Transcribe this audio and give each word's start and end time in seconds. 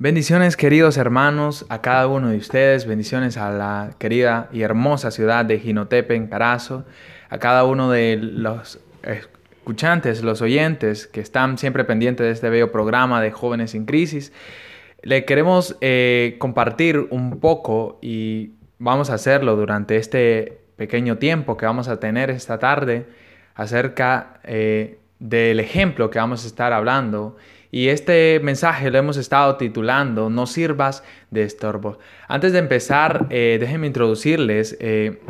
Bendiciones 0.00 0.56
queridos 0.56 0.96
hermanos 0.96 1.66
a 1.70 1.82
cada 1.82 2.06
uno 2.06 2.28
de 2.28 2.36
ustedes, 2.36 2.86
bendiciones 2.86 3.36
a 3.36 3.50
la 3.50 3.90
querida 3.98 4.48
y 4.52 4.62
hermosa 4.62 5.10
ciudad 5.10 5.44
de 5.44 5.58
Jinotepe 5.58 6.14
en 6.14 6.28
Carazo, 6.28 6.84
a 7.28 7.38
cada 7.38 7.64
uno 7.64 7.90
de 7.90 8.16
los 8.16 8.78
escuchantes, 9.02 10.22
los 10.22 10.40
oyentes 10.40 11.08
que 11.08 11.20
están 11.20 11.58
siempre 11.58 11.82
pendientes 11.82 12.24
de 12.24 12.30
este 12.30 12.48
bello 12.48 12.70
programa 12.70 13.20
de 13.20 13.32
Jóvenes 13.32 13.72
sin 13.72 13.86
Crisis. 13.86 14.32
Le 15.02 15.24
queremos 15.24 15.76
eh, 15.80 16.36
compartir 16.38 17.08
un 17.10 17.40
poco 17.40 17.98
y 18.00 18.52
vamos 18.78 19.10
a 19.10 19.14
hacerlo 19.14 19.56
durante 19.56 19.96
este 19.96 20.60
pequeño 20.76 21.18
tiempo 21.18 21.56
que 21.56 21.66
vamos 21.66 21.88
a 21.88 21.98
tener 21.98 22.30
esta 22.30 22.60
tarde 22.60 23.08
acerca 23.56 24.38
eh, 24.44 25.00
del 25.18 25.58
ejemplo 25.58 26.08
que 26.08 26.20
vamos 26.20 26.44
a 26.44 26.46
estar 26.46 26.72
hablando 26.72 27.36
y 27.70 27.88
este 27.88 28.40
mensaje 28.42 28.90
lo 28.90 28.98
hemos 28.98 29.16
estado 29.16 29.56
titulando 29.56 30.30
No 30.30 30.46
sirvas 30.46 31.02
de 31.30 31.42
estorbo. 31.42 31.98
Antes 32.26 32.52
de 32.52 32.60
empezar, 32.60 33.26
eh, 33.30 33.58
déjenme 33.60 33.86
introducirles. 33.86 34.76
Eh, 34.80 35.20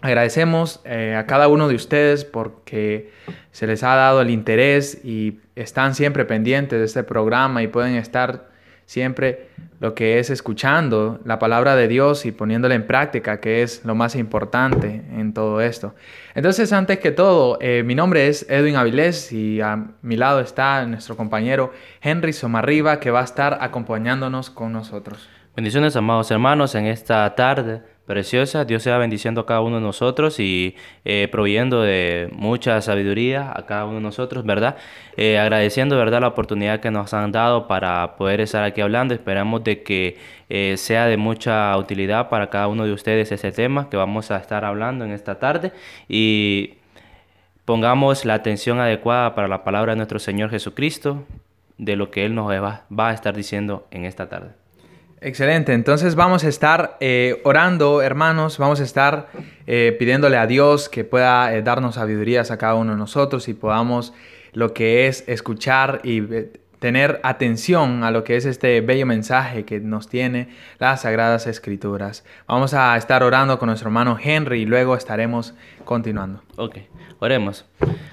agradecemos 0.00 0.80
eh, 0.84 1.16
a 1.16 1.26
cada 1.26 1.48
uno 1.48 1.68
de 1.68 1.74
ustedes 1.74 2.24
porque 2.24 3.10
se 3.50 3.66
les 3.66 3.82
ha 3.82 3.94
dado 3.96 4.20
el 4.20 4.30
interés 4.30 5.04
y 5.04 5.40
están 5.56 5.94
siempre 5.94 6.24
pendientes 6.24 6.78
de 6.78 6.84
este 6.84 7.02
programa 7.02 7.62
y 7.62 7.66
pueden 7.66 7.96
estar 7.96 8.49
siempre 8.90 9.46
lo 9.78 9.94
que 9.94 10.18
es 10.18 10.30
escuchando 10.30 11.20
la 11.24 11.38
palabra 11.38 11.76
de 11.76 11.86
Dios 11.86 12.26
y 12.26 12.32
poniéndola 12.32 12.74
en 12.74 12.88
práctica, 12.88 13.38
que 13.38 13.62
es 13.62 13.84
lo 13.84 13.94
más 13.94 14.16
importante 14.16 15.04
en 15.12 15.32
todo 15.32 15.60
esto. 15.60 15.94
Entonces, 16.34 16.72
antes 16.72 16.98
que 16.98 17.12
todo, 17.12 17.56
eh, 17.60 17.84
mi 17.84 17.94
nombre 17.94 18.26
es 18.26 18.44
Edwin 18.50 18.74
Avilés 18.74 19.30
y 19.30 19.60
a 19.60 19.92
mi 20.02 20.16
lado 20.16 20.40
está 20.40 20.84
nuestro 20.86 21.16
compañero 21.16 21.72
Henry 22.02 22.32
Somarriba, 22.32 22.98
que 22.98 23.12
va 23.12 23.20
a 23.20 23.24
estar 23.24 23.58
acompañándonos 23.60 24.50
con 24.50 24.72
nosotros. 24.72 25.28
Bendiciones, 25.54 25.94
amados 25.94 26.28
hermanos, 26.32 26.74
en 26.74 26.86
esta 26.86 27.32
tarde 27.36 27.82
preciosa. 28.06 28.64
Dios 28.64 28.82
sea 28.82 28.98
bendiciendo 28.98 29.42
a 29.42 29.46
cada 29.46 29.60
uno 29.60 29.76
de 29.76 29.82
nosotros 29.82 30.40
y 30.40 30.74
eh, 31.04 31.28
proveyendo 31.30 31.82
de 31.82 32.28
mucha 32.32 32.80
sabiduría 32.80 33.52
a 33.54 33.66
cada 33.66 33.84
uno 33.84 33.96
de 33.96 34.00
nosotros, 34.00 34.44
¿verdad? 34.44 34.76
Eh, 35.16 35.38
agradeciendo, 35.38 35.96
¿verdad?, 35.96 36.20
la 36.20 36.28
oportunidad 36.28 36.80
que 36.80 36.90
nos 36.90 37.14
han 37.14 37.32
dado 37.32 37.68
para 37.68 38.16
poder 38.16 38.40
estar 38.40 38.64
aquí 38.64 38.80
hablando. 38.80 39.14
Esperamos 39.14 39.62
de 39.64 39.82
que 39.82 40.18
eh, 40.48 40.74
sea 40.76 41.06
de 41.06 41.16
mucha 41.16 41.76
utilidad 41.76 42.28
para 42.28 42.50
cada 42.50 42.68
uno 42.68 42.84
de 42.84 42.92
ustedes 42.92 43.30
este 43.32 43.52
tema 43.52 43.88
que 43.88 43.96
vamos 43.96 44.30
a 44.30 44.38
estar 44.38 44.64
hablando 44.64 45.04
en 45.04 45.12
esta 45.12 45.38
tarde 45.38 45.72
y 46.08 46.74
pongamos 47.64 48.24
la 48.24 48.34
atención 48.34 48.80
adecuada 48.80 49.34
para 49.34 49.46
la 49.46 49.62
palabra 49.62 49.92
de 49.92 49.96
nuestro 49.96 50.18
Señor 50.18 50.50
Jesucristo, 50.50 51.24
de 51.78 51.96
lo 51.96 52.10
que 52.10 52.24
Él 52.26 52.34
nos 52.34 52.50
va 52.50 53.08
a 53.08 53.12
estar 53.14 53.34
diciendo 53.36 53.86
en 53.90 54.04
esta 54.04 54.28
tarde. 54.28 54.59
Excelente, 55.22 55.74
entonces 55.74 56.14
vamos 56.14 56.44
a 56.44 56.48
estar 56.48 56.96
eh, 57.00 57.42
orando, 57.44 58.00
hermanos, 58.00 58.56
vamos 58.56 58.80
a 58.80 58.84
estar 58.84 59.28
eh, 59.66 59.94
pidiéndole 59.98 60.38
a 60.38 60.46
Dios 60.46 60.88
que 60.88 61.04
pueda 61.04 61.54
eh, 61.54 61.60
darnos 61.60 61.96
sabidurías 61.96 62.50
a 62.50 62.56
cada 62.56 62.74
uno 62.76 62.92
de 62.92 62.98
nosotros 62.98 63.46
y 63.48 63.52
podamos 63.52 64.14
lo 64.54 64.72
que 64.72 65.08
es 65.08 65.24
escuchar 65.26 66.00
y 66.04 66.22
tener 66.80 67.20
atención 67.22 68.02
a 68.02 68.10
lo 68.10 68.24
que 68.24 68.36
es 68.36 68.46
este 68.46 68.80
bello 68.80 69.06
mensaje 69.06 69.64
que 69.64 69.78
nos 69.78 70.08
tiene 70.08 70.48
las 70.78 71.02
Sagradas 71.02 71.46
Escrituras. 71.46 72.24
Vamos 72.48 72.74
a 72.74 72.96
estar 72.96 73.22
orando 73.22 73.58
con 73.58 73.68
nuestro 73.68 73.88
hermano 73.88 74.18
Henry 74.20 74.62
y 74.62 74.66
luego 74.66 74.96
estaremos 74.96 75.54
continuando. 75.84 76.42
Ok, 76.56 76.78
oremos. 77.20 77.66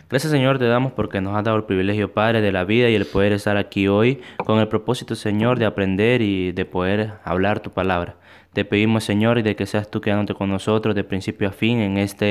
Gracias 0.09 0.31
Señor 0.31 0.59
te 0.59 0.65
damos 0.65 0.91
porque 0.91 1.21
nos 1.21 1.35
has 1.35 1.43
dado 1.43 1.57
el 1.57 1.63
privilegio 1.63 2.13
Padre 2.13 2.41
de 2.41 2.51
la 2.51 2.65
vida 2.65 2.89
y 2.89 2.95
el 2.95 3.05
poder 3.05 3.31
estar 3.31 3.57
aquí 3.57 3.87
hoy 3.87 4.21
con 4.45 4.59
el 4.59 4.67
propósito 4.67 5.15
Señor 5.15 5.59
de 5.59 5.65
aprender 5.65 6.21
y 6.21 6.51
de 6.51 6.65
poder 6.65 7.13
hablar 7.23 7.61
tu 7.61 7.71
palabra. 7.71 8.17
Te 8.51 8.65
pedimos, 8.65 9.03
Señor, 9.03 9.37
y 9.37 9.43
de 9.43 9.55
que 9.55 9.67
seas 9.67 9.91
tú 9.91 10.01
quedándote 10.01 10.33
con 10.33 10.49
nosotros 10.49 10.95
de 10.95 11.03
principio 11.03 11.49
a 11.49 11.51
fin 11.51 11.79
en 11.79 11.97
esta 11.97 12.25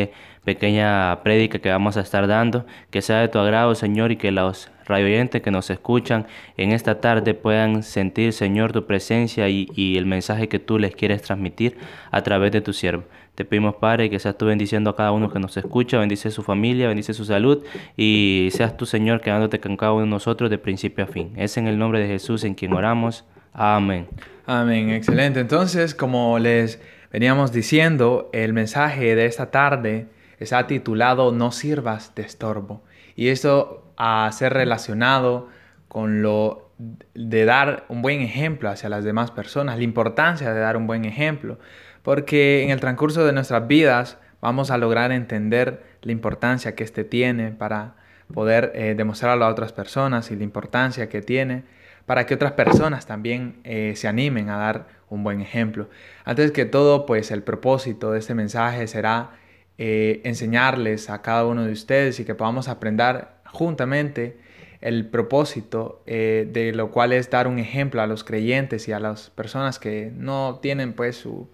pequeña 0.44 1.22
prédica 1.22 1.60
que 1.60 1.70
vamos 1.70 1.96
a 1.96 2.00
estar 2.00 2.26
dando. 2.26 2.66
Que 2.90 3.00
sea 3.00 3.20
de 3.20 3.28
tu 3.28 3.38
agrado, 3.38 3.76
Señor, 3.76 4.10
y 4.10 4.16
que 4.16 4.32
los 4.32 4.68
radioyentes 4.86 5.42
que 5.42 5.50
nos 5.50 5.70
escuchan 5.70 6.26
en 6.56 6.72
esta 6.72 7.00
tarde 7.00 7.34
puedan 7.34 7.82
sentir, 7.82 8.32
Señor, 8.32 8.72
tu 8.72 8.86
presencia 8.86 9.48
y, 9.48 9.68
y, 9.74 9.96
el 9.96 10.06
mensaje 10.06 10.48
que 10.48 10.58
tú 10.58 10.78
les 10.78 10.94
quieres 10.94 11.22
transmitir 11.22 11.76
a 12.10 12.22
través 12.22 12.52
de 12.52 12.60
tu 12.60 12.72
siervo. 12.72 13.04
Te 13.34 13.44
pedimos, 13.44 13.74
Padre, 13.76 14.08
que 14.08 14.18
seas 14.18 14.38
tú 14.38 14.46
bendiciendo 14.46 14.88
a 14.88 14.96
cada 14.96 15.12
uno 15.12 15.30
que 15.30 15.38
nos 15.38 15.56
escucha, 15.58 15.98
bendice 15.98 16.30
su 16.30 16.42
familia, 16.42 16.88
bendice 16.88 17.12
su 17.12 17.26
salud 17.26 17.64
y 17.96 18.48
seas 18.52 18.76
tú, 18.78 18.86
Señor, 18.86 19.20
quedándote 19.20 19.60
con 19.60 19.76
cada 19.76 19.92
uno 19.92 20.04
de 20.04 20.10
nosotros 20.10 20.48
de 20.48 20.56
principio 20.56 21.04
a 21.04 21.06
fin. 21.06 21.32
Es 21.36 21.58
en 21.58 21.66
el 21.66 21.78
nombre 21.78 22.00
de 22.00 22.06
Jesús 22.06 22.44
en 22.44 22.54
quien 22.54 22.72
oramos. 22.72 23.26
Amén. 23.52 24.06
Amén, 24.46 24.90
excelente. 24.90 25.40
Entonces, 25.40 25.94
como 25.94 26.38
les 26.38 26.80
veníamos 27.12 27.52
diciendo, 27.52 28.30
el 28.32 28.52
mensaje 28.52 29.14
de 29.14 29.26
esta 29.26 29.50
tarde 29.50 30.06
está 30.38 30.66
titulado 30.66 31.32
No 31.32 31.52
sirvas 31.52 32.14
de 32.14 32.22
estorbo. 32.22 32.82
Y 33.16 33.28
esto 33.28 33.85
a 33.96 34.30
ser 34.32 34.52
relacionado 34.52 35.48
con 35.88 36.22
lo 36.22 36.70
de 37.14 37.44
dar 37.44 37.84
un 37.88 38.02
buen 38.02 38.20
ejemplo 38.20 38.68
hacia 38.68 38.88
las 38.88 39.04
demás 39.04 39.30
personas, 39.30 39.78
la 39.78 39.84
importancia 39.84 40.52
de 40.52 40.60
dar 40.60 40.76
un 40.76 40.86
buen 40.86 41.04
ejemplo, 41.04 41.58
porque 42.02 42.62
en 42.62 42.70
el 42.70 42.80
transcurso 42.80 43.24
de 43.24 43.32
nuestras 43.32 43.66
vidas 43.66 44.18
vamos 44.40 44.70
a 44.70 44.78
lograr 44.78 45.12
entender 45.12 45.82
la 46.02 46.12
importancia 46.12 46.74
que 46.74 46.84
éste 46.84 47.04
tiene 47.04 47.50
para 47.50 47.94
poder 48.32 48.72
eh, 48.74 48.94
demostrarlo 48.96 49.44
a 49.44 49.48
otras 49.48 49.72
personas 49.72 50.30
y 50.30 50.36
la 50.36 50.44
importancia 50.44 51.08
que 51.08 51.22
tiene 51.22 51.64
para 52.06 52.24
que 52.26 52.34
otras 52.34 52.52
personas 52.52 53.06
también 53.06 53.56
eh, 53.64 53.94
se 53.96 54.06
animen 54.08 54.48
a 54.48 54.56
dar 54.56 54.86
un 55.10 55.24
buen 55.24 55.40
ejemplo. 55.40 55.88
Antes 56.24 56.52
que 56.52 56.64
todo, 56.64 57.04
pues 57.06 57.30
el 57.30 57.42
propósito 57.42 58.12
de 58.12 58.20
este 58.20 58.34
mensaje 58.34 58.86
será 58.86 59.32
eh, 59.78 60.20
enseñarles 60.24 61.10
a 61.10 61.22
cada 61.22 61.44
uno 61.46 61.64
de 61.64 61.72
ustedes 61.72 62.20
y 62.20 62.24
que 62.24 62.34
podamos 62.34 62.68
aprender 62.68 63.28
juntamente 63.56 64.36
el 64.80 65.06
propósito 65.06 66.02
eh, 66.06 66.48
de 66.52 66.72
lo 66.72 66.90
cual 66.90 67.12
es 67.12 67.30
dar 67.30 67.48
un 67.48 67.58
ejemplo 67.58 68.02
a 68.02 68.06
los 68.06 68.22
creyentes 68.22 68.86
y 68.88 68.92
a 68.92 69.00
las 69.00 69.30
personas 69.30 69.78
que 69.78 70.12
no 70.14 70.58
tienen 70.60 70.92
pues 70.92 71.16
su, 71.16 71.48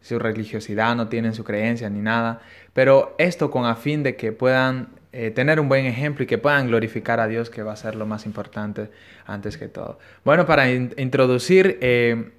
su 0.00 0.18
religiosidad, 0.18 0.94
no 0.96 1.08
tienen 1.08 1.34
su 1.34 1.44
creencia 1.44 1.90
ni 1.90 2.00
nada, 2.00 2.40
pero 2.72 3.14
esto 3.18 3.50
con 3.50 3.66
a 3.66 3.74
de 3.74 4.16
que 4.16 4.32
puedan 4.32 4.88
eh, 5.12 5.30
tener 5.30 5.60
un 5.60 5.68
buen 5.68 5.84
ejemplo 5.84 6.24
y 6.24 6.26
que 6.26 6.38
puedan 6.38 6.68
glorificar 6.68 7.20
a 7.20 7.26
Dios, 7.26 7.50
que 7.50 7.62
va 7.62 7.72
a 7.72 7.76
ser 7.76 7.96
lo 7.96 8.06
más 8.06 8.24
importante 8.24 8.90
antes 9.26 9.58
que 9.58 9.68
todo. 9.68 9.98
Bueno, 10.24 10.46
para 10.46 10.70
introducir, 10.70 11.78
eh, 11.82 12.30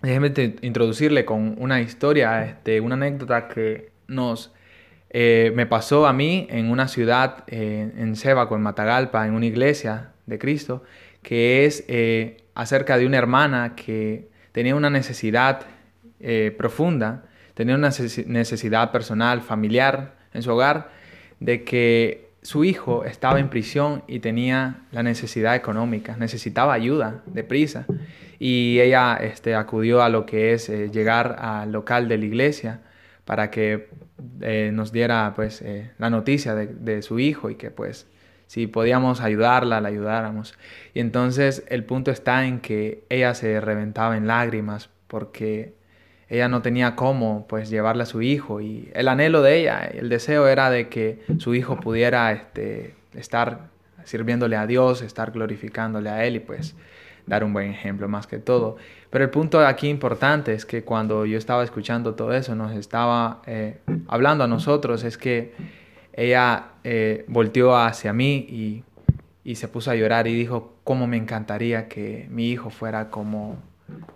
déjeme 0.00 0.32
introducirle 0.62 1.24
con 1.24 1.56
una 1.58 1.80
historia, 1.80 2.44
este, 2.44 2.80
una 2.80 2.94
anécdota 2.94 3.48
que 3.48 3.90
nos 4.06 4.52
eh, 5.10 5.52
me 5.54 5.66
pasó 5.66 6.06
a 6.06 6.12
mí 6.12 6.46
en 6.50 6.70
una 6.70 6.88
ciudad 6.88 7.44
en 7.46 8.16
Sebaco, 8.16 8.56
en 8.56 8.62
Matagalpa, 8.62 9.26
en 9.26 9.34
una 9.34 9.46
iglesia 9.46 10.10
de 10.26 10.38
Cristo, 10.38 10.82
que 11.22 11.64
es 11.64 11.84
acerca 12.54 12.98
de 12.98 13.06
una 13.06 13.18
hermana 13.18 13.74
que 13.74 14.28
tenía 14.52 14.74
una 14.74 14.90
necesidad 14.90 15.60
profunda, 16.56 17.24
tenía 17.54 17.74
una 17.74 17.90
necesidad 18.26 18.92
personal, 18.92 19.40
familiar 19.40 20.14
en 20.34 20.42
su 20.42 20.52
hogar, 20.52 20.90
de 21.40 21.64
que 21.64 22.28
su 22.42 22.64
hijo 22.64 23.04
estaba 23.04 23.40
en 23.40 23.50
prisión 23.50 24.02
y 24.06 24.20
tenía 24.20 24.76
la 24.92 25.02
necesidad 25.02 25.54
económica, 25.54 26.16
necesitaba 26.16 26.72
ayuda 26.72 27.22
deprisa. 27.26 27.84
Y 28.38 28.78
ella 28.80 29.18
este, 29.20 29.54
acudió 29.54 30.02
a 30.02 30.08
lo 30.08 30.24
que 30.24 30.52
es 30.52 30.68
eh, 30.68 30.90
llegar 30.90 31.36
al 31.40 31.72
local 31.72 32.08
de 32.08 32.18
la 32.18 32.24
iglesia 32.24 32.80
para 33.24 33.50
que 33.50 33.88
eh, 34.40 34.70
nos 34.72 34.92
diera 34.92 35.32
pues, 35.36 35.62
eh, 35.62 35.90
la 35.98 36.10
noticia 36.10 36.54
de, 36.54 36.66
de, 36.66 37.02
su 37.02 37.18
hijo 37.18 37.50
y 37.50 37.56
que 37.56 37.70
pues 37.70 38.06
si 38.46 38.66
podíamos 38.66 39.20
ayudarla, 39.20 39.80
la 39.80 39.88
ayudáramos. 39.88 40.54
Y 40.94 41.00
entonces 41.00 41.64
el 41.68 41.84
punto 41.84 42.10
está 42.10 42.46
en 42.46 42.60
que 42.60 43.04
ella 43.10 43.34
se 43.34 43.60
reventaba 43.60 44.16
en 44.16 44.26
lágrimas 44.26 44.90
porque 45.06 45.74
ella 46.28 46.48
no 46.48 46.62
tenía 46.62 46.94
cómo 46.94 47.46
pues 47.48 47.70
llevarle 47.70 48.02
a 48.02 48.06
su 48.06 48.22
hijo 48.22 48.60
y 48.60 48.90
el 48.94 49.08
anhelo 49.08 49.42
de 49.42 49.60
ella, 49.60 49.80
el 49.84 50.08
deseo 50.08 50.46
era 50.46 50.70
de 50.70 50.88
que 50.88 51.20
su 51.38 51.54
hijo 51.54 51.80
pudiera 51.80 52.30
este, 52.32 52.94
estar 53.14 53.70
sirviéndole 54.04 54.56
a 54.56 54.66
Dios, 54.66 55.02
estar 55.02 55.30
glorificándole 55.30 56.10
a 56.10 56.24
Él 56.24 56.36
y 56.36 56.40
pues 56.40 56.74
dar 57.28 57.44
un 57.44 57.52
buen 57.52 57.70
ejemplo 57.70 58.08
más 58.08 58.26
que 58.26 58.38
todo. 58.38 58.76
Pero 59.10 59.24
el 59.24 59.30
punto 59.30 59.64
aquí 59.66 59.88
importante 59.88 60.52
es 60.54 60.66
que 60.66 60.84
cuando 60.84 61.26
yo 61.26 61.38
estaba 61.38 61.62
escuchando 61.62 62.14
todo 62.14 62.32
eso, 62.32 62.54
nos 62.54 62.72
estaba 62.74 63.42
eh, 63.46 63.78
hablando 64.08 64.44
a 64.44 64.46
nosotros, 64.48 65.04
es 65.04 65.16
que 65.18 65.54
ella 66.12 66.72
eh, 66.84 67.24
volteó 67.28 67.76
hacia 67.76 68.12
mí 68.12 68.46
y, 68.48 68.84
y 69.44 69.54
se 69.54 69.68
puso 69.68 69.90
a 69.90 69.94
llorar 69.94 70.26
y 70.26 70.34
dijo, 70.34 70.74
¿cómo 70.84 71.06
me 71.06 71.16
encantaría 71.16 71.88
que 71.88 72.26
mi 72.30 72.50
hijo 72.50 72.70
fuera 72.70 73.10
como 73.10 73.58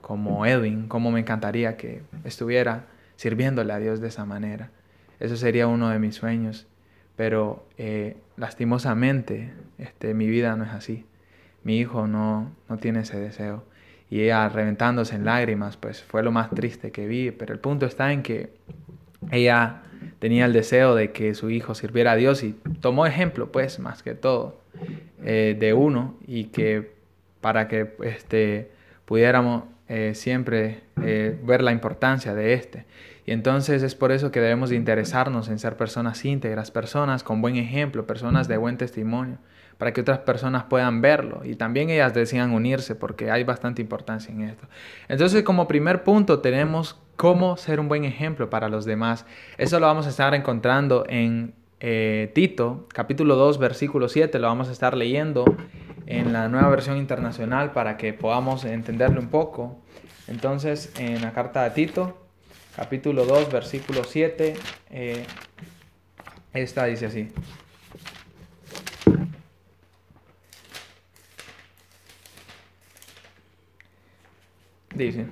como 0.00 0.46
Edwin, 0.46 0.88
cómo 0.88 1.10
me 1.10 1.20
encantaría 1.20 1.76
que 1.76 2.02
estuviera 2.24 2.86
sirviéndole 3.16 3.72
a 3.72 3.78
Dios 3.78 4.00
de 4.00 4.08
esa 4.08 4.24
manera. 4.24 4.70
Eso 5.20 5.36
sería 5.36 5.66
uno 5.66 5.88
de 5.88 5.98
mis 5.98 6.16
sueños, 6.16 6.66
pero 7.16 7.66
eh, 7.78 8.16
lastimosamente 8.36 9.52
este, 9.78 10.14
mi 10.14 10.28
vida 10.28 10.56
no 10.56 10.64
es 10.64 10.70
así. 10.70 11.06
Mi 11.64 11.78
hijo 11.78 12.06
no, 12.06 12.50
no 12.68 12.78
tiene 12.78 13.00
ese 13.00 13.18
deseo. 13.18 13.64
y 14.10 14.22
ella 14.22 14.48
reventándose 14.48 15.16
en 15.16 15.24
lágrimas, 15.24 15.76
pues 15.76 16.02
fue 16.02 16.22
lo 16.22 16.32
más 16.32 16.50
triste 16.50 16.90
que 16.92 17.06
vi, 17.06 17.30
pero 17.30 17.54
el 17.54 17.60
punto 17.60 17.86
está 17.86 18.12
en 18.12 18.22
que 18.22 18.52
ella 19.30 19.82
tenía 20.18 20.44
el 20.44 20.52
deseo 20.52 20.94
de 20.94 21.12
que 21.12 21.34
su 21.34 21.50
hijo 21.50 21.74
sirviera 21.74 22.12
a 22.12 22.16
Dios 22.16 22.42
y 22.42 22.52
tomó 22.80 23.06
ejemplo, 23.06 23.50
pues, 23.50 23.78
más 23.78 24.02
que 24.02 24.14
todo, 24.14 24.60
eh, 25.24 25.56
de 25.58 25.72
uno 25.74 26.16
y 26.26 26.44
que 26.44 26.92
para 27.40 27.68
que 27.68 27.94
este, 28.02 28.70
pudiéramos 29.04 29.64
eh, 29.88 30.12
siempre 30.14 30.80
eh, 31.02 31.38
ver 31.44 31.62
la 31.62 31.72
importancia 31.72 32.34
de 32.34 32.54
este. 32.54 32.86
Y 33.26 33.32
entonces 33.32 33.82
es 33.82 33.94
por 33.94 34.10
eso 34.10 34.30
que 34.30 34.40
debemos 34.40 34.70
de 34.70 34.76
interesarnos 34.76 35.48
en 35.48 35.58
ser 35.58 35.76
personas 35.76 36.24
íntegras, 36.24 36.70
personas 36.70 37.22
con 37.22 37.40
buen 37.42 37.56
ejemplo, 37.56 38.06
personas 38.06 38.48
de 38.48 38.56
buen 38.56 38.78
testimonio, 38.78 39.38
para 39.78 39.92
que 39.92 40.00
otras 40.00 40.18
personas 40.20 40.64
puedan 40.64 41.00
verlo 41.00 41.42
y 41.44 41.56
también 41.56 41.90
ellas 41.90 42.14
decidan 42.14 42.52
unirse 42.52 42.94
porque 42.94 43.30
hay 43.30 43.44
bastante 43.44 43.82
importancia 43.82 44.32
en 44.32 44.42
esto. 44.42 44.66
Entonces 45.08 45.42
como 45.42 45.68
primer 45.68 46.04
punto 46.04 46.40
tenemos 46.40 47.00
cómo 47.16 47.56
ser 47.56 47.80
un 47.80 47.88
buen 47.88 48.04
ejemplo 48.04 48.50
para 48.50 48.68
los 48.68 48.84
demás. 48.84 49.26
Eso 49.58 49.78
lo 49.80 49.86
vamos 49.86 50.06
a 50.06 50.10
estar 50.10 50.34
encontrando 50.34 51.04
en 51.08 51.54
eh, 51.80 52.30
Tito, 52.34 52.86
capítulo 52.92 53.34
2, 53.34 53.58
versículo 53.58 54.08
7, 54.08 54.38
lo 54.38 54.46
vamos 54.46 54.68
a 54.68 54.72
estar 54.72 54.96
leyendo 54.96 55.44
en 56.06 56.32
la 56.32 56.48
nueva 56.48 56.68
versión 56.68 56.96
internacional 56.96 57.72
para 57.72 57.96
que 57.96 58.12
podamos 58.12 58.64
entenderlo 58.64 59.20
un 59.20 59.28
poco. 59.28 59.78
Entonces, 60.28 60.92
en 60.98 61.22
la 61.22 61.32
carta 61.32 61.64
de 61.64 61.70
Tito, 61.70 62.18
capítulo 62.76 63.24
2, 63.24 63.50
versículo 63.50 64.04
7, 64.04 64.54
eh, 64.90 65.24
esta 66.54 66.84
dice 66.84 67.06
así. 67.06 67.32
Dice, 74.94 75.26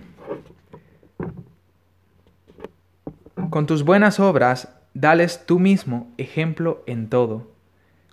con 3.51 3.67
tus 3.67 3.85
buenas 3.85 4.21
obras, 4.21 4.73
dales 4.95 5.45
tú 5.45 5.59
mismo 5.59 6.12
ejemplo 6.17 6.83
en 6.87 7.09
todo. 7.09 7.51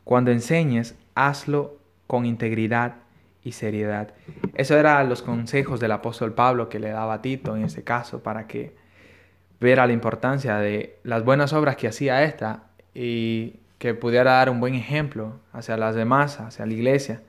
Cuando 0.04 0.32
enseñes, 0.32 0.96
hazlo 1.16 1.78
con 2.06 2.26
integridad 2.26 2.96
y 3.44 3.54
seriedad. 3.54 4.14
Eso 4.56 4.78
eran 4.78 5.08
los 5.10 5.22
consejos 5.22 5.80
del 5.80 5.92
apóstol 5.94 6.34
Pablo 6.34 6.70
que 6.70 6.80
le 6.80 6.90
daba 6.90 7.16
a 7.16 7.22
Tito 7.22 7.56
en 7.56 7.64
ese 7.64 7.84
caso 7.84 8.22
para 8.22 8.48
que 8.48 8.76
viera 9.60 9.88
la 9.88 9.94
importancia 9.94 10.58
de 10.58 11.00
las 11.04 11.24
buenas 11.24 11.54
obras 11.54 11.78
que 11.78 11.88
hacía 11.88 12.24
esta 12.24 12.64
y 12.94 13.60
que 13.78 13.94
pudiera 13.94 14.34
dar 14.34 14.50
un 14.50 14.60
buen 14.60 14.76
ejemplo 14.76 15.40
hacia 15.54 15.78
las 15.78 15.96
demás, 15.96 16.40
hacia 16.40 16.66
la 16.66 16.74
iglesia 16.74 17.22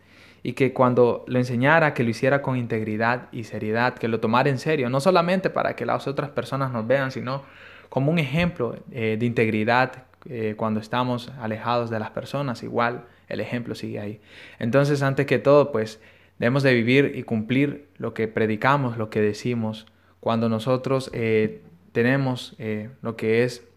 y 0.48 0.54
que 0.54 0.72
cuando 0.72 1.26
lo 1.26 1.38
enseñara, 1.38 1.92
que 1.92 2.02
lo 2.02 2.08
hiciera 2.08 2.40
con 2.40 2.56
integridad 2.56 3.28
y 3.32 3.44
seriedad, 3.44 3.92
que 3.92 4.08
lo 4.08 4.18
tomara 4.18 4.48
en 4.48 4.58
serio, 4.58 4.88
no 4.88 4.98
solamente 4.98 5.50
para 5.50 5.76
que 5.76 5.84
las 5.84 6.06
otras 6.08 6.30
personas 6.30 6.72
nos 6.72 6.86
vean, 6.86 7.10
sino 7.10 7.42
como 7.90 8.10
un 8.10 8.18
ejemplo 8.18 8.74
eh, 8.90 9.18
de 9.20 9.26
integridad 9.26 10.04
eh, 10.24 10.54
cuando 10.56 10.80
estamos 10.80 11.30
alejados 11.38 11.90
de 11.90 11.98
las 11.98 12.12
personas, 12.12 12.62
igual 12.62 13.04
el 13.28 13.40
ejemplo 13.40 13.74
sigue 13.74 14.00
ahí. 14.00 14.20
Entonces, 14.58 15.02
antes 15.02 15.26
que 15.26 15.38
todo, 15.38 15.70
pues 15.70 16.00
debemos 16.38 16.62
de 16.62 16.72
vivir 16.72 17.12
y 17.14 17.24
cumplir 17.24 17.90
lo 17.98 18.14
que 18.14 18.26
predicamos, 18.26 18.96
lo 18.96 19.10
que 19.10 19.20
decimos, 19.20 19.86
cuando 20.18 20.48
nosotros 20.48 21.10
eh, 21.12 21.60
tenemos 21.92 22.56
lo 23.02 23.16
que 23.16 23.44
es 23.44 23.68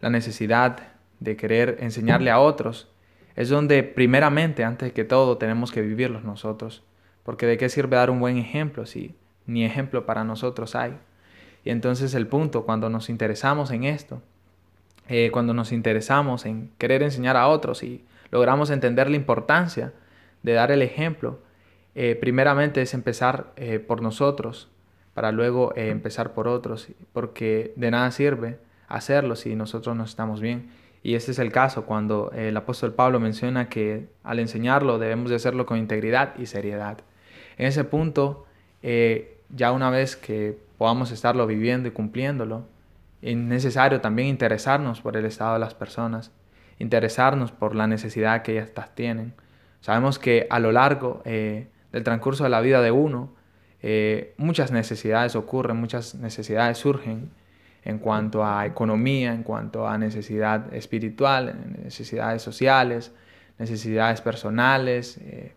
la 0.00 0.08
necesidad 0.08 0.92
de 1.18 1.36
querer 1.36 1.78
enseñarle 1.80 2.30
a 2.30 2.38
otros 2.38 2.91
es 3.36 3.48
donde 3.48 3.82
primeramente, 3.82 4.64
antes 4.64 4.92
que 4.92 5.04
todo, 5.04 5.38
tenemos 5.38 5.72
que 5.72 5.82
vivirlos 5.82 6.24
nosotros. 6.24 6.82
Porque 7.22 7.46
de 7.46 7.56
qué 7.56 7.68
sirve 7.68 7.96
dar 7.96 8.10
un 8.10 8.20
buen 8.20 8.36
ejemplo 8.36 8.84
si 8.86 9.14
ni 9.46 9.64
ejemplo 9.64 10.06
para 10.06 10.24
nosotros 10.24 10.74
hay. 10.74 10.96
Y 11.64 11.70
entonces 11.70 12.14
el 12.14 12.26
punto, 12.26 12.64
cuando 12.64 12.88
nos 12.88 13.08
interesamos 13.08 13.70
en 13.70 13.84
esto, 13.84 14.22
eh, 15.08 15.30
cuando 15.32 15.54
nos 15.54 15.72
interesamos 15.72 16.46
en 16.46 16.70
querer 16.78 17.02
enseñar 17.02 17.36
a 17.36 17.48
otros 17.48 17.82
y 17.82 18.04
logramos 18.30 18.70
entender 18.70 19.10
la 19.10 19.16
importancia 19.16 19.92
de 20.42 20.52
dar 20.52 20.72
el 20.72 20.82
ejemplo, 20.82 21.40
eh, 21.94 22.16
primeramente 22.20 22.82
es 22.82 22.94
empezar 22.94 23.52
eh, 23.56 23.78
por 23.78 24.02
nosotros, 24.02 24.68
para 25.14 25.30
luego 25.30 25.74
empezar 25.76 26.32
por 26.32 26.48
otros, 26.48 26.88
porque 27.12 27.74
de 27.76 27.90
nada 27.90 28.10
sirve 28.12 28.58
hacerlo 28.88 29.36
si 29.36 29.54
nosotros 29.54 29.94
no 29.94 30.04
estamos 30.04 30.40
bien. 30.40 30.70
Y 31.02 31.14
este 31.14 31.32
es 31.32 31.38
el 31.38 31.50
caso 31.50 31.84
cuando 31.84 32.30
el 32.32 32.56
apóstol 32.56 32.94
Pablo 32.94 33.18
menciona 33.18 33.68
que 33.68 34.08
al 34.22 34.38
enseñarlo 34.38 34.98
debemos 34.98 35.30
de 35.30 35.36
hacerlo 35.36 35.66
con 35.66 35.78
integridad 35.78 36.34
y 36.38 36.46
seriedad. 36.46 36.98
En 37.58 37.66
ese 37.66 37.84
punto, 37.84 38.46
eh, 38.82 39.38
ya 39.50 39.72
una 39.72 39.90
vez 39.90 40.16
que 40.16 40.56
podamos 40.78 41.10
estarlo 41.10 41.46
viviendo 41.46 41.88
y 41.88 41.92
cumpliéndolo, 41.92 42.66
es 43.20 43.36
necesario 43.36 44.00
también 44.00 44.28
interesarnos 44.28 45.00
por 45.00 45.16
el 45.16 45.24
estado 45.24 45.54
de 45.54 45.60
las 45.60 45.74
personas, 45.74 46.30
interesarnos 46.78 47.52
por 47.52 47.74
la 47.74 47.86
necesidad 47.86 48.42
que 48.42 48.52
ellas 48.52 48.70
tienen. 48.94 49.34
Sabemos 49.80 50.18
que 50.18 50.46
a 50.50 50.60
lo 50.60 50.70
largo 50.70 51.22
eh, 51.24 51.68
del 51.92 52.04
transcurso 52.04 52.44
de 52.44 52.50
la 52.50 52.60
vida 52.60 52.80
de 52.80 52.92
uno, 52.92 53.34
eh, 53.82 54.34
muchas 54.36 54.70
necesidades 54.70 55.34
ocurren, 55.34 55.76
muchas 55.76 56.14
necesidades 56.14 56.78
surgen 56.78 57.30
en 57.84 57.98
cuanto 57.98 58.44
a 58.44 58.64
economía, 58.66 59.34
en 59.34 59.42
cuanto 59.42 59.86
a 59.88 59.98
necesidad 59.98 60.72
espiritual, 60.72 61.54
necesidades 61.82 62.42
sociales, 62.42 63.12
necesidades 63.58 64.20
personales 64.20 65.18
eh, 65.18 65.54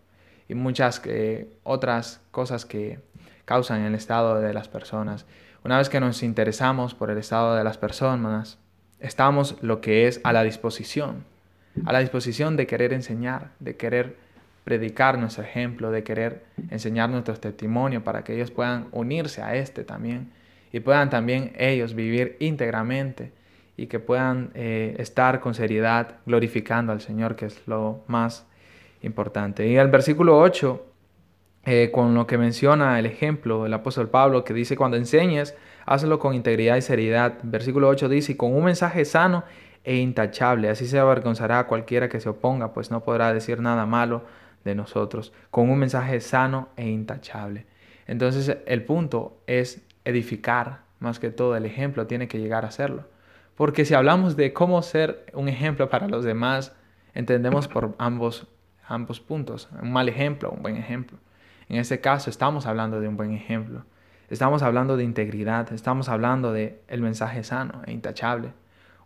y 0.48 0.54
muchas 0.54 1.00
eh, 1.04 1.48
otras 1.62 2.20
cosas 2.30 2.64
que 2.64 2.98
causan 3.44 3.82
el 3.82 3.94
estado 3.94 4.40
de 4.40 4.52
las 4.52 4.68
personas. 4.68 5.24
Una 5.64 5.78
vez 5.78 5.88
que 5.88 6.00
nos 6.00 6.22
interesamos 6.22 6.94
por 6.94 7.10
el 7.10 7.18
estado 7.18 7.54
de 7.54 7.64
las 7.64 7.78
personas, 7.78 8.58
estamos 9.00 9.56
lo 9.62 9.80
que 9.80 10.08
es 10.08 10.20
a 10.24 10.32
la 10.32 10.42
disposición, 10.42 11.24
a 11.84 11.92
la 11.92 12.00
disposición 12.00 12.56
de 12.56 12.66
querer 12.66 12.92
enseñar, 12.92 13.50
de 13.60 13.76
querer 13.76 14.16
predicar 14.64 15.18
nuestro 15.18 15.44
ejemplo, 15.44 15.92
de 15.92 16.02
querer 16.02 16.44
enseñar 16.70 17.08
nuestro 17.08 17.34
testimonio 17.36 18.02
para 18.02 18.24
que 18.24 18.34
ellos 18.34 18.50
puedan 18.50 18.88
unirse 18.90 19.42
a 19.42 19.54
este 19.54 19.84
también 19.84 20.32
y 20.76 20.80
puedan 20.80 21.08
también 21.08 21.54
ellos 21.56 21.94
vivir 21.94 22.36
íntegramente 22.38 23.32
y 23.78 23.86
que 23.86 23.98
puedan 23.98 24.50
eh, 24.52 24.94
estar 24.98 25.40
con 25.40 25.54
seriedad 25.54 26.16
glorificando 26.26 26.92
al 26.92 27.00
Señor, 27.00 27.34
que 27.34 27.46
es 27.46 27.66
lo 27.66 28.04
más 28.08 28.46
importante. 29.00 29.66
Y 29.66 29.78
el 29.78 29.88
versículo 29.88 30.38
8, 30.38 30.86
eh, 31.64 31.90
con 31.90 32.14
lo 32.14 32.26
que 32.26 32.36
menciona 32.36 32.98
el 32.98 33.06
ejemplo 33.06 33.62
del 33.62 33.72
apóstol 33.72 34.10
Pablo, 34.10 34.44
que 34.44 34.52
dice, 34.52 34.76
cuando 34.76 34.98
enseñes, 34.98 35.56
hazlo 35.86 36.18
con 36.18 36.34
integridad 36.34 36.76
y 36.76 36.82
seriedad. 36.82 37.38
Versículo 37.42 37.88
8 37.88 38.10
dice, 38.10 38.36
con 38.36 38.54
un 38.54 38.64
mensaje 38.64 39.06
sano 39.06 39.44
e 39.82 39.96
intachable, 39.96 40.68
así 40.68 40.86
se 40.86 40.98
avergonzará 40.98 41.60
a 41.60 41.66
cualquiera 41.66 42.10
que 42.10 42.20
se 42.20 42.28
oponga, 42.28 42.74
pues 42.74 42.90
no 42.90 43.02
podrá 43.02 43.32
decir 43.32 43.60
nada 43.60 43.86
malo 43.86 44.24
de 44.62 44.74
nosotros, 44.74 45.32
con 45.50 45.70
un 45.70 45.78
mensaje 45.78 46.20
sano 46.20 46.68
e 46.76 46.86
intachable. 46.86 47.64
Entonces 48.06 48.58
el 48.66 48.84
punto 48.84 49.38
es 49.46 49.85
edificar, 50.06 50.82
más 51.00 51.18
que 51.18 51.30
todo 51.30 51.56
el 51.56 51.66
ejemplo 51.66 52.06
tiene 52.06 52.28
que 52.28 52.38
llegar 52.38 52.64
a 52.64 52.70
serlo. 52.70 53.04
Porque 53.56 53.84
si 53.84 53.94
hablamos 53.94 54.36
de 54.36 54.52
cómo 54.52 54.80
ser 54.82 55.26
un 55.34 55.48
ejemplo 55.48 55.90
para 55.90 56.08
los 56.08 56.24
demás, 56.24 56.74
entendemos 57.12 57.68
por 57.68 57.94
ambos, 57.98 58.46
ambos 58.86 59.20
puntos, 59.20 59.68
un 59.82 59.92
mal 59.92 60.08
ejemplo, 60.08 60.50
un 60.50 60.62
buen 60.62 60.76
ejemplo. 60.76 61.18
En 61.68 61.76
este 61.76 62.00
caso 62.00 62.30
estamos 62.30 62.66
hablando 62.66 63.00
de 63.00 63.08
un 63.08 63.16
buen 63.16 63.32
ejemplo. 63.32 63.84
Estamos 64.30 64.62
hablando 64.62 64.96
de 64.96 65.04
integridad, 65.04 65.72
estamos 65.72 66.08
hablando 66.08 66.52
de 66.52 66.82
el 66.88 67.00
mensaje 67.00 67.42
sano 67.42 67.82
e 67.86 67.92
intachable, 67.92 68.52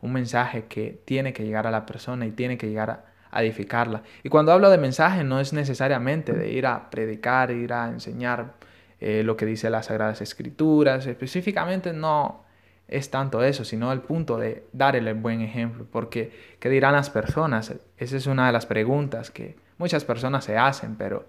un 0.01 0.13
mensaje 0.13 0.65
que 0.67 1.01
tiene 1.05 1.33
que 1.33 1.45
llegar 1.45 1.67
a 1.67 1.71
la 1.71 1.87
persona 1.87 2.27
y 2.27 2.31
tiene 2.31 2.59
que 2.59 2.69
llegar 2.69 2.91
a, 2.91 3.05
a 3.31 3.43
edificarla. 3.43 4.03
Y 4.23 4.29
cuando 4.29 4.53
hablo 4.53 4.69
de 4.71 4.79
mensaje 4.79 5.25
no 5.25 5.41
es 5.41 5.53
necesariamente 5.53 6.33
de 6.33 6.51
ir 6.51 6.67
a 6.67 6.91
predicar, 6.91 7.51
ir 7.51 7.73
a 7.73 7.89
enseñar 7.89 8.55
eh, 9.01 9.23
lo 9.25 9.37
que 9.37 9.47
dice 9.47 9.71
las 9.71 9.87
Sagradas 9.87 10.21
Escrituras. 10.21 11.07
Específicamente 11.07 11.93
no 11.93 12.45
es 12.89 13.11
tanto 13.11 13.43
eso, 13.43 13.65
sino 13.65 13.93
el 13.93 14.01
punto 14.01 14.37
de 14.37 14.65
dar 14.73 14.97
el 14.97 15.13
buen 15.15 15.41
ejemplo. 15.41 15.87
Porque, 15.91 16.33
¿qué 16.59 16.69
dirán 16.69 16.93
las 16.93 17.11
personas? 17.11 17.75
Esa 17.97 18.17
es 18.17 18.27
una 18.27 18.47
de 18.47 18.53
las 18.53 18.67
preguntas 18.67 19.31
que 19.31 19.57
muchas 19.79 20.05
personas 20.05 20.45
se 20.45 20.59
hacen, 20.59 20.97
pero 20.97 21.27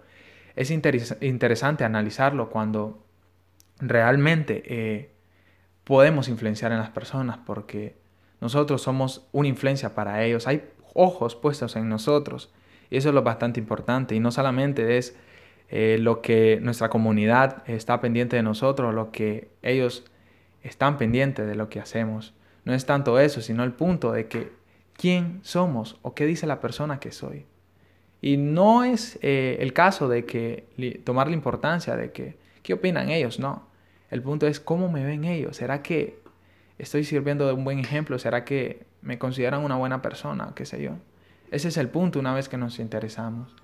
es 0.55 0.71
interesante 0.71 1.83
analizarlo 1.83 2.49
cuando 2.49 3.05
realmente 3.79 4.63
eh, 4.65 5.11
podemos 5.83 6.27
influenciar 6.27 6.71
en 6.71 6.79
las 6.79 6.89
personas 6.89 7.39
porque 7.45 7.95
nosotros 8.39 8.81
somos 8.81 9.27
una 9.31 9.47
influencia 9.47 9.95
para 9.95 10.23
ellos. 10.23 10.47
Hay 10.47 10.63
ojos 10.93 11.35
puestos 11.35 11.75
en 11.75 11.89
nosotros 11.89 12.53
y 12.89 12.97
eso 12.97 13.09
es 13.09 13.15
lo 13.15 13.23
bastante 13.23 13.59
importante 13.59 14.15
y 14.15 14.19
no 14.19 14.31
solamente 14.31 14.97
es 14.97 15.15
eh, 15.73 15.97
lo 15.97 16.21
que 16.21 16.59
nuestra 16.61 16.89
comunidad 16.89 17.63
está 17.65 18.01
pendiente 18.01 18.35
de 18.35 18.43
nosotros, 18.43 18.93
lo 18.93 19.11
que 19.11 19.47
ellos 19.61 20.03
están 20.63 20.97
pendientes 20.97 21.47
de 21.47 21.55
lo 21.55 21.69
que 21.69 21.79
hacemos. 21.79 22.33
No 22.65 22.73
es 22.73 22.85
tanto 22.85 23.17
eso, 23.19 23.39
sino 23.41 23.63
el 23.63 23.71
punto 23.71 24.11
de 24.11 24.27
que 24.27 24.51
quién 24.97 25.39
somos 25.43 25.97
o 26.01 26.13
qué 26.13 26.25
dice 26.25 26.45
la 26.45 26.59
persona 26.59 26.99
que 26.99 27.13
soy. 27.13 27.45
Y 28.21 28.35
no 28.35 28.83
es 28.83 29.17
eh, 29.21 29.57
el 29.61 29.71
caso 29.71 30.09
de 30.09 30.25
que 30.25 30.65
tomar 31.05 31.27
la 31.27 31.33
importancia 31.33 31.95
de 31.95 32.11
que 32.11 32.37
¿qué 32.63 32.73
opinan 32.73 33.09
ellos? 33.09 33.39
No. 33.39 33.65
El 34.09 34.21
punto 34.21 34.47
es 34.47 34.59
cómo 34.59 34.91
me 34.91 35.05
ven 35.05 35.23
ellos. 35.23 35.55
¿Será 35.55 35.81
que 35.81 36.19
estoy 36.77 37.05
sirviendo 37.05 37.47
de 37.47 37.53
un 37.53 37.63
buen 37.63 37.79
ejemplo? 37.79 38.19
¿Será 38.19 38.43
que 38.43 38.85
me 39.01 39.17
consideran 39.17 39.63
una 39.63 39.77
buena 39.77 40.01
persona? 40.01 40.51
¿Qué 40.53 40.65
sé 40.65 40.83
yo? 40.83 40.97
Ese 41.49 41.69
es 41.69 41.77
el 41.77 41.87
punto 41.87 42.19
una 42.19 42.33
vez 42.33 42.49
que 42.49 42.57
nos 42.57 42.77
interesamos. 42.79 43.55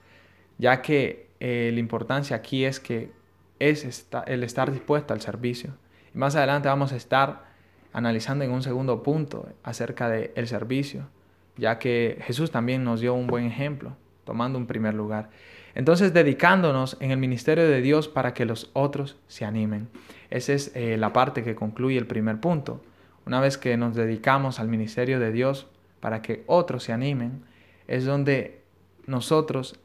Ya 0.58 0.82
que 0.82 1.27
eh, 1.40 1.72
la 1.74 1.80
importancia 1.80 2.36
aquí 2.36 2.66
es 2.66 2.80
que 2.80 3.12
es 3.60 4.08
el 4.26 4.44
estar 4.44 4.72
dispuesto 4.72 5.14
al 5.14 5.22
servicio. 5.22 5.74
Y 6.14 6.18
más 6.18 6.36
adelante 6.36 6.68
vamos 6.68 6.94
a 6.94 6.96
estar 6.96 7.48
analizando 7.94 8.44
en 8.44 8.52
un 8.52 8.62
segundo 8.62 9.02
punto 9.04 9.50
acerca 9.64 10.10
del 10.10 10.48
servicio, 10.48 11.08
ya 11.56 11.80
que 11.80 12.20
Jesús 12.22 12.52
también 12.52 12.84
nos 12.84 13.02
dio 13.02 13.14
un 13.14 13.28
buen 13.28 13.46
ejemplo, 13.46 13.96
tomando 14.24 14.60
un 14.60 14.68
primer 14.68 14.94
lugar. 14.94 15.30
Entonces, 15.74 16.14
dedicándonos 16.14 16.98
en 17.00 17.12
el 17.12 17.18
ministerio 17.18 17.68
de 17.68 17.82
Dios 17.82 18.08
para 18.08 18.34
que 18.34 18.46
los 18.46 18.72
otros 18.74 19.18
se 19.28 19.46
animen. 19.46 19.90
Esa 20.30 20.54
es 20.54 20.72
eh, 20.76 20.98
la 20.98 21.14
parte 21.14 21.44
que 21.44 21.56
concluye 21.56 21.98
el 21.98 22.08
primer 22.08 22.40
punto. 22.40 22.82
Una 23.26 23.42
vez 23.42 23.58
que 23.58 23.78
nos 23.78 23.96
dedicamos 23.96 24.60
al 24.60 24.70
ministerio 24.70 25.20
de 25.20 25.32
Dios 25.32 25.68
para 26.00 26.22
que 26.22 26.44
otros 26.48 26.84
se 26.84 26.94
animen, 26.94 27.44
es 27.88 28.06
donde 28.06 28.62
nosotros 29.06 29.80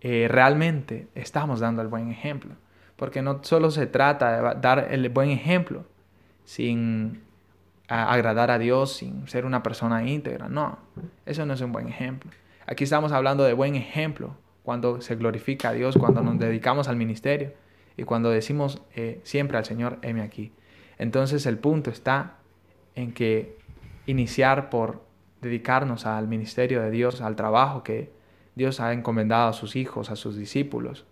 eh, 0.00 0.26
realmente 0.28 1.08
estamos 1.14 1.60
dando 1.60 1.82
el 1.82 1.88
buen 1.88 2.10
ejemplo. 2.10 2.54
Porque 2.96 3.22
no 3.22 3.42
solo 3.42 3.70
se 3.70 3.86
trata 3.86 4.54
de 4.54 4.60
dar 4.60 4.88
el 4.90 5.08
buen 5.08 5.30
ejemplo 5.30 5.84
sin 6.44 7.22
agradar 7.88 8.50
a 8.50 8.58
Dios, 8.58 8.92
sin 8.92 9.26
ser 9.28 9.44
una 9.44 9.62
persona 9.62 10.06
íntegra. 10.06 10.48
No, 10.48 10.78
eso 11.26 11.44
no 11.46 11.54
es 11.54 11.60
un 11.60 11.72
buen 11.72 11.88
ejemplo. 11.88 12.30
Aquí 12.66 12.84
estamos 12.84 13.12
hablando 13.12 13.42
de 13.44 13.52
buen 13.52 13.74
ejemplo 13.74 14.36
cuando 14.62 15.00
se 15.00 15.16
glorifica 15.16 15.70
a 15.70 15.72
Dios, 15.72 15.96
cuando 15.96 16.22
nos 16.22 16.38
dedicamos 16.38 16.88
al 16.88 16.96
ministerio 16.96 17.52
y 17.96 18.04
cuando 18.04 18.30
decimos 18.30 18.82
eh, 18.94 19.20
siempre 19.24 19.58
al 19.58 19.64
Señor, 19.64 19.98
heme 20.02 20.22
aquí. 20.22 20.52
Entonces 20.98 21.46
el 21.46 21.58
punto 21.58 21.90
está 21.90 22.36
en 22.94 23.12
que 23.12 23.58
iniciar 24.06 24.70
por 24.70 25.02
dedicarnos 25.40 26.06
al 26.06 26.28
ministerio 26.28 26.82
de 26.82 26.90
Dios, 26.90 27.20
al 27.22 27.34
trabajo 27.34 27.82
que 27.82 28.12
Dios 28.60 28.78
ha 28.78 28.92
encomendado 28.92 29.48
a 29.48 29.52
sus 29.54 29.74
hijos, 29.74 30.10
a 30.10 30.16
sus 30.16 30.36
discípulos, 30.36 31.06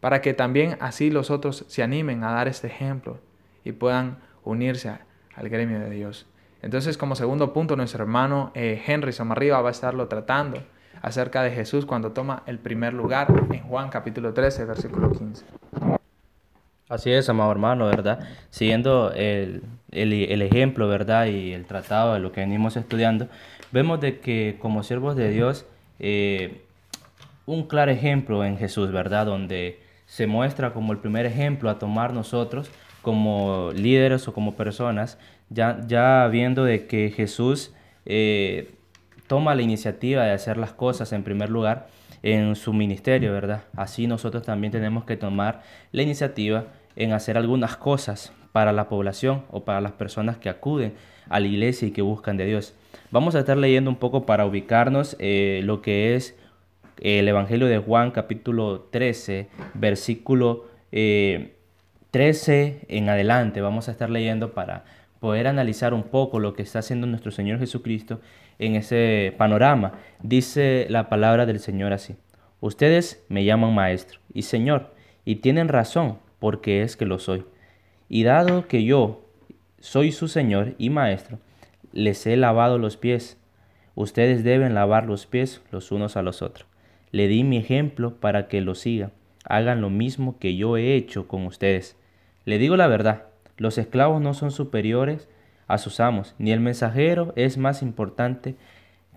para 0.00 0.20
que 0.20 0.34
también 0.34 0.76
así 0.78 1.10
los 1.10 1.30
otros 1.30 1.64
se 1.66 1.82
animen 1.82 2.22
a 2.22 2.32
dar 2.32 2.48
este 2.48 2.66
ejemplo 2.66 3.18
y 3.64 3.72
puedan 3.72 4.18
unirse 4.44 4.90
al 5.34 5.48
gremio 5.48 5.80
de 5.80 5.88
Dios. 5.88 6.26
Entonces, 6.60 6.98
como 6.98 7.14
segundo 7.14 7.54
punto, 7.54 7.76
nuestro 7.76 8.02
hermano 8.02 8.50
eh, 8.54 8.82
Henry 8.86 9.14
Somarriba 9.14 9.62
va 9.62 9.70
a 9.70 9.72
estarlo 9.72 10.06
tratando 10.08 10.62
acerca 11.00 11.42
de 11.42 11.52
Jesús 11.52 11.86
cuando 11.86 12.12
toma 12.12 12.42
el 12.44 12.58
primer 12.58 12.92
lugar 12.92 13.28
en 13.50 13.62
Juan 13.62 13.88
capítulo 13.88 14.34
13, 14.34 14.66
versículo 14.66 15.12
15. 15.12 15.46
Así 16.90 17.10
es, 17.10 17.26
amado 17.30 17.50
hermano, 17.52 17.86
¿verdad? 17.86 18.28
Siguiendo 18.50 19.12
el, 19.14 19.62
el, 19.92 20.42
ejemplo, 20.42 20.88
¿verdad? 20.88 21.24
Y 21.24 21.54
el 21.54 21.64
tratado 21.64 22.12
de 22.12 22.20
lo 22.20 22.32
que 22.32 22.42
venimos 22.42 22.76
estudiando, 22.76 23.28
vemos 23.70 23.98
de 24.02 24.20
que 24.20 24.58
como 24.60 24.82
siervos 24.82 25.16
de 25.16 25.30
Dios, 25.30 25.64
eh, 25.98 26.66
un 27.46 27.66
claro 27.66 27.90
ejemplo 27.90 28.44
en 28.44 28.56
Jesús, 28.56 28.92
¿verdad? 28.92 29.26
Donde 29.26 29.80
se 30.06 30.26
muestra 30.26 30.72
como 30.72 30.92
el 30.92 30.98
primer 30.98 31.26
ejemplo 31.26 31.70
a 31.70 31.78
tomar 31.78 32.12
nosotros 32.12 32.70
como 33.02 33.70
líderes 33.74 34.28
o 34.28 34.32
como 34.32 34.54
personas, 34.54 35.18
ya, 35.50 35.80
ya 35.86 36.28
viendo 36.28 36.64
de 36.64 36.86
que 36.86 37.10
Jesús 37.10 37.74
eh, 38.06 38.74
toma 39.26 39.54
la 39.54 39.62
iniciativa 39.62 40.24
de 40.24 40.32
hacer 40.32 40.56
las 40.56 40.72
cosas 40.72 41.12
en 41.12 41.24
primer 41.24 41.50
lugar 41.50 41.88
en 42.22 42.54
su 42.54 42.72
ministerio, 42.72 43.32
¿verdad? 43.32 43.64
Así 43.76 44.06
nosotros 44.06 44.44
también 44.44 44.70
tenemos 44.70 45.04
que 45.04 45.16
tomar 45.16 45.62
la 45.90 46.02
iniciativa 46.02 46.66
en 46.94 47.12
hacer 47.12 47.36
algunas 47.36 47.76
cosas 47.76 48.32
para 48.52 48.72
la 48.72 48.88
población 48.88 49.44
o 49.50 49.64
para 49.64 49.80
las 49.80 49.92
personas 49.92 50.36
que 50.36 50.48
acuden 50.48 50.94
a 51.28 51.40
la 51.40 51.46
iglesia 51.46 51.88
y 51.88 51.90
que 51.90 52.02
buscan 52.02 52.36
de 52.36 52.44
Dios. 52.44 52.74
Vamos 53.10 53.34
a 53.34 53.40
estar 53.40 53.56
leyendo 53.56 53.90
un 53.90 53.96
poco 53.96 54.26
para 54.26 54.46
ubicarnos 54.46 55.16
eh, 55.18 55.62
lo 55.64 55.82
que 55.82 56.14
es 56.14 56.36
el 57.02 57.26
Evangelio 57.26 57.66
de 57.66 57.78
Juan 57.78 58.12
capítulo 58.12 58.82
13, 58.92 59.48
versículo 59.74 60.66
13 60.90 60.92
eh, 60.92 62.86
en 62.86 63.08
adelante. 63.08 63.60
Vamos 63.60 63.88
a 63.88 63.90
estar 63.90 64.08
leyendo 64.08 64.54
para 64.54 64.84
poder 65.18 65.48
analizar 65.48 65.94
un 65.94 66.04
poco 66.04 66.38
lo 66.38 66.54
que 66.54 66.62
está 66.62 66.78
haciendo 66.78 67.08
nuestro 67.08 67.32
Señor 67.32 67.58
Jesucristo 67.58 68.20
en 68.60 68.76
ese 68.76 69.34
panorama. 69.36 69.94
Dice 70.22 70.86
la 70.90 71.08
palabra 71.08 71.44
del 71.44 71.58
Señor 71.58 71.92
así. 71.92 72.14
Ustedes 72.60 73.24
me 73.28 73.44
llaman 73.44 73.74
maestro 73.74 74.20
y 74.32 74.42
Señor, 74.42 74.94
y 75.24 75.36
tienen 75.36 75.66
razón, 75.66 76.18
porque 76.38 76.82
es 76.82 76.96
que 76.96 77.04
lo 77.04 77.18
soy. 77.18 77.44
Y 78.08 78.22
dado 78.22 78.68
que 78.68 78.84
yo 78.84 79.26
soy 79.80 80.12
su 80.12 80.28
Señor 80.28 80.76
y 80.78 80.90
maestro, 80.90 81.40
les 81.92 82.24
he 82.28 82.36
lavado 82.36 82.78
los 82.78 82.96
pies. 82.96 83.38
Ustedes 83.96 84.44
deben 84.44 84.74
lavar 84.74 85.06
los 85.06 85.26
pies 85.26 85.62
los 85.72 85.90
unos 85.90 86.16
a 86.16 86.22
los 86.22 86.42
otros. 86.42 86.71
Le 87.12 87.28
di 87.28 87.44
mi 87.44 87.58
ejemplo 87.58 88.16
para 88.16 88.48
que 88.48 88.60
lo 88.62 88.74
sigan. 88.74 89.12
Hagan 89.44 89.80
lo 89.80 89.90
mismo 89.90 90.38
que 90.38 90.56
yo 90.56 90.76
he 90.76 90.94
hecho 90.94 91.28
con 91.28 91.44
ustedes. 91.46 91.96
Le 92.44 92.58
digo 92.58 92.76
la 92.76 92.86
verdad, 92.86 93.26
los 93.58 93.76
esclavos 93.78 94.22
no 94.22 94.34
son 94.34 94.50
superiores 94.50 95.28
a 95.68 95.78
sus 95.78 96.00
amos, 96.00 96.34
ni 96.38 96.52
el 96.52 96.60
mensajero 96.60 97.32
es 97.36 97.58
más 97.58 97.82
importante 97.82 98.56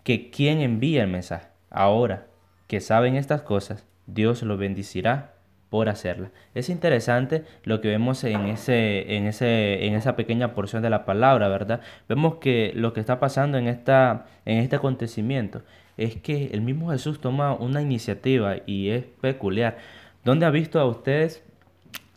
que 0.03 0.29
quien 0.29 0.59
envía 0.59 1.03
el 1.03 1.09
mensaje. 1.09 1.47
Ahora 1.69 2.27
que 2.67 2.81
saben 2.81 3.15
estas 3.15 3.41
cosas, 3.41 3.85
Dios 4.07 4.43
los 4.43 4.59
bendecirá 4.59 5.34
por 5.75 5.89
hacerla. 5.89 6.31
Es 6.53 6.69
interesante 6.69 7.43
lo 7.65 7.81
que 7.81 7.89
vemos 7.89 8.23
en, 8.23 8.45
ese, 8.45 9.17
en, 9.17 9.27
ese, 9.27 9.85
en 9.85 9.93
esa 9.95 10.15
pequeña 10.15 10.53
porción 10.53 10.81
de 10.81 10.89
la 10.89 11.03
palabra, 11.03 11.49
¿verdad? 11.49 11.81
Vemos 12.07 12.35
que 12.35 12.71
lo 12.75 12.93
que 12.93 13.01
está 13.01 13.19
pasando 13.19 13.57
en, 13.57 13.67
esta, 13.67 14.25
en 14.45 14.59
este 14.59 14.77
acontecimiento 14.77 15.63
es 15.97 16.15
que 16.15 16.51
el 16.53 16.61
mismo 16.61 16.91
Jesús 16.91 17.19
toma 17.19 17.53
una 17.53 17.81
iniciativa 17.81 18.55
y 18.65 18.87
es 18.91 19.03
peculiar. 19.19 19.75
¿Dónde 20.23 20.45
ha 20.45 20.49
visto 20.49 20.79
a 20.79 20.85
ustedes 20.85 21.43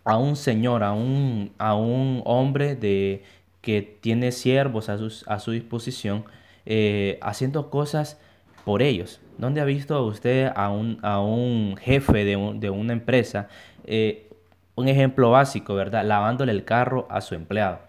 a 0.05 0.19
un 0.19 0.37
señor, 0.37 0.85
a 0.85 0.93
un, 0.93 1.51
a 1.59 1.75
un 1.75 2.23
hombre 2.27 2.77
de, 2.77 3.25
que 3.61 3.83
tiene 3.83 4.31
siervos 4.31 4.89
a, 4.89 4.99
a 5.27 5.41
su 5.41 5.51
disposición, 5.51 6.27
eh, 6.65 7.19
haciendo 7.23 7.71
cosas 7.71 8.21
por 8.65 8.83
ellos. 8.83 9.21
¿Dónde 9.39 9.61
ha 9.61 9.65
visto 9.65 10.05
usted 10.05 10.51
a 10.55 10.71
un, 10.71 10.99
a 11.03 11.21
un 11.21 11.77
jefe 11.77 12.25
de, 12.25 12.53
de 12.57 12.71
una 12.71 12.93
empresa? 12.93 13.49
Eh, 13.85 14.29
un 14.75 14.89
ejemplo 14.89 15.31
básico, 15.31 15.75
¿verdad? 15.75 16.05
Lavándole 16.05 16.53
el 16.53 16.65
carro 16.65 17.07
a 17.11 17.21
su 17.21 17.35
empleado. 17.35 17.81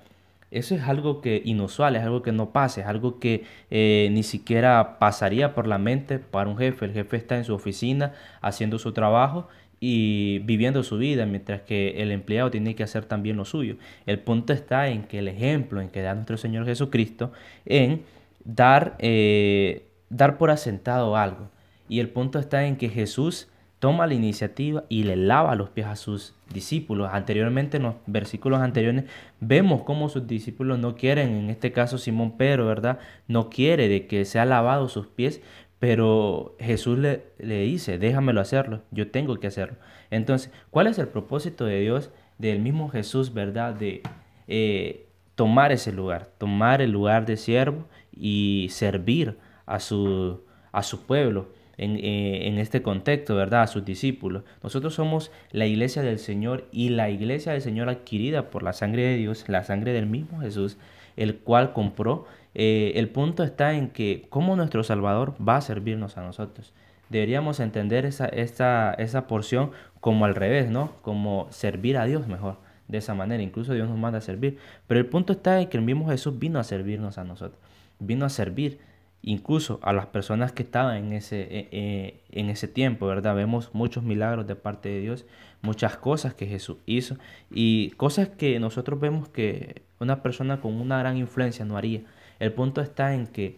Eso 0.51 0.73
es 0.73 0.81
algo 0.81 1.21
que 1.21 1.41
inusual, 1.45 1.95
es 1.95 2.03
algo 2.03 2.23
que 2.23 2.31
no 2.31 2.51
pasa, 2.51 2.81
es 2.81 2.87
algo 2.87 3.19
que 3.19 3.43
eh, 3.69 4.09
ni 4.11 4.23
siquiera 4.23 4.97
pasaría 4.97 5.53
por 5.53 5.67
la 5.67 5.77
mente 5.77 6.17
para 6.17 6.49
un 6.49 6.57
jefe. 6.57 6.85
El 6.85 6.93
jefe 6.93 7.17
está 7.17 7.37
en 7.37 7.43
su 7.43 7.53
oficina 7.53 8.13
haciendo 8.41 8.79
su 8.79 8.91
trabajo 8.91 9.47
y 9.79 10.39
viviendo 10.39 10.81
su 10.83 10.97
vida, 10.97 11.25
mientras 11.25 11.61
que 11.61 12.01
el 12.01 12.11
empleado 12.11 12.49
tiene 12.49 12.75
que 12.75 12.83
hacer 12.83 13.05
también 13.05 13.37
lo 13.37 13.45
suyo. 13.45 13.77
El 14.07 14.19
punto 14.19 14.51
está 14.51 14.87
en 14.89 15.03
que 15.03 15.19
el 15.19 15.27
ejemplo 15.27 15.81
en 15.81 15.89
que 15.89 16.01
da 16.01 16.15
nuestro 16.15 16.37
Señor 16.37 16.65
Jesucristo 16.65 17.31
en 17.65 18.03
dar, 18.43 18.95
eh, 18.99 19.88
dar 20.09 20.37
por 20.37 20.51
asentado 20.51 21.15
algo. 21.15 21.49
Y 21.87 21.99
el 21.99 22.09
punto 22.09 22.39
está 22.39 22.65
en 22.65 22.77
que 22.77 22.89
Jesús 22.89 23.47
toma 23.79 24.07
la 24.07 24.13
iniciativa 24.13 24.83
y 24.89 25.03
le 25.03 25.15
lava 25.15 25.55
los 25.55 25.69
pies 25.69 25.87
a 25.87 25.95
sus 25.95 26.35
discípulos. 26.53 27.09
Anteriormente, 27.11 27.77
en 27.77 27.83
los 27.83 27.95
versículos 28.05 28.61
anteriores, 28.61 29.05
vemos 29.39 29.83
cómo 29.83 30.09
sus 30.09 30.27
discípulos 30.27 30.79
no 30.79 30.95
quieren, 30.95 31.29
en 31.29 31.49
este 31.49 31.71
caso 31.71 31.97
Simón 31.97 32.37
Pedro, 32.37 32.67
¿verdad? 32.67 32.99
No 33.27 33.49
quiere 33.49 33.87
de 33.87 34.05
que 34.05 34.25
sea 34.25 34.45
lavado 34.45 34.89
sus 34.89 35.07
pies, 35.07 35.41
pero 35.79 36.55
Jesús 36.59 36.99
le, 36.99 37.23
le, 37.37 37.61
dice, 37.61 37.97
déjamelo 37.97 38.41
hacerlo, 38.41 38.81
yo 38.91 39.09
tengo 39.11 39.37
que 39.39 39.47
hacerlo. 39.47 39.77
Entonces, 40.11 40.51
¿cuál 40.71 40.87
es 40.87 40.99
el 40.99 41.07
propósito 41.07 41.63
de 41.65 41.79
Dios, 41.79 42.11
del 42.37 42.59
mismo 42.59 42.89
Jesús, 42.89 43.33
verdad? 43.33 43.75
De 43.75 44.01
eh, 44.49 45.07
tomar 45.35 45.71
ese 45.71 45.93
lugar, 45.93 46.27
tomar 46.37 46.81
el 46.81 46.91
lugar 46.91 47.25
de 47.25 47.37
siervo 47.37 47.85
y 48.11 48.67
servir 48.71 49.37
a 49.69 49.79
su, 49.79 50.41
a 50.71 50.83
su 50.83 51.05
pueblo. 51.05 51.47
En, 51.77 51.95
eh, 51.95 52.49
en, 52.49 52.57
este 52.57 52.81
contexto, 52.81 53.35
¿verdad? 53.37 53.61
A 53.61 53.67
sus 53.67 53.85
discípulos. 53.85 54.43
Nosotros 54.61 54.93
somos 54.93 55.31
la 55.53 55.65
iglesia 55.65 56.01
del 56.01 56.19
Señor 56.19 56.67
y 56.73 56.89
la 56.89 57.09
iglesia 57.09 57.53
del 57.53 57.61
Señor 57.61 57.87
adquirida 57.87 58.49
por 58.49 58.63
la 58.63 58.73
sangre 58.73 59.03
de 59.03 59.15
Dios, 59.15 59.45
la 59.47 59.63
sangre 59.63 59.93
del 59.93 60.05
mismo 60.05 60.41
Jesús, 60.41 60.77
el 61.15 61.37
cual 61.37 61.71
compró 61.71 62.25
eh, 62.55 62.93
el 62.95 63.09
punto 63.09 63.43
está 63.43 63.73
en 63.73 63.89
que 63.89 64.25
cómo 64.29 64.55
nuestro 64.55 64.83
Salvador 64.83 65.35
va 65.45 65.57
a 65.57 65.61
servirnos 65.61 66.17
a 66.17 66.23
nosotros. 66.23 66.73
Deberíamos 67.09 67.59
entender 67.59 68.05
esa, 68.05 68.27
esa 68.27 69.27
porción 69.27 69.71
como 69.99 70.25
al 70.25 70.35
revés, 70.35 70.69
¿no? 70.69 70.93
Como 71.01 71.47
servir 71.51 71.97
a 71.97 72.05
Dios 72.05 72.27
mejor. 72.27 72.57
De 72.87 72.97
esa 72.97 73.13
manera, 73.13 73.43
incluso 73.43 73.73
Dios 73.73 73.87
nos 73.87 73.97
manda 73.97 74.17
a 74.19 74.21
servir. 74.21 74.57
Pero 74.87 74.99
el 74.99 75.05
punto 75.05 75.33
está 75.33 75.61
en 75.61 75.69
que 75.69 75.77
el 75.77 75.83
mismo 75.83 76.09
Jesús 76.09 76.37
vino 76.39 76.59
a 76.59 76.63
servirnos 76.63 77.17
a 77.17 77.23
nosotros. 77.23 77.59
Vino 77.99 78.25
a 78.25 78.29
servir 78.29 78.79
incluso 79.21 79.79
a 79.83 79.93
las 79.93 80.07
personas 80.07 80.51
que 80.51 80.63
estaban 80.63 80.97
en 80.97 81.13
ese, 81.13 81.41
eh, 81.41 81.67
eh, 81.71 82.19
en 82.31 82.49
ese 82.49 82.67
tiempo, 82.67 83.07
¿verdad? 83.07 83.35
Vemos 83.35 83.69
muchos 83.73 84.03
milagros 84.03 84.47
de 84.47 84.55
parte 84.55 84.89
de 84.89 85.01
Dios, 85.01 85.25
muchas 85.61 85.97
cosas 85.97 86.33
que 86.33 86.47
Jesús 86.47 86.77
hizo 86.85 87.17
y 87.51 87.91
cosas 87.91 88.29
que 88.29 88.59
nosotros 88.59 88.99
vemos 88.99 89.27
que 89.29 89.81
una 89.99 90.23
persona 90.23 90.61
con 90.61 90.79
una 90.79 90.99
gran 90.99 91.17
influencia 91.17 91.65
no 91.65 91.77
haría. 91.77 92.01
El 92.39 92.53
punto 92.53 92.81
está 92.81 93.13
en 93.13 93.27
que 93.27 93.57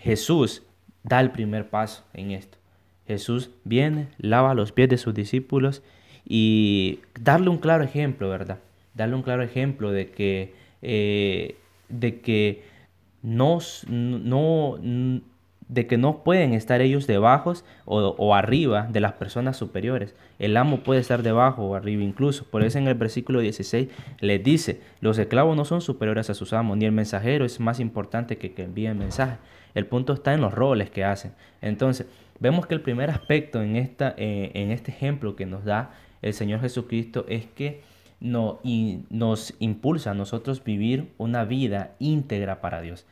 Jesús 0.00 0.62
da 1.04 1.20
el 1.20 1.30
primer 1.30 1.68
paso 1.68 2.04
en 2.12 2.32
esto. 2.32 2.58
Jesús 3.06 3.50
viene, 3.64 4.08
lava 4.18 4.54
los 4.54 4.72
pies 4.72 4.88
de 4.88 4.98
sus 4.98 5.14
discípulos 5.14 5.82
y 6.24 7.00
darle 7.20 7.50
un 7.50 7.58
claro 7.58 7.84
ejemplo, 7.84 8.28
¿verdad? 8.28 8.58
Darle 8.94 9.14
un 9.14 9.22
claro 9.22 9.42
ejemplo 9.42 9.90
de 9.90 10.10
que, 10.10 10.54
eh, 10.82 11.56
de 11.88 12.20
que 12.20 12.71
no, 13.22 13.58
no, 13.88 14.78
de 15.68 15.86
que 15.86 15.96
no 15.96 16.22
pueden 16.22 16.52
estar 16.52 16.80
ellos 16.80 17.06
debajo 17.06 17.54
o, 17.84 18.00
o, 18.00 18.34
arriba 18.34 18.88
de 18.90 19.00
las 19.00 19.12
personas 19.12 19.56
superiores. 19.56 20.14
El 20.38 20.56
amo 20.56 20.80
puede 20.80 21.00
estar 21.00 21.22
debajo 21.22 21.62
o 21.62 21.74
arriba 21.74 22.02
incluso. 22.02 22.44
Por 22.44 22.62
eso 22.62 22.78
en 22.78 22.88
el 22.88 22.94
versículo 22.94 23.40
16 23.40 23.88
les 24.20 24.42
dice, 24.42 24.80
los 25.00 25.18
esclavos 25.18 25.56
no 25.56 25.64
son 25.64 25.80
superiores 25.80 26.28
a 26.30 26.34
sus 26.34 26.52
amos, 26.52 26.76
ni 26.76 26.84
el 26.84 26.92
mensajero 26.92 27.44
es 27.44 27.60
más 27.60 27.80
importante 27.80 28.36
que 28.36 28.52
que 28.52 28.64
envíe 28.64 28.86
el 28.86 28.96
mensaje. 28.96 29.38
El 29.74 29.86
punto 29.86 30.12
está 30.12 30.34
en 30.34 30.40
los 30.40 30.52
roles 30.52 30.90
que 30.90 31.04
hacen. 31.04 31.32
Entonces, 31.62 32.06
vemos 32.38 32.66
que 32.66 32.74
el 32.74 32.82
primer 32.82 33.10
aspecto 33.10 33.62
en, 33.62 33.76
esta, 33.76 34.14
eh, 34.18 34.50
en 34.54 34.70
este 34.70 34.90
ejemplo 34.90 35.36
que 35.36 35.46
nos 35.46 35.64
da 35.64 35.92
el 36.20 36.34
Señor 36.34 36.60
Jesucristo 36.60 37.24
es 37.28 37.46
que 37.46 37.82
no, 38.22 38.60
y 38.62 39.00
nos 39.10 39.54
impulsa 39.58 40.12
a 40.12 40.14
nosotros 40.14 40.64
vivir 40.64 41.10
una 41.18 41.44
vida 41.44 41.92
íntegra 41.98 42.60
para 42.60 42.80
Dios. 42.80 43.06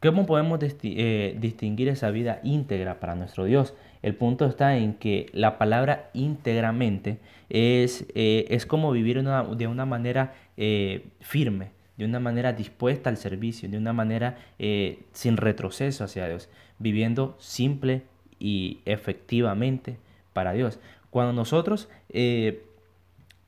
¿Cómo 0.00 0.26
podemos 0.26 0.60
eh, 0.62 1.36
distinguir 1.40 1.88
esa 1.88 2.10
vida 2.10 2.40
íntegra 2.42 3.00
para 3.00 3.14
nuestro 3.14 3.44
Dios? 3.44 3.74
El 4.02 4.14
punto 4.14 4.46
está 4.46 4.76
en 4.76 4.94
que 4.94 5.26
la 5.32 5.58
palabra 5.58 6.10
íntegramente 6.12 7.18
es, 7.48 8.06
eh, 8.14 8.46
es 8.48 8.66
como 8.66 8.90
vivir 8.92 9.22
de 9.22 9.66
una 9.66 9.86
manera 9.86 10.34
firme, 11.20 11.70
de 11.96 12.04
una 12.04 12.20
manera 12.20 12.52
dispuesta 12.52 13.10
al 13.10 13.16
servicio, 13.16 13.68
de 13.68 13.78
una 13.78 13.92
manera 13.92 14.38
eh, 14.58 15.04
sin 15.12 15.36
retroceso 15.36 16.04
hacia 16.04 16.26
Dios, 16.26 16.48
viviendo 16.78 17.36
simple 17.38 18.02
y 18.38 18.80
efectivamente 18.84 19.98
para 20.32 20.52
Dios. 20.52 20.80
Cuando 21.10 21.32
nosotros 21.32 21.88
eh, 22.08 22.64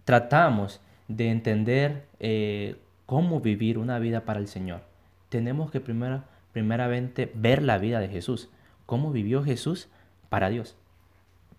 tratamos 0.05 0.81
de 1.09 1.31
entender 1.31 2.07
eh, 2.21 2.77
cómo 3.07 3.41
vivir 3.41 3.79
una 3.79 3.99
vida 3.99 4.25
para 4.25 4.41
el 4.41 4.49
Señor, 4.49 4.83
tenemos 5.29 5.71
que 5.71 5.81
primero, 5.81 6.25
primeramente 6.53 7.31
ver 7.35 7.63
la 7.63 7.79
vida 7.79 8.01
de 8.01 8.09
Jesús, 8.09 8.49
cómo 8.87 9.13
vivió 9.13 9.43
Jesús 9.43 9.89
para 10.29 10.49
Dios. 10.49 10.77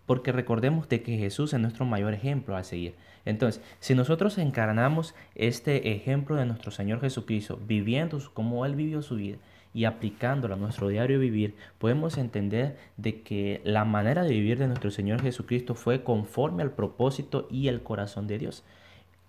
Porque 0.06 0.32
recordemos 0.32 0.88
de 0.88 1.04
que 1.04 1.18
Jesús 1.18 1.54
es 1.54 1.60
nuestro 1.60 1.86
mayor 1.86 2.14
ejemplo 2.14 2.56
a 2.56 2.64
seguir. 2.64 2.96
Entonces, 3.26 3.62
si 3.82 3.94
nosotros 3.94 4.38
encarnamos 4.38 5.14
este 5.36 5.92
ejemplo 5.92 6.38
de 6.38 6.46
nuestro 6.46 6.72
Señor 6.72 7.02
Jesucristo, 7.02 7.60
viviendo 7.68 8.18
como 8.34 8.66
Él 8.66 8.76
vivió 8.76 9.02
su 9.02 9.18
vida 9.18 9.38
y 9.74 9.84
aplicándolo 9.84 10.54
a 10.54 10.58
nuestro 10.58 10.88
diario 10.88 11.20
vivir, 11.20 11.56
podemos 11.78 12.18
entender 12.18 12.78
de 12.96 13.22
que 13.22 13.60
la 13.66 13.84
manera 13.84 14.24
de 14.24 14.30
vivir 14.30 14.58
de 14.58 14.68
nuestro 14.68 14.92
Señor 14.92 15.22
Jesucristo 15.22 15.76
fue 15.76 16.04
conforme 16.04 16.64
al 16.64 16.72
propósito 16.72 17.50
y 17.52 17.68
el 17.68 17.84
corazón 17.84 18.28
de 18.28 18.38
Dios. 18.38 18.64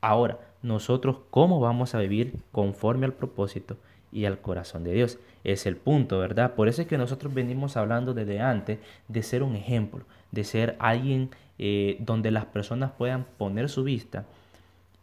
Ahora, 0.00 0.38
nosotros, 0.62 1.18
¿cómo 1.30 1.60
vamos 1.60 1.94
a 1.94 1.98
vivir 1.98 2.34
conforme 2.52 3.06
al 3.06 3.12
propósito 3.12 3.76
y 4.12 4.24
al 4.24 4.40
corazón 4.40 4.84
de 4.84 4.92
Dios? 4.92 5.18
Es 5.44 5.66
el 5.66 5.76
punto, 5.76 6.18
¿verdad? 6.18 6.54
Por 6.54 6.68
eso 6.68 6.82
es 6.82 6.88
que 6.88 6.98
nosotros 6.98 7.34
venimos 7.34 7.76
hablando 7.76 8.14
desde 8.14 8.40
antes 8.40 8.78
de 9.08 9.22
ser 9.22 9.42
un 9.42 9.56
ejemplo, 9.56 10.04
de 10.30 10.44
ser 10.44 10.76
alguien 10.78 11.30
eh, 11.58 11.96
donde 12.00 12.30
las 12.30 12.46
personas 12.46 12.92
puedan 12.92 13.24
poner 13.38 13.68
su 13.68 13.84
vista 13.84 14.24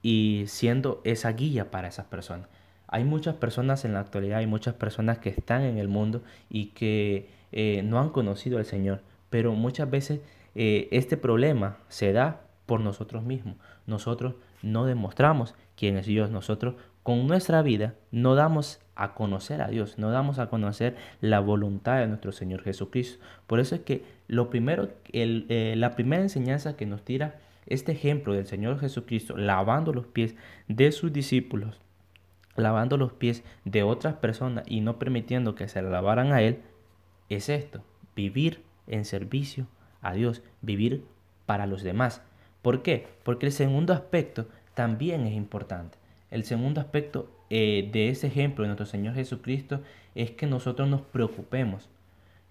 y 0.02 0.44
siendo 0.48 1.02
esa 1.04 1.32
guía 1.32 1.72
para 1.72 1.88
esas 1.88 2.06
personas. 2.06 2.48
Hay 2.88 3.04
muchas 3.04 3.36
personas 3.36 3.84
en 3.84 3.94
la 3.94 4.01
actualidad, 4.01 4.40
hay 4.40 4.48
muchas 4.48 4.75
personas 4.75 5.18
que 5.18 5.29
están 5.29 5.64
en 5.64 5.77
el 5.77 5.88
mundo 5.88 6.22
y 6.50 6.68
que 6.68 7.27
eh, 7.51 7.81
no 7.84 8.00
han 8.00 8.10
conocido 8.10 8.58
al 8.58 8.66
Señor, 8.66 9.01
pero 9.29 9.53
muchas 9.53 9.90
veces 9.90 10.22
eh, 10.53 10.88
este 10.92 11.18
problema 11.18 11.77
se 11.90 12.14
da 12.14 12.42
por 12.66 12.79
nosotros 12.79 13.24
mismos. 13.24 13.55
Nosotros 13.88 14.36
no 14.61 14.85
demostramos 14.85 15.55
quién 15.75 15.98
es 15.98 16.05
Dios, 16.05 16.31
nosotros 16.31 16.75
con 17.03 17.27
nuestra 17.27 17.61
vida 17.61 17.94
no 18.11 18.33
damos 18.33 18.79
a 18.96 19.13
conocer 19.13 19.61
a 19.61 19.68
Dios, 19.68 20.00
no 20.00 20.09
damos 20.09 20.39
a 20.39 20.48
conocer 20.50 20.96
la 21.22 21.39
voluntad 21.39 22.00
de 22.00 22.07
nuestro 22.07 22.31
Señor 22.31 22.63
Jesucristo. 22.63 23.24
Por 23.46 23.59
eso 23.59 23.75
es 23.75 23.81
que 23.81 24.03
lo 24.27 24.50
primero, 24.50 24.89
eh, 25.11 25.75
la 25.77 25.91
primera 25.91 26.24
enseñanza 26.24 26.75
que 26.75 26.85
nos 26.85 27.03
tira 27.03 27.39
este 27.68 27.91
ejemplo 27.91 28.33
del 28.33 28.48
Señor 28.48 28.79
Jesucristo, 28.79 29.37
lavando 29.37 29.94
los 29.94 30.07
pies 30.07 30.35
de 30.68 30.91
sus 30.91 31.13
discípulos, 31.13 31.81
lavando 32.55 32.98
los 32.98 33.13
pies 33.13 33.44
de 33.65 33.83
otras 33.83 34.15
personas 34.15 34.63
y 34.68 34.81
no 34.81 34.98
permitiendo 34.98 35.55
que 35.55 35.68
se 35.68 35.81
lavaran 35.81 36.31
a 36.31 36.41
Él, 36.41 36.61
es 37.29 37.50
esto, 37.50 37.83
vivir 38.15 38.63
en 38.87 39.05
servicio 39.05 39.68
a 40.01 40.13
Dios, 40.13 40.41
vivir 40.61 41.05
para 41.46 41.68
los 41.68 41.83
demás. 41.83 42.24
¿Por 42.66 42.82
qué? 42.82 43.06
Porque 43.22 43.46
el 43.46 43.51
segundo 43.51 43.94
aspecto 43.94 44.48
también 44.74 45.28
es 45.28 45.34
importante. 45.34 46.00
El 46.32 46.46
segundo 46.46 46.82
aspecto 46.82 47.30
eh, 47.51 47.88
de 47.94 48.10
ese 48.10 48.25
ejemplo 48.25 48.64
de 48.64 48.70
nuestro 48.70 48.88
Señor 48.88 49.14
Jesucristo 49.14 49.82
es 50.16 50.32
que 50.32 50.48
nosotros 50.48 50.90
nos 50.90 51.01
preocupemos 51.01 51.88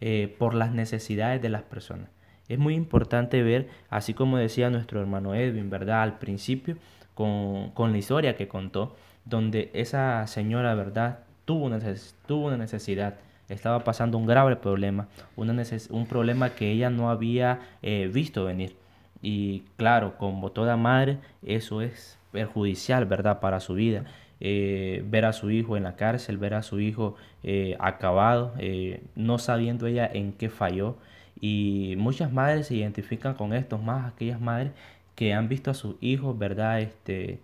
eh, 0.00 0.32
por 0.38 0.54
las 0.54 0.70
necesidades 0.70 1.42
de 1.42 1.48
las 1.48 1.62
personas. 1.62 2.10
Es 2.48 2.60
muy 2.60 2.74
importante 2.74 3.42
ver, 3.42 3.68
así 3.90 4.14
como 4.14 4.36
decía 4.36 4.70
nuestro 4.70 5.00
hermano 5.00 5.34
Edwin, 5.34 5.68
¿verdad? 5.68 6.04
Al 6.04 6.20
principio, 6.20 6.76
con, 7.14 7.72
la 7.76 7.98
historia 7.98 8.36
que 8.36 8.46
contó, 8.46 8.94
donde 9.24 9.72
esa 9.74 10.24
señora, 10.28 10.76
¿verdad? 10.76 11.24
Tuvo 11.44 11.64
una, 11.64 11.80
tuvo 12.28 12.46
una 12.46 12.56
necesidad, 12.56 13.16
estaba 13.48 13.82
pasando 13.82 14.16
un 14.16 14.26
grave 14.26 14.54
problema, 14.54 15.08
una 15.34 15.60
un 15.90 16.06
problema 16.06 16.50
que 16.50 16.70
ella 16.70 16.88
no 16.88 17.10
había 17.10 17.58
eh, 17.82 18.08
visto 18.14 18.44
venir. 18.44 18.76
Y 19.24 19.62
claro, 19.78 20.18
como 20.18 20.52
toda 20.52 20.76
madre, 20.76 21.16
eso 21.42 21.80
es 21.80 22.18
perjudicial, 22.30 23.06
¿verdad? 23.06 23.40
Para 23.40 23.58
su 23.58 23.72
vida. 23.72 24.04
Eh, 24.38 25.02
ver 25.08 25.24
a 25.24 25.32
su 25.32 25.50
hijo 25.50 25.78
en 25.78 25.84
la 25.84 25.96
cárcel, 25.96 26.36
ver 26.36 26.52
a 26.52 26.62
su 26.62 26.78
hijo 26.78 27.16
eh, 27.42 27.74
acabado, 27.80 28.52
eh, 28.58 29.02
no 29.14 29.38
sabiendo 29.38 29.86
ella 29.86 30.06
en 30.12 30.34
qué 30.34 30.50
falló. 30.50 30.98
Y 31.40 31.94
muchas 31.96 32.34
madres 32.34 32.66
se 32.66 32.74
identifican 32.74 33.32
con 33.32 33.54
esto, 33.54 33.78
más 33.78 34.12
aquellas 34.12 34.42
madres 34.42 34.72
que 35.14 35.32
han 35.32 35.48
visto 35.48 35.70
a 35.70 35.74
sus 35.74 35.96
hijos, 36.02 36.38
¿verdad? 36.38 36.80
Este, 36.82 37.40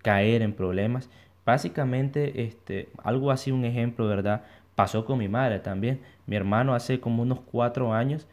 caer 0.00 0.40
en 0.40 0.54
problemas. 0.54 1.10
Básicamente, 1.44 2.44
este, 2.44 2.88
algo 3.04 3.30
así, 3.30 3.50
un 3.52 3.66
ejemplo, 3.66 4.06
¿verdad? 4.06 4.44
Pasó 4.76 5.04
con 5.04 5.18
mi 5.18 5.28
madre 5.28 5.58
también. 5.58 6.00
Mi 6.26 6.36
hermano 6.36 6.74
hace 6.74 7.00
como 7.00 7.22
unos 7.22 7.40
cuatro 7.40 7.92
años 7.92 8.26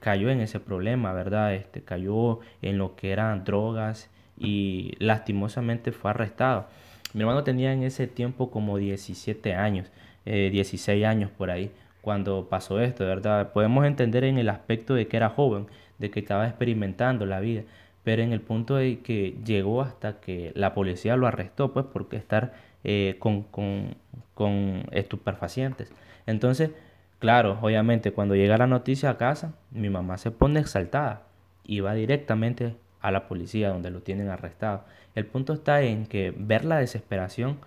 cayó 0.00 0.30
en 0.30 0.40
ese 0.40 0.60
problema, 0.60 1.12
¿verdad? 1.12 1.54
Este, 1.54 1.82
cayó 1.82 2.40
en 2.62 2.78
lo 2.78 2.94
que 2.94 3.12
eran 3.12 3.44
drogas 3.44 4.10
y 4.38 4.92
lastimosamente 4.98 5.92
fue 5.92 6.10
arrestado. 6.10 6.66
Mi 7.14 7.22
hermano 7.22 7.44
tenía 7.44 7.72
en 7.72 7.82
ese 7.82 8.06
tiempo 8.06 8.50
como 8.50 8.76
17 8.76 9.54
años, 9.54 9.90
16 10.24 10.88
eh, 10.88 11.06
años 11.06 11.30
por 11.30 11.50
ahí, 11.50 11.70
cuando 12.02 12.48
pasó 12.48 12.80
esto, 12.80 13.04
¿verdad? 13.04 13.52
Podemos 13.52 13.86
entender 13.86 14.24
en 14.24 14.38
el 14.38 14.48
aspecto 14.48 14.94
de 14.94 15.08
que 15.08 15.16
era 15.16 15.30
joven, 15.30 15.66
de 15.98 16.10
que 16.10 16.20
estaba 16.20 16.46
experimentando 16.46 17.24
la 17.24 17.40
vida, 17.40 17.62
pero 18.04 18.22
en 18.22 18.32
el 18.32 18.40
punto 18.40 18.76
de 18.76 19.00
que 19.00 19.36
llegó 19.44 19.82
hasta 19.82 20.20
que 20.20 20.52
la 20.54 20.74
policía 20.74 21.16
lo 21.16 21.26
arrestó, 21.26 21.72
pues, 21.72 21.86
porque 21.92 22.16
estar 22.16 22.54
eh, 22.84 23.16
con, 23.18 23.42
con, 23.44 23.96
con 24.34 24.84
estupefacientes. 24.92 25.92
Entonces, 26.26 26.70
claro, 27.18 27.58
obviamente, 27.62 28.12
cuando 28.12 28.34
llega 28.34 28.56
la 28.58 28.66
noticia 28.66 29.10
a 29.10 29.16
casa, 29.16 29.54
mi 29.70 29.90
mamá 29.90 30.18
se 30.18 30.30
pone 30.30 30.60
exaltada 30.60 31.22
y 31.64 31.80
va 31.80 31.94
directamente 31.94 32.76
a 33.00 33.10
la 33.10 33.28
policía 33.28 33.70
donde 33.70 33.90
lo 33.90 34.02
tienen 34.02 34.28
arrestado. 34.28 34.84
El 35.14 35.26
punto 35.26 35.52
está 35.52 35.82
en 35.82 36.06
que 36.06 36.34
ver 36.36 36.64
la 36.64 36.78
desesperación 36.78 37.58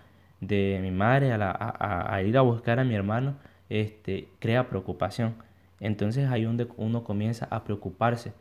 de 0.42 0.80
mi 0.82 0.92
madre 0.92 1.32
a, 1.34 2.22
ir 2.26 2.38
a 2.38 2.42
buscar 2.42 2.80
a 2.80 2.84
mi 2.84 2.96
hermano 2.96 3.36
este, 3.70 4.28
crea 4.40 4.70
preocupación. 4.70 5.36
Entonces 5.80 6.30
ahí 6.30 6.44
donde 6.44 6.68
uno 6.78 7.04
comienza 7.04 7.48
a 7.52 7.64
preocuparse 7.64 8.34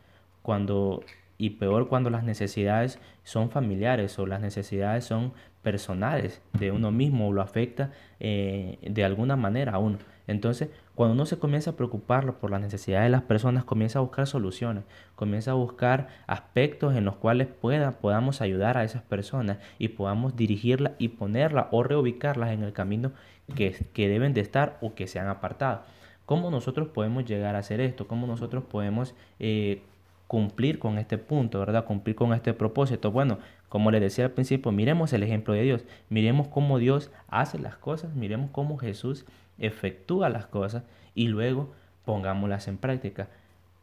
cuando 0.43 1.03
y 1.39 1.51
peor 1.51 1.89
cuando 1.89 2.11
las 2.11 2.25
necesidades 2.25 2.99
son 3.23 3.51
familiares 3.51 4.19
o 4.19 4.27
las 4.27 4.41
necesidades 4.41 5.05
son 5.05 5.33
personales 5.63 6.43
de 6.59 6.73
uno 6.73 6.91
mismo 6.91 7.29
o 7.29 7.33
lo 7.33 7.43
afecta 7.43 7.93
eh, 8.19 8.79
de 8.83 9.05
alguna 9.05 9.37
manera 9.37 9.73
a 9.75 9.79
uno. 9.79 9.99
Entonces, 10.29 10.69
cuando 10.95 11.15
uno 11.15 11.27
se 11.27 11.39
comienza 11.39 11.71
a 11.71 11.77
preocupar 11.77 12.35
por 12.35 12.51
las 12.51 12.61
necesidades 12.61 13.07
de 13.07 13.11
las 13.11 13.23
personas, 13.23 13.65
comienza 13.65 13.99
a 13.99 14.03
buscar 14.03 14.27
soluciones, 14.27 14.85
comienza 15.17 15.53
a 15.53 15.55
buscar 15.55 16.09
aspectos 16.27 16.95
en 16.95 17.07
los 17.07 17.17
cuales 17.17 17.49
pueda, 17.49 17.93
podamos 17.93 18.41
ayudar 18.43 18.77
a 18.77 18.85
esas 18.85 19.03
personas 19.03 19.59
y 19.79 19.89
podamos 19.89 20.37
dirigirlas 20.37 20.93
y 20.99 21.09
ponerlas 21.09 21.67
o 21.71 21.83
reubicarlas 21.83 22.51
en 22.51 22.63
el 22.63 22.75
camino 22.75 23.13
que, 23.57 23.75
que 23.95 24.09
deben 24.09 24.35
de 24.35 24.43
estar 24.43 24.77
o 24.83 24.95
que 24.95 25.07
se 25.07 25.19
han 25.19 25.29
apartado. 25.29 25.83
¿Cómo 26.27 26.51
nosotros 26.51 26.89
podemos 26.89 27.25
llegar 27.25 27.57
a 27.57 27.61
hacer 27.61 27.81
esto? 27.81 28.07
¿Cómo 28.07 28.27
nosotros 28.27 28.65
podemos 28.65 29.15
eh, 29.39 29.83
cumplir 30.27 30.79
con 30.79 30.99
este 30.99 31.17
punto, 31.17 31.59
¿verdad? 31.59 31.87
Cumplir 31.87 32.15
con 32.15 32.35
este 32.35 32.53
propósito. 32.53 33.11
Bueno, 33.11 33.39
como 33.71 33.91
les 33.91 34.03
decía 34.03 34.27
al 34.27 34.33
principio, 34.33 34.71
miremos 34.73 35.15
el 35.15 35.23
ejemplo 35.23 35.55
de 35.55 35.63
Dios, 35.63 35.85
miremos 36.11 36.49
cómo 36.49 36.79
Dios 36.79 37.11
hace 37.29 37.59
las 37.59 37.77
cosas, 37.77 38.15
miremos 38.15 38.51
cómo 38.51 38.77
Jesús 38.77 39.25
efectúa 39.59 40.29
las 40.29 40.47
cosas 40.47 40.85
y 41.15 41.29
luego 41.29 41.73
pongámoslas 42.05 42.69
en 42.69 42.79
práctica. 42.79 43.29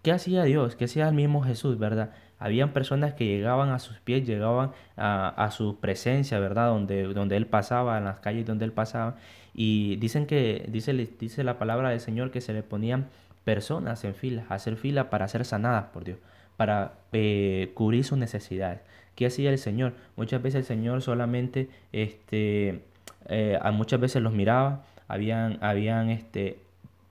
¿Qué 0.01 0.11
hacía 0.11 0.43
Dios? 0.43 0.75
¿Qué 0.75 0.85
hacía 0.85 1.07
el 1.07 1.15
mismo 1.15 1.41
Jesús, 1.41 1.79
verdad? 1.79 2.11
Habían 2.37 2.73
personas 2.73 3.13
que 3.13 3.25
llegaban 3.25 3.69
a 3.69 3.79
sus 3.79 3.99
pies, 3.99 4.25
llegaban 4.25 4.71
a, 4.97 5.49
su 5.51 5.79
presencia, 5.79 6.39
¿verdad? 6.39 6.67
Donde, 6.67 7.03
donde 7.13 7.37
Él 7.37 7.47
pasaba, 7.47 7.97
en 7.97 8.05
las 8.05 8.19
calles 8.19 8.45
donde 8.45 8.65
Él 8.65 8.71
pasaba. 8.71 9.15
Y 9.53 9.95
dicen 9.95 10.27
que, 10.27 10.65
dice, 10.67 10.93
dice 10.93 11.43
la 11.43 11.57
palabra 11.57 11.89
del 11.89 12.01
Señor 12.01 12.29
que 12.29 12.41
se 12.41 12.53
le 12.53 12.61
ponían 12.61 13.07
personas 13.45 14.03
en 14.03 14.15
fila, 14.15 14.45
hacer 14.49 14.75
fila 14.75 15.09
para 15.09 15.27
ser 15.27 15.45
sanadas 15.45 15.85
por 15.85 16.03
Dios, 16.03 16.17
para 16.57 16.93
eh, 17.13 17.71
cubrir 17.73 18.03
sus 18.03 18.17
necesidades. 18.17 18.81
¿Qué 19.15 19.27
hacía 19.27 19.49
el 19.49 19.57
Señor? 19.57 19.93
Muchas 20.17 20.41
veces 20.41 20.59
el 20.59 20.65
Señor 20.65 21.01
solamente, 21.01 21.69
este, 21.93 22.83
eh, 23.27 23.59
muchas 23.71 23.99
veces 23.99 24.21
los 24.21 24.33
miraba, 24.33 24.83
habían, 25.07 25.57
habían 25.61 26.09
este, 26.09 26.59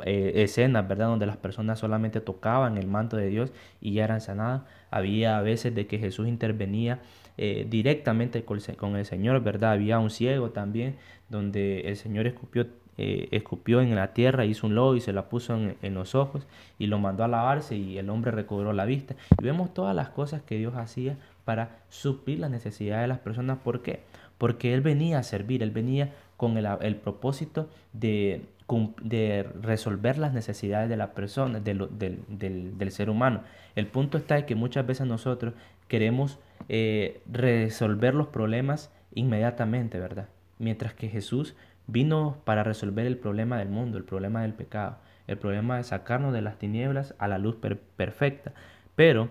eh, 0.05 0.33
escenas, 0.37 0.87
¿verdad? 0.89 1.09
Donde 1.09 1.27
las 1.27 1.37
personas 1.37 1.79
solamente 1.79 2.21
tocaban 2.21 2.79
el 2.79 2.87
manto 2.87 3.17
de 3.17 3.29
Dios 3.29 3.53
y 3.81 3.95
ya 3.95 4.05
eran 4.05 4.21
sanadas. 4.21 4.63
Había 4.91 5.41
veces 5.41 5.75
de 5.75 5.87
que 5.87 5.99
Jesús 5.99 6.29
intervenía 6.29 7.01
directamente 7.37 8.45
con, 8.45 8.61
con 8.79 8.95
el 8.95 9.05
Señor, 9.05 9.43
¿verdad? 9.43 9.73
Había 9.73 9.99
un 9.99 10.11
ciego 10.11 10.51
también, 10.51 10.95
donde 11.29 11.81
el 11.81 11.97
Señor 11.97 12.29
escupió 12.29 12.69
eh, 12.97 13.29
escupió 13.33 13.81
en 13.81 13.93
la 13.97 14.13
tierra, 14.13 14.45
hizo 14.45 14.69
un 14.69 14.77
lodo 14.77 14.95
y 14.95 15.01
se 15.01 15.13
la 15.13 15.29
puso 15.29 15.57
en, 15.57 15.95
los 15.95 16.15
ojos 16.15 16.47
y 16.79 16.87
lo 16.87 17.01
mandó 17.01 17.25
a 17.25 17.29
lavarse 17.29 17.77
y 17.77 17.99
el 17.99 18.09
hombre 18.09 18.31
recobró 18.31 18.73
la 18.73 18.85
vista. 18.85 19.17
Y 19.41 19.45
vemos 19.45 19.75
todas 19.75 19.97
las 19.97 20.11
cosas 20.11 20.43
que 20.43 20.59
Dios 20.59 20.75
hacía 20.77 21.17
para 21.45 21.79
suplir 21.89 22.39
las 22.39 22.51
necesidades 22.51 23.03
de 23.03 23.09
las 23.09 23.19
personas. 23.19 23.59
¿Por 23.59 23.83
qué? 23.83 24.03
Porque 24.39 24.75
Él 24.75 24.81
venía 24.81 25.19
a 25.19 25.23
servir, 25.25 25.63
Él 25.65 25.73
venía 25.73 26.13
con 26.37 26.57
el, 26.57 26.97
propósito 26.97 27.69
de, 27.93 28.43
de, 29.03 29.43
resolver 29.63 30.19
las 30.19 30.33
necesidades 30.33 30.89
de 30.89 30.97
la 30.97 31.13
persona, 31.13 31.61
del, 31.61 31.89
del, 31.99 32.91
ser 32.91 33.11
humano. 33.11 33.43
El 33.75 33.87
punto 33.87 34.19
está 34.19 34.39
en 34.39 34.47
que 34.47 34.55
muchas 34.55 34.87
veces 34.87 35.07
nosotros 35.07 35.55
queremos 35.89 36.39
eh, 36.69 37.21
resolver 37.31 38.15
los 38.15 38.29
problemas 38.29 38.91
inmediatamente, 39.15 39.99
¿verdad? 39.99 40.29
Mientras 40.59 40.95
que 40.95 41.09
Jesús 41.09 41.55
Vino 41.87 42.39
para 42.45 42.65
resolver 42.65 43.07
el 43.07 43.19
problema 43.19 43.59
del 43.59 43.69
mundo, 43.69 43.99
el 43.99 44.05
problema 44.05 44.43
del 44.43 44.55
pecado, 44.55 44.97
el 45.27 45.37
problema 45.37 45.77
de 45.77 45.85
sacarnos 45.85 46.33
de 46.33 46.41
las 46.41 46.59
tinieblas 46.59 47.15
a 47.19 47.29
la 47.29 47.37
luz 47.37 47.57
perfecta. 47.97 48.53
Pero 48.97 49.29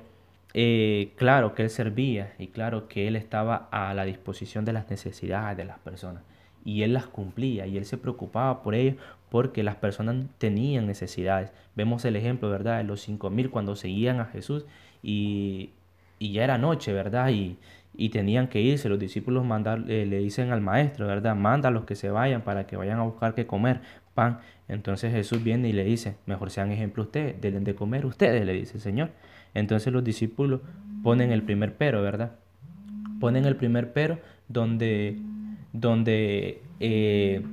eh, 0.53 1.13
claro 1.15 1.55
que 1.55 1.63
Él 1.63 1.71
servía 1.71 2.33
y 2.37 2.47
claro 2.47 2.87
que 2.87 3.07
Él 3.07 3.15
estaba 3.15 3.69
a 3.71 3.93
la 3.95 4.05
disposición 4.05 4.65
de 4.65 4.73
las 4.73 4.89
necesidades 4.89 5.57
de 5.57 5.65
las 5.65 5.79
personas. 5.79 6.21
Y 6.65 6.83
Él 6.83 6.93
las 6.93 7.07
cumplía 7.07 7.67
y 7.67 7.77
Él 7.77 7.85
se 7.85 7.97
preocupaba 7.97 8.63
por 8.63 8.75
ello 8.75 8.95
porque 9.29 9.63
las 9.63 9.75
personas 9.75 10.25
tenían 10.37 10.87
necesidades. 10.87 11.51
Vemos 11.75 12.05
el 12.05 12.15
ejemplo, 12.15 12.49
¿verdad? 12.49 12.77
De 12.77 12.83
los 12.83 13.01
cinco 13.01 13.29
mil 13.29 13.49
cuando 13.49 13.75
seguían 13.75 14.19
a 14.19 14.25
Jesús 14.25 14.65
y, 15.01 15.71
y 16.19 16.33
ya 16.33 16.43
era 16.43 16.57
noche, 16.57 16.93
¿verdad? 16.93 17.29
Y, 17.31 17.57
y 17.95 18.09
tenían 18.09 18.47
que 18.47 18.61
irse. 18.61 18.89
Los 18.89 18.99
discípulos 18.99 19.45
mandar, 19.45 19.83
eh, 19.89 20.05
le 20.05 20.19
dicen 20.19 20.51
al 20.51 20.61
maestro, 20.61 21.07
¿verdad? 21.07 21.35
Manda 21.35 21.69
a 21.69 21.71
los 21.71 21.85
que 21.85 21.95
se 21.95 22.09
vayan 22.09 22.41
para 22.41 22.65
que 22.65 22.75
vayan 22.77 22.99
a 22.99 23.03
buscar 23.03 23.33
que 23.35 23.45
comer 23.45 23.81
pan. 24.13 24.39
Entonces 24.67 25.11
Jesús 25.11 25.43
viene 25.43 25.69
y 25.69 25.73
le 25.73 25.83
dice, 25.83 26.15
mejor 26.25 26.49
sean 26.49 26.71
ejemplo 26.71 27.03
ustedes, 27.03 27.39
deben 27.41 27.63
de 27.63 27.75
comer 27.75 28.05
ustedes, 28.05 28.45
le 28.45 28.53
dice 28.53 28.75
el 28.75 28.81
Señor. 28.81 29.09
Entonces 29.53 29.91
los 29.91 30.03
discípulos 30.03 30.61
ponen 31.03 31.31
el 31.31 31.43
primer 31.43 31.75
pero, 31.75 32.01
¿verdad? 32.01 32.33
Ponen 33.19 33.45
el 33.45 33.55
primer 33.55 33.93
pero 33.93 34.19
donde, 34.47 35.19
donde, 35.73 36.61
eh, 36.79 37.45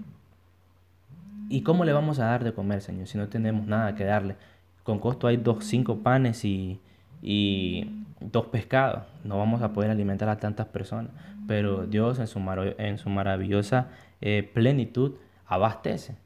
¿y 1.49 1.63
cómo 1.63 1.85
le 1.85 1.93
vamos 1.93 2.21
a 2.21 2.27
dar 2.27 2.45
de 2.45 2.53
comer, 2.53 2.83
Señor, 2.83 3.09
si 3.09 3.19
no 3.19 3.29
tenemos 3.29 3.67
nada 3.67 3.95
que 3.97 4.05
darle? 4.05 4.37
Con 4.85 4.99
costo 5.01 5.27
hay 5.27 5.37
dos, 5.37 5.65
cinco 5.65 5.99
panes 5.99 6.45
y, 6.45 6.81
y 7.23 8.05
dos 8.21 8.47
pescados. 8.47 9.05
No 9.25 9.39
vamos 9.39 9.63
a 9.63 9.73
poder 9.73 9.91
alimentar 9.91 10.29
a 10.29 10.39
tantas 10.39 10.67
personas, 10.67 11.11
pero 11.49 11.87
Dios 11.87 12.19
en 12.19 12.27
su, 12.27 12.41
en 12.79 12.99
su 12.99 13.09
maravillosa 13.09 13.89
eh, 14.21 14.49
plenitud 14.55 15.15
abastece 15.47 16.17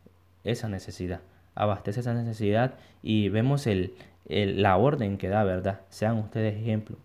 esa 0.42 0.68
necesidad. 0.68 1.20
Abastece 1.54 2.00
esa 2.00 2.14
necesidad 2.14 2.74
y 3.02 3.28
vemos 3.28 3.66
el, 3.66 3.94
la 4.26 4.76
orden 4.76 5.18
que 5.18 5.28
da, 5.28 5.44
¿verdad? 5.44 5.80
Sean 5.88 6.18
ustedes 6.18 6.60
ejemplo, 6.60 6.96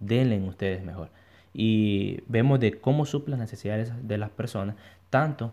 denle 0.00 0.40
ustedes 0.40 0.82
mejor. 0.82 1.10
Y 1.58 2.20
vemos 2.28 2.60
de 2.60 2.78
cómo 2.78 3.06
suple 3.06 3.30
las 3.30 3.40
necesidades 3.40 3.90
de 4.06 4.18
las 4.18 4.28
personas, 4.28 4.76
tanto 5.08 5.52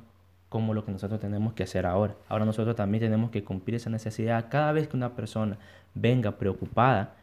como 0.50 0.74
lo 0.74 0.84
que 0.84 0.92
nosotros 0.92 1.22
tenemos 1.22 1.54
que 1.54 1.64
hacer 1.64 1.86
ahora. 1.86 2.14
Ahora 2.28 2.44
nosotros 2.44 2.76
también 2.76 3.02
tenemos 3.02 3.32
que 3.32 3.46
cumplir 3.46 3.76
esa 3.76 3.90
necesidad. 3.90 4.48
Cada 4.50 4.74
vez 4.74 4.90
que 4.90 4.98
una 4.98 5.16
persona 5.16 5.58
venga 5.96 6.38
preocupada, 6.38 7.16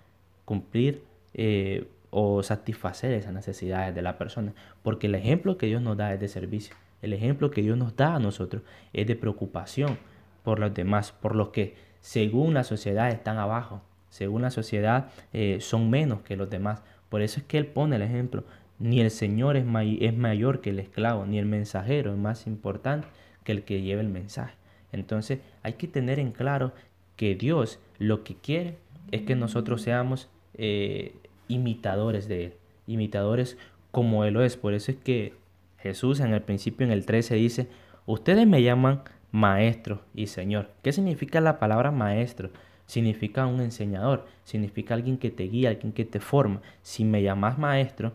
cumplir 0.47 1.05
eh, 1.35 1.89
o 2.09 2.43
satisfacer 2.43 3.13
esas 3.13 3.35
necesidades 3.35 3.95
de 3.95 4.01
la 4.01 4.17
persona. 4.17 4.55
Porque 4.83 5.09
el 5.09 5.15
ejemplo 5.15 5.59
que 5.59 5.67
Dios 5.67 5.83
nos 5.83 5.99
da 5.99 6.15
es 6.15 6.21
de 6.21 6.29
servicio. 6.29 6.75
El 7.03 7.13
ejemplo 7.13 7.51
que 7.51 7.61
Dios 7.61 7.77
nos 7.77 7.95
da 7.97 8.15
a 8.15 8.19
nosotros 8.19 8.63
es 8.95 9.07
de 9.07 9.15
preocupación 9.15 9.99
por 10.43 10.59
los 10.59 10.73
demás, 10.73 11.13
por 11.13 11.37
los 11.37 11.51
que 11.51 11.77
según 12.01 12.55
la 12.55 12.65
sociedad 12.65 13.11
están 13.11 13.37
abajo, 13.37 13.83
según 14.09 14.41
la 14.41 14.51
sociedad 14.51 15.11
eh, 15.35 15.59
son 15.61 15.91
menos 15.91 16.23
que 16.23 16.35
los 16.35 16.49
demás. 16.49 16.83
Por 17.11 17.23
eso 17.23 17.41
es 17.41 17.47
que 17.47 17.59
Él 17.59 17.67
pone 17.67 17.97
el 17.97 18.03
ejemplo. 18.03 18.45
Ni 18.81 19.01
el 19.01 19.11
Señor 19.11 19.57
es, 19.57 19.65
es 20.01 20.17
mayor 20.17 20.61
que 20.61 20.71
el 20.71 20.81
esclavo, 20.81 21.27
ni 21.27 21.39
el 21.39 21.47
mensajero 21.47 22.13
es 22.13 22.19
más 22.19 22.47
importante 22.47 23.07
que 23.45 23.53
el 23.53 23.63
que 23.63 23.83
lleva 23.83 24.01
el 24.01 24.09
mensaje. 24.09 24.55
Entonces 24.91 25.39
hay 25.63 25.75
que 25.75 25.87
tener 25.87 26.19
en 26.19 26.33
claro 26.33 26.73
que 27.17 27.35
Dios 27.35 27.79
lo 27.99 28.25
que 28.25 28.35
quiere 28.35 28.79
es 29.11 29.23
que 29.23 29.37
nosotros 29.37 29.83
seamos 29.83 30.29
eh, 30.55 31.15
imitadores 31.49 32.29
de 32.29 32.47
Él, 32.47 32.55
imitadores 32.87 33.59
como 33.91 34.25
Él 34.25 34.35
lo 34.35 34.43
es. 34.43 34.57
Por 34.57 34.75
eso 34.75 34.91
es 34.91 34.99
que 34.99 35.35
Jesús 35.79 36.21
en 36.21 36.33
el 36.33 36.43
principio, 36.43 36.87
en 36.87 36.93
el 36.93 37.05
13, 37.05 37.35
dice, 37.35 37.69
ustedes 38.07 38.47
me 38.47 38.63
llaman 38.63 39.03
maestro 39.33 40.03
y 40.15 40.27
Señor. 40.27 40.71
¿Qué 40.83 40.93
significa 40.93 41.41
la 41.41 41.59
palabra 41.59 41.91
maestro? 41.91 42.51
Significa 42.87 43.47
un 43.47 43.61
enseñador, 43.61 44.27
significa 44.45 44.95
alguien 44.95 45.17
que 45.17 45.31
te 45.31 45.45
guía, 45.45 45.69
alguien 45.69 45.93
que 45.93 46.05
te 46.05 46.19
forma. 46.19 46.61
Si 46.83 47.05
me 47.05 47.23
llamas 47.23 47.57
maestro, 47.59 48.13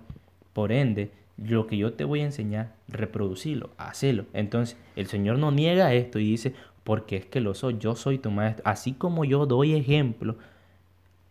por 0.55 0.71
ende, 0.71 1.11
lo 1.37 1.67
que 1.67 1.75
yo 1.75 1.91
te 1.91 2.05
voy 2.05 2.21
a 2.21 2.25
enseñar, 2.25 2.71
reproducirlo, 2.87 3.71
hacerlo. 3.77 4.23
Entonces, 4.31 4.77
el 4.95 5.07
Señor 5.07 5.37
no 5.37 5.51
niega 5.51 5.93
esto 5.93 6.17
y 6.17 6.31
dice, 6.31 6.53
porque 6.85 7.17
es 7.17 7.25
que 7.25 7.41
lo 7.41 7.53
soy, 7.53 7.77
yo 7.77 7.97
soy 7.97 8.19
tu 8.19 8.31
maestro. 8.31 8.63
Así 8.65 8.93
como 8.93 9.25
yo 9.25 9.45
doy 9.47 9.75
ejemplo, 9.75 10.37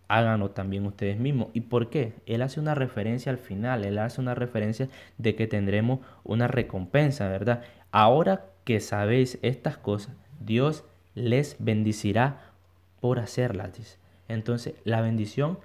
háganlo 0.08 0.50
también 0.50 0.84
ustedes 0.84 1.18
mismos. 1.18 1.48
¿Y 1.54 1.62
por 1.62 1.88
qué? 1.88 2.12
Él 2.26 2.42
hace 2.42 2.60
una 2.60 2.74
referencia 2.74 3.32
al 3.32 3.38
final, 3.38 3.86
él 3.86 3.96
hace 3.96 4.20
una 4.20 4.34
referencia 4.34 4.90
de 5.16 5.34
que 5.34 5.46
tendremos 5.46 6.00
una 6.22 6.46
recompensa, 6.46 7.26
¿verdad? 7.30 7.62
Ahora 7.92 8.44
que 8.64 8.80
sabéis 8.80 9.38
estas 9.40 9.78
cosas, 9.78 10.14
Dios 10.44 10.84
les 11.14 11.56
bendicirá 11.60 12.52
por 13.00 13.20
hacerlas. 13.20 13.98
Entonces, 14.28 14.74
la 14.84 15.00
bendición 15.00 15.58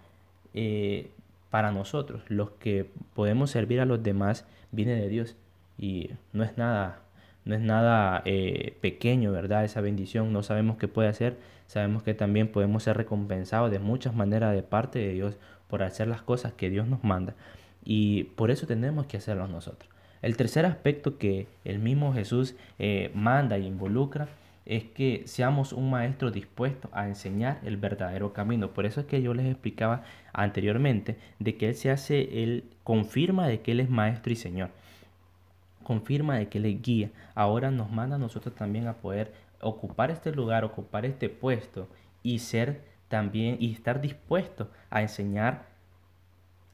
eh, 0.53 1.11
para 1.49 1.71
nosotros, 1.71 2.23
los 2.27 2.51
que 2.51 2.89
podemos 3.13 3.51
servir 3.51 3.79
a 3.79 3.85
los 3.85 4.03
demás, 4.03 4.45
viene 4.71 4.95
de 4.95 5.09
Dios. 5.09 5.35
Y 5.77 6.11
no 6.33 6.43
es 6.43 6.57
nada 6.57 7.01
no 7.45 7.55
es 7.55 7.61
nada 7.61 8.21
eh, 8.25 8.77
pequeño, 8.81 9.31
¿verdad? 9.31 9.63
Esa 9.63 9.81
bendición 9.81 10.31
no 10.31 10.43
sabemos 10.43 10.77
qué 10.77 10.87
puede 10.87 11.07
hacer, 11.07 11.37
sabemos 11.67 12.03
que 12.03 12.13
también 12.13 12.49
podemos 12.49 12.83
ser 12.83 12.97
recompensados 12.97 13.71
de 13.71 13.79
muchas 13.79 14.13
maneras 14.13 14.53
de 14.53 14.61
parte 14.61 14.99
de 14.99 15.13
Dios 15.13 15.37
por 15.67 15.81
hacer 15.81 16.07
las 16.07 16.21
cosas 16.21 16.53
que 16.53 16.69
Dios 16.69 16.87
nos 16.87 17.03
manda 17.03 17.33
y 17.83 18.25
por 18.35 18.51
eso 18.51 18.67
tenemos 18.67 19.07
que 19.07 19.17
hacerlo 19.17 19.47
nosotros. 19.47 19.89
El 20.21 20.35
tercer 20.37 20.65
aspecto 20.65 21.17
que 21.17 21.47
el 21.63 21.79
mismo 21.79 22.13
Jesús 22.13 22.55
eh, 22.77 23.09
manda 23.15 23.55
e 23.55 23.61
involucra 23.61 24.27
es 24.69 24.85
que 24.85 25.23
seamos 25.25 25.73
un 25.73 25.89
maestro 25.89 26.31
dispuesto 26.31 26.89
a 26.93 27.07
enseñar 27.07 27.59
el 27.65 27.75
verdadero 27.75 28.31
camino. 28.31 28.71
Por 28.71 28.85
eso 28.85 29.01
es 29.01 29.07
que 29.07 29.21
yo 29.21 29.33
les 29.33 29.47
explicaba 29.47 30.03
anteriormente 30.31 31.17
de 31.39 31.57
que 31.57 31.69
Él 31.69 31.75
se 31.75 31.91
hace, 31.91 32.43
Él 32.43 32.63
confirma 32.83 33.47
de 33.47 33.61
que 33.61 33.73
Él 33.73 33.81
es 33.81 33.89
maestro 33.89 34.31
y 34.31 34.37
Señor 34.37 34.69
confirma 35.89 36.37
de 36.37 36.49
que 36.49 36.59
le 36.59 36.69
guía. 36.69 37.09
Ahora 37.33 37.71
nos 37.71 37.89
manda 37.89 38.17
a 38.17 38.19
nosotros 38.19 38.53
también 38.53 38.85
a 38.85 38.97
poder 38.97 39.33
ocupar 39.59 40.11
este 40.11 40.31
lugar, 40.31 40.63
ocupar 40.63 41.03
este 41.03 41.29
puesto 41.29 41.87
y 42.21 42.37
ser 42.37 42.83
también 43.07 43.57
y 43.59 43.73
estar 43.73 43.99
dispuesto 43.99 44.69
a 44.91 45.01
enseñar 45.01 45.65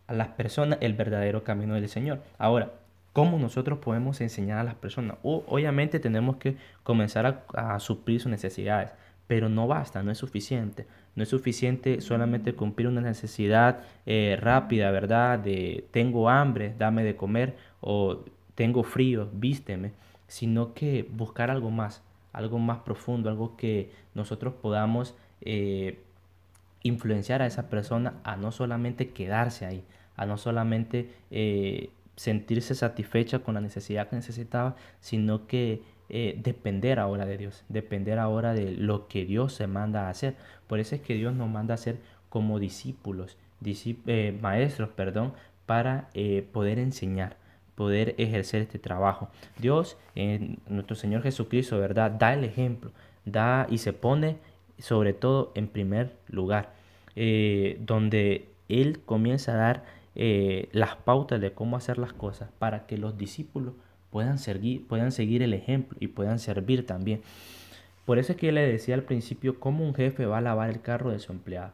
a 0.07 0.13
las 0.13 0.27
personas 0.27 0.79
el 0.81 0.95
verdadero 0.95 1.45
camino 1.45 1.75
del 1.75 1.87
Señor. 1.87 2.23
Ahora, 2.37 2.73
¿cómo 3.15 3.39
nosotros 3.39 3.79
podemos 3.79 4.19
enseñar 4.19 4.59
a 4.59 4.65
las 4.65 4.75
personas? 4.75 5.15
obviamente 5.23 6.01
tenemos 6.01 6.35
que 6.35 6.57
comenzar 6.83 7.45
a, 7.53 7.79
suplir 7.79 8.19
sus 8.19 8.29
necesidades, 8.29 8.91
pero 9.25 9.47
no 9.47 9.67
basta, 9.67 10.03
no 10.03 10.11
es 10.11 10.17
suficiente. 10.17 10.85
No 11.15 11.23
es 11.23 11.29
suficiente 11.29 12.01
solamente 12.01 12.55
cumplir 12.55 12.89
una 12.89 12.99
necesidad 12.99 13.79
eh, 14.05 14.37
rápida, 14.37 14.91
¿verdad? 14.91 15.39
De 15.39 15.85
tengo 15.91 16.29
hambre, 16.29 16.75
dame 16.77 17.05
de 17.05 17.15
comer, 17.15 17.55
o 17.79 18.25
tengo 18.53 18.83
frío, 18.83 19.29
vísteme, 19.31 19.93
sino 20.27 20.73
que 20.73 21.07
buscar 21.09 21.49
algo 21.49 21.71
más, 21.71 22.03
algo 22.33 22.59
más 22.59 22.79
profundo, 22.79 23.29
algo 23.29 23.55
que 23.55 23.91
nosotros 24.13 24.55
podamos 24.61 25.15
eh, 25.39 25.99
influenciar 26.83 27.41
a 27.41 27.45
esa 27.45 27.69
persona 27.69 28.15
a 28.25 28.35
no 28.35 28.51
solamente 28.51 29.11
quedarse 29.11 29.65
ahí, 29.65 29.85
a 30.17 30.25
no 30.25 30.37
solamente 30.37 31.13
eh, 31.31 31.91
sentirse 32.15 32.75
satisfecha 32.75 33.39
con 33.39 33.55
la 33.55 33.61
necesidad 33.61 34.09
que 34.09 34.15
necesitaba, 34.15 34.75
sino 34.99 35.47
que 35.47 35.81
eh, 36.07 36.39
depender 36.41 36.99
ahora 36.99 37.25
de 37.25 37.37
Dios, 37.37 37.63
depender 37.67 38.19
ahora 38.19 38.53
de 38.53 38.71
lo 38.71 39.07
que 39.07 39.25
Dios 39.25 39.53
se 39.53 39.67
manda 39.67 40.07
a 40.07 40.09
hacer. 40.09 40.35
Por 40.67 40.79
eso 40.79 40.95
es 40.95 41.01
que 41.01 41.15
Dios 41.15 41.33
nos 41.33 41.49
manda 41.49 41.73
a 41.73 41.77
ser 41.77 41.97
como 42.29 42.59
discípulos, 42.59 43.37
eh, 43.65 44.37
maestros, 44.41 44.89
perdón, 44.89 45.33
para 45.65 46.09
eh, 46.13 46.47
poder 46.51 46.79
enseñar, 46.79 47.37
poder 47.73 48.13
ejercer 48.17 48.61
este 48.61 48.77
trabajo. 48.77 49.29
Dios, 49.57 49.97
nuestro 50.67 50.95
Señor 50.95 51.23
Jesucristo, 51.23 51.79
¿verdad? 51.79 52.11
Da 52.11 52.33
el 52.33 52.43
ejemplo, 52.43 52.91
da 53.25 53.65
y 53.69 53.79
se 53.79 53.91
pone 53.91 54.37
sobre 54.77 55.13
todo 55.13 55.51
en 55.55 55.67
primer 55.67 56.15
lugar, 56.27 56.73
donde 57.15 58.49
Él 58.67 58.99
comienza 59.05 59.53
a 59.53 59.55
dar 59.55 59.83
las 60.15 60.95
pautas 60.95 61.41
de 61.41 61.51
cómo 61.51 61.75
hacer 61.75 61.97
las 61.97 62.13
cosas 62.13 62.49
para 62.57 62.87
que 62.87 62.97
los 62.97 63.17
discípulos 63.17 63.73
puedan 64.15 64.39
seguir, 64.39 64.87
puedan 64.87 65.11
seguir 65.11 65.43
el 65.43 65.53
ejemplo 65.53 65.97
y 65.99 66.07
puedan 66.07 66.39
servir 66.39 66.85
también. 66.85 67.21
Por 68.05 68.19
eso 68.19 68.33
es 68.33 68.37
que 68.37 68.51
le 68.51 68.61
decía 68.61 68.95
al 68.95 69.03
principio 69.03 69.59
cómo 69.59 69.83
un 69.83 69.95
jefe 69.95 70.25
va 70.25 70.37
a 70.37 70.41
lavar 70.41 70.69
el 70.69 70.81
carro 70.81 71.11
de 71.11 71.19
su 71.19 71.31
empleado. 71.31 71.73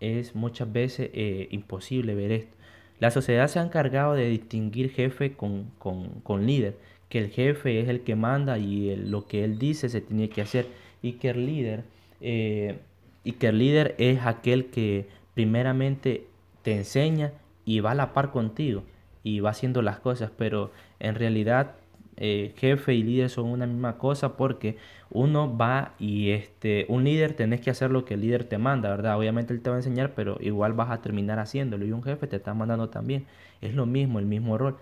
Es 0.00 0.34
muchas 0.34 0.72
veces 0.72 1.10
eh, 1.12 1.48
imposible 1.50 2.14
ver 2.14 2.32
esto. 2.32 2.56
La 2.98 3.10
sociedad 3.10 3.46
se 3.48 3.58
ha 3.58 3.62
encargado 3.62 4.14
de 4.14 4.28
distinguir 4.28 4.90
jefe 4.90 5.34
con, 5.34 5.70
con, 5.78 6.46
líder, 6.46 6.76
que 7.08 7.18
el 7.18 7.30
jefe 7.30 7.80
es 7.80 7.88
el 7.88 8.00
que 8.00 8.16
manda 8.16 8.58
y 8.58 8.96
lo 8.96 9.26
que 9.26 9.44
él 9.44 9.58
dice 9.58 9.88
se 9.88 10.00
tiene 10.00 10.28
que 10.28 10.40
hacer, 10.40 10.66
y 11.02 11.12
que 11.12 11.30
el 11.30 11.46
líder, 11.46 11.84
eh, 12.20 12.78
y 13.24 13.32
que 13.32 13.48
el 13.48 13.58
líder 13.58 13.94
es 13.98 14.20
aquel 14.24 14.66
que 14.66 15.06
primeramente 15.34 16.26
te 16.62 16.76
enseña 16.76 17.32
y 17.64 17.80
va 17.80 17.92
a 17.92 17.94
la 17.94 18.12
par 18.12 18.30
contigo 18.30 18.82
y 19.22 19.40
va 19.40 19.50
haciendo 19.50 19.82
las 19.82 20.00
cosas, 20.00 20.30
pero 20.36 20.72
en 20.98 21.14
realidad 21.14 21.74
eh, 22.16 22.52
jefe 22.56 22.94
y 22.94 23.02
líder 23.02 23.30
son 23.30 23.46
una 23.46 23.66
misma 23.66 23.96
cosa 23.96 24.36
porque 24.36 24.76
uno 25.10 25.56
va 25.56 25.94
y 25.98 26.30
este, 26.30 26.86
un 26.88 27.04
líder 27.04 27.34
tenés 27.34 27.60
que 27.60 27.70
hacer 27.70 27.90
lo 27.90 28.04
que 28.04 28.14
el 28.14 28.20
líder 28.20 28.44
te 28.44 28.58
manda, 28.58 28.90
¿verdad? 28.90 29.18
Obviamente 29.18 29.54
él 29.54 29.60
te 29.60 29.70
va 29.70 29.76
a 29.76 29.78
enseñar, 29.78 30.12
pero 30.14 30.36
igual 30.40 30.72
vas 30.72 30.90
a 30.90 31.00
terminar 31.00 31.38
haciéndolo 31.38 31.86
y 31.86 31.92
un 31.92 32.02
jefe 32.02 32.26
te 32.26 32.36
está 32.36 32.54
mandando 32.54 32.88
también. 32.90 33.26
Es 33.60 33.74
lo 33.74 33.86
mismo, 33.86 34.18
el 34.18 34.26
mismo 34.26 34.58
rol. 34.58 34.76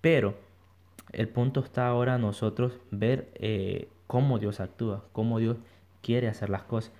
Pero 0.00 0.34
el 1.12 1.28
punto 1.28 1.60
está 1.60 1.86
ahora 1.88 2.18
nosotros 2.18 2.72
ver 2.90 3.28
eh, 3.36 3.88
cómo 4.06 4.38
Dios 4.38 4.60
actúa, 4.60 5.04
cómo 5.12 5.38
Dios 5.38 5.56
quiere 6.02 6.28
hacer 6.28 6.50
las 6.50 6.62
cosas. 6.62 6.92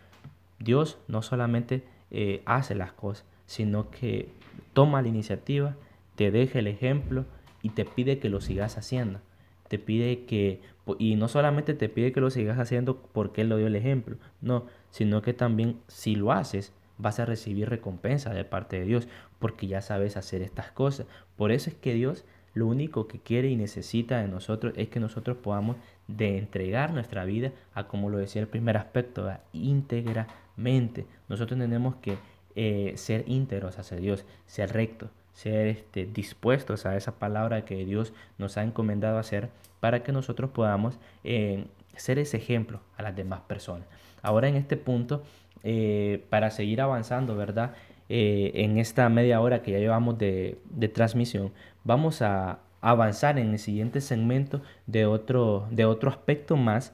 Dios 0.58 0.98
no 1.08 1.22
solamente 1.22 1.84
eh, 2.10 2.42
hace 2.46 2.74
las 2.74 2.92
cosas, 2.92 3.24
sino 3.46 3.90
que 3.90 4.28
toma 4.74 5.00
la 5.00 5.08
iniciativa 5.08 5.76
te 6.16 6.30
deja 6.30 6.58
el 6.58 6.66
ejemplo 6.66 7.24
y 7.62 7.70
te 7.70 7.84
pide 7.84 8.18
que 8.18 8.28
lo 8.28 8.40
sigas 8.40 8.78
haciendo. 8.78 9.20
Te 9.68 9.78
pide 9.78 10.24
que, 10.24 10.60
y 10.98 11.16
no 11.16 11.28
solamente 11.28 11.74
te 11.74 11.88
pide 11.88 12.12
que 12.12 12.20
lo 12.20 12.30
sigas 12.30 12.58
haciendo 12.58 13.00
porque 13.12 13.40
Él 13.40 13.48
lo 13.48 13.56
dio 13.56 13.66
el 13.66 13.76
ejemplo, 13.76 14.16
no, 14.40 14.66
sino 14.90 15.22
que 15.22 15.32
también 15.32 15.80
si 15.88 16.14
lo 16.14 16.32
haces, 16.32 16.72
vas 16.98 17.18
a 17.18 17.24
recibir 17.24 17.68
recompensa 17.68 18.32
de 18.32 18.44
parte 18.44 18.78
de 18.78 18.84
Dios, 18.84 19.08
porque 19.38 19.66
ya 19.66 19.80
sabes 19.80 20.16
hacer 20.16 20.42
estas 20.42 20.70
cosas. 20.70 21.06
Por 21.37 21.50
eso 21.50 21.70
es 21.70 21.76
que 21.76 21.94
Dios 21.94 22.24
lo 22.52 22.68
único 22.68 23.08
que 23.08 23.18
quiere 23.18 23.48
y 23.48 23.56
necesita 23.56 24.20
de 24.20 24.28
nosotros 24.28 24.74
es 24.76 24.88
que 24.88 25.00
nosotros 25.00 25.37
podamos 25.38 25.76
de 26.06 26.38
entregar 26.38 26.92
nuestra 26.92 27.24
vida 27.24 27.50
a, 27.74 27.88
como 27.88 28.10
lo 28.10 28.18
decía 28.18 28.42
el 28.42 28.48
primer 28.48 28.76
aspecto, 28.76 29.28
íntegramente. 29.52 31.06
Nosotros 31.28 31.58
tenemos 31.58 31.96
que 31.96 32.16
eh, 32.57 32.93
ser 32.97 33.25
íntegros 33.27 33.81
hacia 33.81 33.97
Dios, 33.97 34.25
ser 34.47 34.73
rectos, 34.73 35.11
ser 35.33 35.67
este, 35.67 36.07
dispuestos 36.07 36.87
a 36.87 36.97
esa 36.97 37.19
palabra 37.19 37.64
que 37.64 37.85
Dios 37.85 38.12
nos 38.38 38.57
ha 38.57 38.62
encomendado 38.62 39.19
hacer 39.19 39.49
para 39.81 40.05
que 40.05 40.12
nosotros 40.12 40.51
podamos 40.51 41.01
eh, 41.25 41.67
ser 41.97 42.21
ese 42.21 42.37
ejemplo 42.37 42.81
a 42.97 43.03
las 43.03 43.17
demás 43.17 43.40
personas. 43.40 43.88
Ahora 44.23 44.47
en 44.49 44.55
este 44.55 44.77
punto, 44.77 45.25
eh, 45.64 46.25
para 46.31 46.53
seguir 46.53 46.81
avanzando, 46.81 47.37
¿verdad? 47.37 47.75
En 48.09 48.79
esta 48.79 49.09
media 49.09 49.40
hora 49.40 49.62
que 49.62 49.73
ya 49.73 49.79
llevamos 49.79 50.19
de, 50.19 50.59
transmisión, 50.93 51.53
vamos 51.83 52.23
a 52.23 52.61
avanzar 52.83 53.38
en 53.38 53.51
el 53.51 53.59
siguiente 53.59 54.01
segmento 54.01 54.61
de 54.87 55.07
otro, 55.07 55.67
de 55.71 55.87
otro 55.87 56.11
aspecto 56.11 56.57
más 56.57 56.93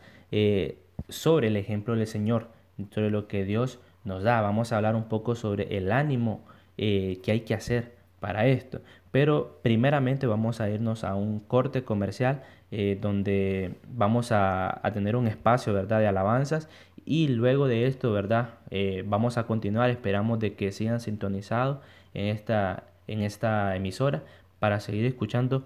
sobre 1.09 1.49
el 1.49 1.57
ejemplo 1.57 1.97
del 1.97 2.07
Señor, 2.07 2.49
sobre 2.91 3.11
lo 3.11 3.27
que 3.27 3.45
Dios 3.45 3.81
nos 4.05 4.23
da. 4.23 4.41
Vamos 4.41 4.73
a 4.73 4.77
hablar 4.77 4.97
un 4.97 5.05
poco 5.05 5.35
sobre 5.35 5.77
el 5.77 5.93
ánimo 5.93 6.45
que 6.77 7.23
hay 7.27 7.41
que 7.41 7.55
hacer 7.55 8.01
para 8.21 8.47
esto. 8.47 8.81
Pero 9.11 9.59
primeramente 9.63 10.27
vamos 10.27 10.61
a 10.61 10.71
irnos 10.71 11.03
a 11.03 11.15
un 11.15 11.41
corte 11.41 11.83
comercial 11.83 12.43
eh, 12.71 12.99
donde 13.01 13.75
vamos 13.89 14.31
a, 14.31 14.81
tener 14.95 15.17
un 15.17 15.27
espacio 15.27 15.73
¿verdad? 15.75 15.99
de 15.99 16.07
alabanzas 16.07 16.69
y 17.05 17.29
luego 17.29 17.67
de 17.67 17.87
esto 17.87 18.13
¿verdad? 18.13 18.51
Eh, 18.71 19.03
vamos 19.07 19.39
a 19.39 19.47
continuar. 19.47 19.91
Esperamos 19.91 20.39
de 20.39 20.55
que 20.55 20.71
sigan 20.71 21.01
sintonizados 21.01 21.79
en 22.15 22.27
esta, 22.27 22.85
en 23.09 23.23
esta 23.23 23.75
emisora 23.75 24.23
para 24.61 24.79
seguir 24.79 25.07
escuchando 25.07 25.65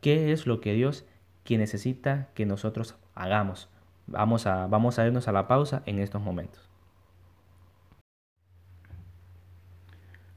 qué 0.00 0.32
es 0.32 0.46
lo 0.46 0.60
que 0.60 0.72
Dios 0.72 1.04
que 1.44 1.58
necesita 1.58 2.28
que 2.34 2.46
nosotros 2.46 2.96
hagamos. 3.14 3.68
Vamos 4.06 4.46
a, 4.46 4.66
vamos 4.68 4.98
a 4.98 5.06
irnos 5.06 5.28
a 5.28 5.32
la 5.32 5.48
pausa 5.48 5.82
en 5.86 5.98
estos 5.98 6.22
momentos. 6.22 6.65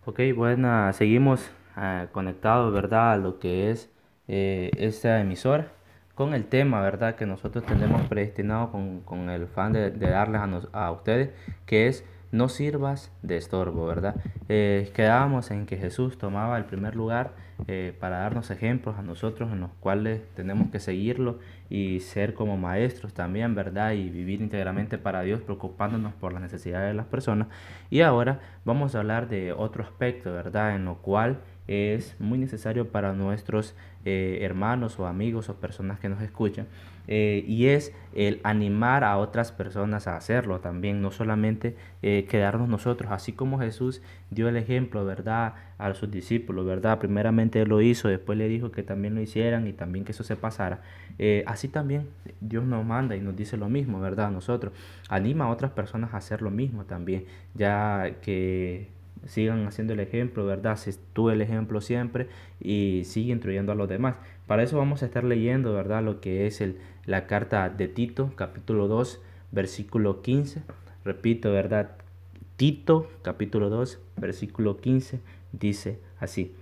Ok, 0.09 0.21
bueno, 0.35 0.91
seguimos 0.93 1.51
conectado, 2.13 2.71
¿verdad? 2.71 3.11
A 3.11 3.17
lo 3.17 3.37
que 3.37 3.69
es 3.69 3.91
eh, 4.27 4.71
esta 4.75 5.21
emisora 5.21 5.67
con 6.15 6.33
el 6.33 6.45
tema, 6.45 6.81
¿verdad? 6.81 7.13
Que 7.13 7.27
nosotros 7.27 7.63
tenemos 7.63 8.01
predestinado 8.07 8.71
con, 8.71 9.01
con 9.01 9.29
el 9.29 9.45
fan 9.45 9.71
de, 9.71 9.91
darles 9.91 10.41
a, 10.41 10.87
a, 10.87 10.91
ustedes, 10.91 11.29
que 11.67 11.85
es 11.85 12.03
no 12.31 12.49
sirvas 12.49 13.11
de 13.21 13.37
estorbo, 13.37 13.85
¿verdad? 13.85 14.15
Eh, 14.47 14.91
quedábamos 14.93 15.51
en 15.51 15.65
que 15.65 15.77
Jesús 15.77 16.17
tomaba 16.17 16.57
el 16.57 16.65
primer 16.65 16.95
lugar 16.95 17.33
eh, 17.67 17.93
para 17.99 18.19
darnos 18.19 18.51
ejemplos 18.51 18.97
a 18.97 19.01
nosotros 19.01 19.51
en 19.51 19.61
los 19.61 19.71
cuales 19.79 20.21
tenemos 20.35 20.69
que 20.69 20.79
seguirlo 20.79 21.39
y 21.69 21.99
ser 21.99 22.33
como 22.33 22.57
maestros 22.57 23.13
también, 23.13 23.55
¿verdad? 23.55 23.93
Y 23.93 24.09
vivir 24.09 24.41
íntegramente 24.41 24.97
para 24.97 25.21
Dios, 25.21 25.41
preocupándonos 25.41 26.13
por 26.13 26.31
las 26.31 26.41
necesidades 26.41 26.89
de 26.89 26.93
las 26.93 27.07
personas. 27.07 27.47
Y 27.89 28.01
ahora 28.01 28.39
vamos 28.63 28.95
a 28.95 28.99
hablar 28.99 29.27
de 29.27 29.51
otro 29.51 29.83
aspecto, 29.83 30.31
¿verdad? 30.31 30.75
En 30.75 30.85
lo 30.85 30.95
cual 30.97 31.39
es 31.67 32.15
muy 32.19 32.39
necesario 32.39 32.89
para 32.89 33.13
nuestros 33.13 33.75
eh, 34.05 34.39
hermanos 34.41 34.99
o 34.99 35.05
amigos 35.05 35.49
o 35.49 35.55
personas 35.55 35.99
que 35.99 36.09
nos 36.09 36.21
escuchan 36.21 36.67
eh, 37.11 37.43
y 37.47 37.65
es 37.67 37.91
el 38.13 38.39
animar 38.43 39.03
a 39.03 39.17
otras 39.17 39.51
personas 39.51 40.07
a 40.07 40.15
hacerlo 40.15 40.59
también, 40.59 41.01
no 41.01 41.11
solamente 41.11 41.75
eh, 42.03 42.27
quedarnos 42.29 42.69
nosotros, 42.69 43.11
así 43.11 43.33
como 43.33 43.59
Jesús 43.59 44.01
dio 44.29 44.47
el 44.47 44.55
ejemplo, 44.55 45.03
¿verdad? 45.03 45.55
A 45.79 45.93
sus 45.95 46.11
discípulos, 46.11 46.65
¿verdad? 46.65 46.99
Primeramente 46.99 47.65
lo 47.65 47.81
hizo, 47.81 48.07
después 48.07 48.37
le 48.37 48.47
dijo 48.47 48.71
que 48.71 48.83
también 48.83 49.15
lo 49.15 49.21
hicieran 49.21 49.67
y 49.67 49.73
también 49.73 50.05
que 50.05 50.11
eso 50.11 50.23
se 50.23 50.35
pasara. 50.35 50.81
así 51.45 51.67
también 51.67 52.07
Dios 52.39 52.63
nos 52.63 52.85
manda 52.85 53.15
y 53.15 53.21
nos 53.21 53.35
dice 53.35 53.57
lo 53.57 53.69
mismo, 53.69 53.99
¿verdad? 53.99 54.31
Nosotros 54.31 54.71
anima 55.09 55.45
a 55.45 55.49
otras 55.49 55.71
personas 55.71 56.13
a 56.13 56.17
hacer 56.17 56.41
lo 56.41 56.51
mismo 56.51 56.85
también, 56.85 57.25
ya 57.55 58.17
que 58.21 58.99
sigan 59.25 59.65
haciendo 59.67 59.93
el 59.93 59.99
ejemplo, 59.99 60.45
¿verdad? 60.45 60.77
Si 60.77 60.91
el 61.31 61.41
ejemplo 61.41 61.81
siempre 61.81 62.27
y 62.59 63.03
sigue 63.05 63.33
instruyendo 63.33 63.71
a 63.71 63.75
los 63.75 63.89
demás. 63.89 64.15
Para 64.49 64.63
eso 64.63 64.79
vamos 64.79 65.03
a 65.03 65.05
estar 65.05 65.23
leyendo, 65.23 65.75
¿verdad? 65.75 66.01
Lo 66.01 66.21
que 66.21 66.47
es 66.47 66.59
el, 66.59 66.79
la 67.05 67.27
carta 67.27 67.69
de 67.69 67.87
Tito, 67.87 68.33
capítulo 68.35 68.87
2, 68.87 69.21
versículo 69.51 70.23
15. 70.23 70.63
Repito, 71.05 71.51
¿verdad? 71.51 71.91
Tito, 72.55 73.07
capítulo 73.21 73.69
2, 73.69 73.99
versículo 74.17 74.77
15, 74.77 75.19
dice 75.51 75.99
así. 76.19 76.55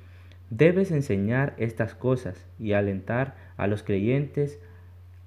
Debes 0.50 0.92
enseñar 0.92 1.54
estas 1.56 1.96
cosas 1.96 2.46
y 2.60 2.74
alentar 2.74 3.38
a 3.56 3.68
los 3.68 3.84
creyentes 3.84 4.60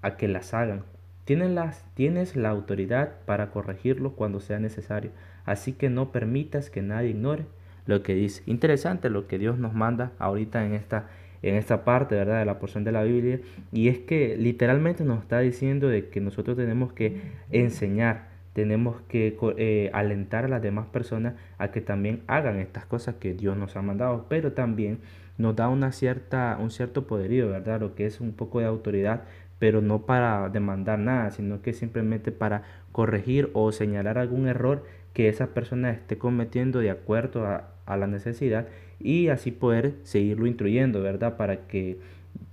a 0.03 0.19
que 0.19 0.29
las 0.29 0.53
hagan. 0.53 0.83
Tienes, 1.25 1.83
tienes 1.95 2.37
la 2.37 2.51
autoridad 2.51 3.21
para 3.25 3.53
corregirlo 3.53 4.13
cuando 4.13 4.39
sea 4.39 4.59
necesario 4.59 5.13
Así 5.47 5.73
que 5.73 5.89
no 5.89 6.13
permitas 6.13 6.69
que 6.69 6.83
nadie 6.83 7.09
ignore 7.09 7.47
lo 7.87 8.03
que 8.03 8.13
dice. 8.13 8.43
Interesante 8.45 9.09
lo 9.09 9.29
que 9.29 9.39
Dios 9.39 9.57
nos 9.59 9.73
manda 9.73 10.13
ahorita 10.19 10.67
en 10.67 10.75
esta, 10.75 11.09
en 11.43 11.55
esta 11.55 11.85
parte, 11.85 12.15
¿verdad? 12.15 12.41
De 12.41 12.45
la 12.45 12.59
porción 12.59 12.85
de 12.85 12.93
la 12.93 13.03
Biblia. 13.03 13.41
Y 13.73 13.89
es 13.89 13.99
que 13.99 14.37
literalmente 14.37 15.05
nos 15.05 15.21
está 15.21 15.41
diciendo 15.41 15.89
de 15.89 16.09
que 16.09 16.21
nosotros 16.21 16.57
tenemos 16.57 16.93
que 16.93 17.21
enseñar, 17.51 18.29
tenemos 18.53 19.01
que 19.09 19.37
eh, 19.57 19.91
alentar 19.93 20.45
a 20.45 20.49
las 20.49 20.63
demás 20.63 20.87
personas 20.87 21.35
a 21.59 21.71
que 21.71 21.81
también 21.81 22.23
hagan 22.27 22.59
estas 22.59 22.85
cosas 22.85 23.17
que 23.17 23.35
Dios 23.35 23.57
nos 23.57 23.77
ha 23.77 23.83
mandado, 23.83 24.27
pero 24.29 24.53
también 24.53 24.99
nos 25.39 25.57
da 25.57 25.69
una 25.69 25.93
cierta, 25.93 26.59
un 26.61 26.71
cierto 26.71 27.07
poderío, 27.07 27.49
¿verdad? 27.49 27.81
Lo 27.81 27.95
que 27.95 28.07
es 28.07 28.21
un 28.21 28.33
poco 28.33 28.61
de 28.61 28.67
autoridad, 28.67 29.23
pero 29.59 29.81
no 29.81 30.03
para 30.05 30.49
demandar 30.49 30.99
nada, 30.99 31.31
sino 31.31 31.63
que 31.63 31.73
simplemente 31.73 32.33
para 32.33 32.63
corregir 32.93 33.51
o 33.55 33.73
señalar 33.73 34.19
algún 34.19 34.49
error 34.49 34.85
que 35.15 35.29
esa 35.29 35.49
persona 35.49 35.91
esté 35.91 36.19
cometiendo 36.19 36.81
de 36.81 36.91
acuerdo 36.91 37.47
a, 37.47 37.71
a 37.87 37.97
la 37.97 38.07
necesidad 38.07 38.67
y 39.01 39.29
así 39.29 39.51
poder 39.51 39.95
seguirlo 40.05 40.47
instruyendo, 40.47 41.03
¿verdad? 41.03 41.37
Para 41.37 41.67
que 41.67 41.99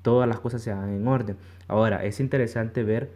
todas 0.01 0.27
las 0.27 0.39
cosas 0.39 0.61
se 0.61 0.71
hagan 0.71 0.89
en 0.89 1.07
orden. 1.07 1.37
Ahora, 1.67 2.03
es 2.05 2.19
interesante 2.19 2.83
ver 2.83 3.11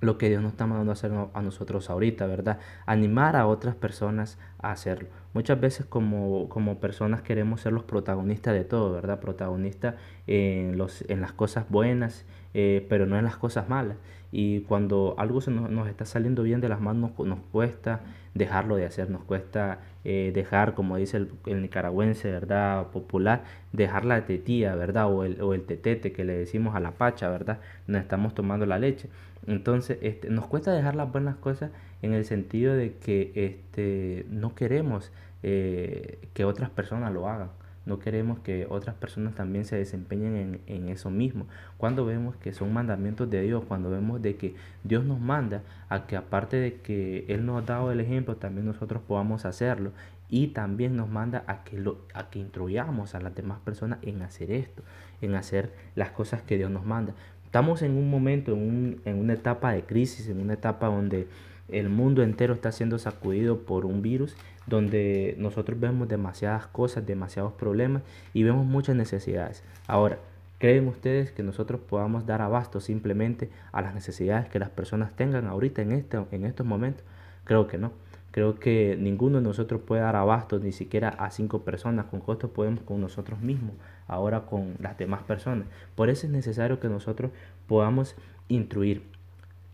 lo 0.00 0.16
que 0.16 0.28
Dios 0.28 0.42
nos 0.42 0.52
está 0.52 0.66
mandando 0.66 0.92
a 0.92 0.94
hacer 0.94 1.10
a 1.32 1.42
nosotros 1.42 1.90
ahorita, 1.90 2.26
¿verdad? 2.26 2.58
Animar 2.86 3.34
a 3.36 3.46
otras 3.46 3.74
personas 3.74 4.38
a 4.60 4.70
hacerlo. 4.70 5.08
Muchas 5.34 5.60
veces 5.60 5.86
como, 5.86 6.48
como 6.48 6.78
personas 6.78 7.22
queremos 7.22 7.62
ser 7.62 7.72
los 7.72 7.82
protagonistas 7.84 8.54
de 8.54 8.64
todo, 8.64 8.92
¿verdad? 8.92 9.20
Protagonistas 9.20 9.96
en, 10.26 10.80
en 11.08 11.20
las 11.20 11.32
cosas 11.32 11.66
buenas, 11.68 12.24
eh, 12.54 12.86
pero 12.88 13.06
no 13.06 13.18
en 13.18 13.24
las 13.24 13.36
cosas 13.36 13.68
malas. 13.68 13.96
Y 14.30 14.60
cuando 14.60 15.14
algo 15.18 15.40
se 15.40 15.50
nos, 15.50 15.88
está 15.88 16.04
saliendo 16.04 16.42
bien 16.42 16.60
de 16.60 16.68
las 16.68 16.80
manos, 16.80 17.12
nos, 17.18 17.38
cuesta 17.50 18.00
dejarlo 18.34 18.76
de 18.76 18.84
hacer, 18.84 19.08
nos 19.10 19.24
cuesta 19.24 19.80
eh, 20.04 20.32
dejar, 20.34 20.74
como 20.74 20.96
dice 20.96 21.16
el, 21.46 21.62
nicaragüense, 21.62 22.30
¿verdad? 22.30 22.88
Popular, 22.88 23.44
dejar 23.72 24.04
la 24.04 24.26
tetía, 24.26 24.74
¿verdad? 24.74 25.12
O 25.12 25.24
el, 25.24 25.40
o 25.40 25.54
el 25.54 25.62
tetete 25.62 26.12
que 26.12 26.24
le 26.24 26.34
decimos 26.34 26.74
a 26.74 26.80
la 26.80 26.92
pacha, 26.92 27.28
¿verdad? 27.30 27.60
Nos 27.86 28.02
estamos 28.02 28.34
tomando 28.34 28.66
la 28.66 28.78
leche. 28.78 29.08
Entonces, 29.46 29.98
este, 30.02 30.28
nos 30.28 30.46
cuesta 30.46 30.72
dejar 30.72 30.94
las 30.94 31.10
buenas 31.10 31.36
cosas 31.36 31.70
en 32.02 32.12
el 32.12 32.24
sentido 32.24 32.74
de 32.74 32.96
que 32.96 33.32
este, 33.34 34.26
no 34.28 34.54
queremos 34.54 35.10
eh, 35.42 36.18
que 36.34 36.44
otras 36.44 36.70
personas 36.70 37.12
lo 37.12 37.28
hagan. 37.28 37.50
No 37.88 37.98
queremos 38.00 38.38
que 38.40 38.66
otras 38.68 38.94
personas 38.96 39.34
también 39.34 39.64
se 39.64 39.74
desempeñen 39.74 40.36
en, 40.36 40.60
en, 40.66 40.88
eso 40.90 41.08
mismo. 41.08 41.46
Cuando 41.78 42.04
vemos 42.04 42.36
que 42.36 42.52
son 42.52 42.70
mandamientos 42.70 43.30
de 43.30 43.40
Dios, 43.40 43.64
cuando 43.66 43.88
vemos 43.88 44.20
de 44.20 44.36
que 44.36 44.54
Dios 44.84 45.06
nos 45.06 45.18
manda 45.18 45.62
a 45.88 46.06
que 46.06 46.14
aparte 46.14 46.58
de 46.58 46.74
que 46.82 47.24
Él 47.28 47.46
nos 47.46 47.62
ha 47.62 47.64
dado 47.64 47.90
el 47.90 48.00
ejemplo, 48.00 48.36
también 48.36 48.66
nosotros 48.66 49.00
podamos 49.08 49.46
hacerlo. 49.46 49.92
Y 50.28 50.48
también 50.48 50.96
nos 50.96 51.08
manda 51.08 51.44
a 51.46 51.64
que, 51.64 51.78
lo, 51.78 52.02
a 52.12 52.28
que 52.28 52.40
instruyamos 52.40 53.14
a 53.14 53.20
las 53.20 53.34
demás 53.34 53.60
personas 53.60 54.00
en 54.02 54.20
hacer 54.20 54.50
esto, 54.50 54.82
en 55.22 55.34
hacer 55.34 55.72
las 55.94 56.10
cosas 56.10 56.42
que 56.42 56.58
Dios 56.58 56.70
nos 56.70 56.84
manda. 56.84 57.14
Estamos 57.46 57.80
en 57.80 57.92
un 57.92 58.10
momento, 58.10 58.52
en, 58.52 58.58
un, 58.58 59.00
en 59.06 59.18
una 59.18 59.32
etapa 59.32 59.72
de 59.72 59.84
crisis, 59.84 60.28
en 60.28 60.40
una 60.42 60.52
etapa 60.52 60.88
donde 60.88 61.26
el 61.68 61.88
mundo 61.88 62.22
entero 62.22 62.54
está 62.54 62.72
siendo 62.72 62.98
sacudido 62.98 63.58
por 63.58 63.84
un 63.84 64.02
virus 64.02 64.36
donde 64.66 65.34
nosotros 65.38 65.78
vemos 65.80 66.08
demasiadas 66.08 66.66
cosas, 66.66 67.06
demasiados 67.06 67.52
problemas 67.52 68.02
y 68.34 68.42
vemos 68.42 68.66
muchas 68.66 68.96
necesidades. 68.96 69.62
Ahora, 69.86 70.18
¿creen 70.58 70.88
ustedes 70.88 71.32
que 71.32 71.42
nosotros 71.42 71.80
podamos 71.80 72.26
dar 72.26 72.42
abasto 72.42 72.80
simplemente 72.80 73.50
a 73.72 73.82
las 73.82 73.94
necesidades 73.94 74.48
que 74.48 74.58
las 74.58 74.70
personas 74.70 75.14
tengan 75.16 75.46
ahorita 75.46 75.82
en, 75.82 75.92
este, 75.92 76.18
en 76.32 76.44
estos 76.44 76.66
momentos? 76.66 77.04
Creo 77.44 77.66
que 77.66 77.78
no. 77.78 77.92
Creo 78.30 78.58
que 78.58 78.96
ninguno 79.00 79.38
de 79.38 79.44
nosotros 79.44 79.80
puede 79.80 80.02
dar 80.02 80.16
abasto 80.16 80.58
ni 80.58 80.72
siquiera 80.72 81.08
a 81.08 81.30
cinco 81.30 81.62
personas. 81.62 82.06
Con 82.06 82.20
costos 82.20 82.50
podemos 82.50 82.82
con 82.82 83.00
nosotros 83.00 83.40
mismos, 83.40 83.74
ahora 84.06 84.42
con 84.42 84.74
las 84.80 84.98
demás 84.98 85.22
personas. 85.22 85.66
Por 85.94 86.10
eso 86.10 86.26
es 86.26 86.32
necesario 86.32 86.78
que 86.78 86.88
nosotros 86.88 87.32
podamos 87.66 88.14
instruir. 88.48 89.02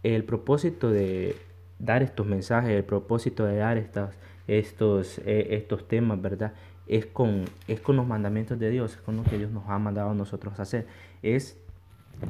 El 0.04 0.24
propósito 0.24 0.90
de 0.90 1.34
dar 1.78 2.02
estos 2.02 2.26
mensajes, 2.26 2.70
el 2.70 2.84
propósito 2.84 3.44
de 3.44 3.56
dar 3.56 3.78
estos, 3.78 5.18
eh, 5.18 5.48
estos 5.50 5.88
temas, 5.88 6.20
¿verdad? 6.20 6.52
Es 6.86 7.06
con, 7.06 7.44
es 7.68 7.80
con 7.80 7.96
los 7.96 8.06
mandamientos 8.06 8.58
de 8.58 8.70
Dios, 8.70 8.94
es 8.94 9.00
con 9.00 9.16
lo 9.16 9.24
que 9.24 9.38
Dios 9.38 9.50
nos 9.50 9.68
ha 9.68 9.78
mandado 9.78 10.10
a 10.10 10.14
nosotros 10.14 10.58
hacer. 10.60 10.86
Es 11.22 11.56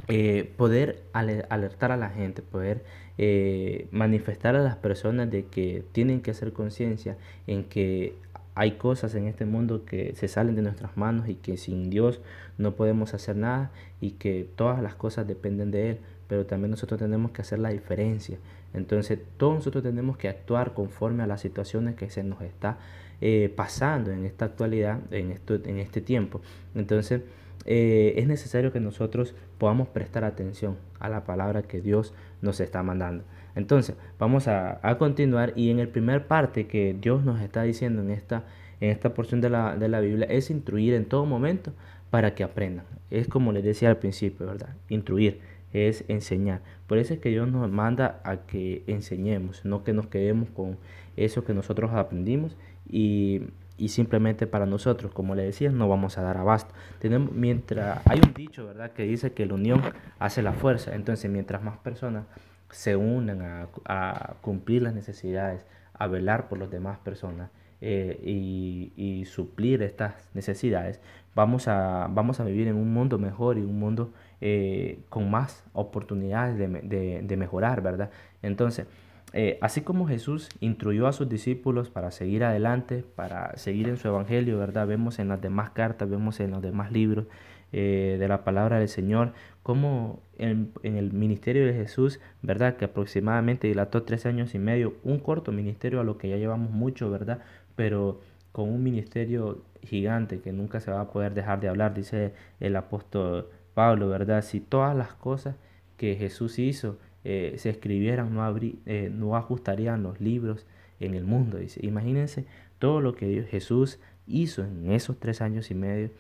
eh, 0.09 0.53
poder 0.57 1.03
alertar 1.13 1.93
a 1.93 1.97
la 1.97 2.11
gente, 2.11 2.43
poder 2.43 2.85
eh, 3.19 3.89
manifestar 3.91 4.57
a 4.57 4.63
las 4.63 4.77
personas 4.77 5.31
de 5.31 5.47
que 5.47 5.85
tienen 5.93 6.21
que 6.21 6.31
hacer 6.31 6.53
conciencia 6.53 7.17
en 7.47 7.65
que 7.65 8.15
hay 8.55 8.73
cosas 8.73 9.15
en 9.15 9.27
este 9.27 9.45
mundo 9.45 9.85
que 9.85 10.15
se 10.15 10.29
salen 10.29 10.55
de 10.55 10.63
nuestras 10.63 10.97
manos 10.97 11.29
y 11.29 11.35
que 11.35 11.57
sin 11.57 11.91
Dios 11.91 12.21
no 12.57 12.75
podemos 12.77 13.15
hacer 13.15 13.37
nada 13.37 13.73
y 14.01 14.13
que 14.13 14.49
todas 14.57 14.83
las 14.83 14.95
cosas 14.95 15.27
dependen 15.27 15.71
de 15.71 15.91
Él, 15.91 15.99
pero 16.29 16.47
también 16.47 16.71
nosotros 16.71 17.01
tenemos 17.01 17.33
que 17.33 17.43
hacer 17.43 17.59
la 17.59 17.71
diferencia. 17.71 18.39
Entonces 18.75 19.21
todos 19.37 19.55
nosotros 19.55 19.83
tenemos 19.83 20.17
que 20.17 20.29
actuar 20.29 20.75
conforme 20.75 21.23
a 21.23 21.27
las 21.27 21.41
situaciones 21.41 21.95
que 21.95 22.11
se 22.11 22.23
nos 22.25 22.43
está 22.43 22.79
eh, 23.21 23.53
pasando 23.55 24.11
en 24.11 24.25
esta 24.25 24.45
actualidad, 24.45 25.01
en, 25.11 25.31
esto, 25.31 25.55
en 25.55 25.79
este 25.79 26.01
tiempo. 26.01 26.41
Entonces 26.75 27.23
eh, 27.67 28.15
es 28.17 28.27
necesario 28.27 28.73
que 28.73 28.81
nosotros 28.81 29.35
podamos 29.59 29.89
prestar 29.89 30.25
atención 30.25 30.77
a 30.99 31.09
la 31.09 31.25
palabra 31.25 31.63
que 31.63 31.81
Dios 31.81 32.13
nos 32.43 32.61
está 32.61 32.83
mandando. 32.83 33.25
Entonces, 33.55 33.97
vamos 34.19 34.49
a, 34.49 34.81
continuar 34.99 35.53
y 35.55 35.71
en 35.71 35.79
el 35.79 35.89
primer 35.89 36.27
parte 36.27 36.67
que 36.67 36.97
Dios 37.01 37.25
nos 37.25 37.41
está 37.41 37.63
diciendo 37.63 38.03
en 38.03 38.11
esta, 38.11 38.45
en 38.81 38.91
esta 38.91 39.15
porción 39.15 39.41
de 39.41 39.51
la, 39.51 39.77
de 39.77 39.89
la 39.89 40.01
Biblia 40.01 40.27
es 40.29 40.51
instruir 40.51 40.95
en 40.95 41.05
todo 41.07 41.25
momento 41.25 41.73
para 42.11 42.35
que 42.35 42.45
aprendan. 42.45 42.85
Es 43.11 43.29
como 43.29 43.53
les 43.53 43.65
decía 43.65 43.89
al 43.91 43.99
principio, 43.99 44.47
¿verdad? 44.47 44.71
Instruir 44.89 45.41
es 45.75 46.05
enseñar. 46.09 46.63
Por 46.87 46.97
eso 46.97 47.13
es 47.13 47.21
que 47.21 47.29
Dios 47.29 47.47
nos 47.51 47.71
manda 47.71 48.23
a 48.25 48.47
que 48.47 48.83
enseñemos, 48.87 49.65
no 49.67 49.85
que 49.85 49.93
nos 49.93 50.07
quedemos 50.07 50.49
con 50.49 50.79
eso 51.17 51.45
que 51.45 51.53
nosotros 51.53 51.93
aprendimos 51.93 52.57
y, 52.89 53.43
y 53.77 53.89
simplemente 53.89 54.47
para 54.47 54.67
nosotros, 54.67 55.13
como 55.13 55.35
le 55.35 55.43
decía, 55.43 55.71
no 55.71 55.89
vamos 55.89 56.17
a 56.17 56.23
dar 56.23 56.37
abasto. 56.37 56.73
Tenemos, 57.01 57.33
mientras 57.33 58.01
hay 58.07 58.21
un 58.25 58.33
dicho, 58.33 58.67
¿verdad?, 58.67 58.93
que 58.93 59.03
dice 59.03 59.33
que 59.33 59.47
la 59.47 59.55
unión 59.55 59.83
hace 60.19 60.43
la 60.43 60.53
fuerza. 60.53 60.95
Entonces, 60.95 61.31
mientras 61.31 61.63
más 61.63 61.79
personas 61.79 62.25
se 62.71 62.97
unan 62.97 63.69
a, 63.85 64.35
cumplir 64.41 64.83
las 64.83 64.95
necesidades, 64.95 65.65
a 65.93 66.07
velar 66.07 66.49
por 66.49 66.59
las 66.59 66.71
demás 66.71 66.99
personas 66.99 67.51
eh, 67.81 68.21
y, 68.25 69.25
suplir 69.27 69.83
estas 69.83 70.15
necesidades, 70.35 71.01
vamos 71.35 71.67
a, 71.67 72.09
vamos 72.11 72.41
a 72.41 72.45
vivir 72.45 72.69
en 72.69 72.77
un 72.77 72.93
mundo 72.93 73.19
mejor 73.19 73.59
y 73.59 73.63
un 73.63 73.79
mundo 73.79 74.13
eh, 74.47 74.99
con 75.09 75.31
más 75.31 75.65
oportunidades 75.73 76.59
de, 76.59 77.37
mejorar, 77.39 77.81
¿verdad? 77.81 78.11
Entonces, 78.43 78.87
eh, 79.33 79.57
así 79.63 79.81
como 79.81 80.07
Jesús 80.07 80.51
instruyó 80.61 81.07
a 81.07 81.15
sus 81.15 81.31
discípulos 81.31 81.89
para 81.89 82.11
seguir 82.11 82.45
adelante, 82.45 83.07
para 83.17 83.57
seguir 83.57 83.89
en 83.89 83.97
su 83.97 84.07
evangelio, 84.09 84.59
¿verdad? 84.59 84.87
Vemos 84.87 85.19
en 85.19 85.29
las 85.29 85.41
demás 85.41 85.71
cartas, 85.71 86.11
vemos 86.11 86.41
en 86.41 86.51
los 86.51 86.61
demás 86.61 86.93
libros 86.93 87.25
de 87.73 88.27
la 88.29 88.45
palabra 88.45 88.79
del 88.79 88.89
Señor, 88.89 89.33
como 89.65 90.21
en, 90.37 90.73
el 90.83 91.13
ministerio 91.15 91.67
de 91.67 91.73
Jesús, 91.73 92.21
¿verdad? 92.43 92.77
Que 92.77 92.85
aproximadamente 92.85 93.67
dilató 93.67 94.03
tres 94.03 94.27
años 94.27 94.55
y 94.55 94.59
medio, 94.59 94.95
un 95.05 95.21
corto 95.21 95.53
ministerio 95.53 96.01
a 96.01 96.05
lo 96.05 96.19
que 96.19 96.29
ya 96.29 96.37
llevamos 96.37 96.71
mucho, 96.71 97.11
¿verdad? 97.11 97.41
Pero 97.77 98.21
con 98.53 98.69
un 98.69 98.83
ministerio 98.85 99.63
gigante 99.83 100.41
que 100.41 100.53
nunca 100.53 100.81
se 100.81 100.91
va 100.91 101.01
a 101.01 101.11
poder 101.11 101.33
dejar 101.33 101.61
de 101.61 101.69
hablar, 101.71 101.95
dice 101.95 102.35
el 102.61 102.77
apóstol 102.77 103.49
Pablo, 103.75 104.09
¿verdad? 104.09 104.43
Si 104.43 104.61
todas 104.61 104.97
las 104.97 105.13
cosas 105.15 105.57
que 105.97 106.17
Jesús 106.17 106.59
hizo 106.59 106.99
eh, 107.25 107.55
se 107.57 107.71
escribieran, 107.71 108.35
no, 108.35 108.57
eh, 108.87 109.11
no 109.13 109.37
ajustarían 109.37 110.03
los 110.03 110.21
libros 110.21 110.67
en 111.01 111.15
el 111.15 111.25
mundo. 111.25 111.59
Imagínense 111.81 112.47
todo 112.79 113.01
lo 113.01 113.15
que 113.15 113.45
Jesús 113.51 113.99
hizo 114.27 114.63
en 114.63 114.93
esos 114.93 115.19
tres 115.19 115.41
años 115.41 115.71
y 115.71 115.75
medio 115.75 116.11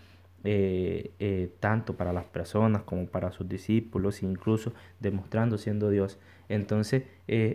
eh, 0.47 1.51
tanto 1.61 1.95
para 1.95 2.13
las 2.13 2.25
personas 2.25 2.83
como 2.83 3.07
para 3.07 3.33
sus 3.33 3.49
discípulos, 3.49 4.23
incluso 4.23 4.73
demostrando 5.01 5.59
siendo 5.59 5.91
Dios. 5.91 6.19
Entonces 6.49 7.05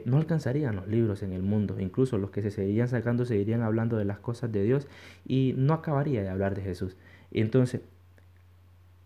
no 0.06 0.18
alcanzarían 0.18 0.76
los 0.76 0.88
libros 0.88 1.22
en 1.24 1.34
el 1.34 1.44
mundo, 1.44 1.80
incluso 1.80 2.18
los 2.18 2.32
que 2.32 2.42
se 2.42 2.52
seguirían 2.52 2.88
sacando 2.88 3.26
seguirían 3.26 3.62
hablando 3.62 3.98
de 3.98 4.06
las 4.06 4.20
cosas 4.20 4.52
de 4.52 4.64
Dios 4.64 4.88
y 5.26 5.54
no 5.58 5.74
acabaría 5.74 6.22
de 6.22 6.30
hablar 6.30 6.56
de 6.56 6.62
Jesús. 6.62 6.98
Entonces, 7.32 7.82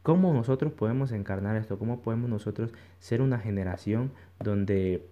¿cómo 0.03 0.33
nosotros 0.33 0.71
podemos 0.73 1.11
encarnar 1.11 1.55
esto? 1.55 1.79
¿Cómo 1.79 2.01
podemos 2.01 2.29
nosotros 2.29 2.71
ser 2.99 3.21
una 3.21 3.39
generación 3.39 4.11
donde 4.39 5.07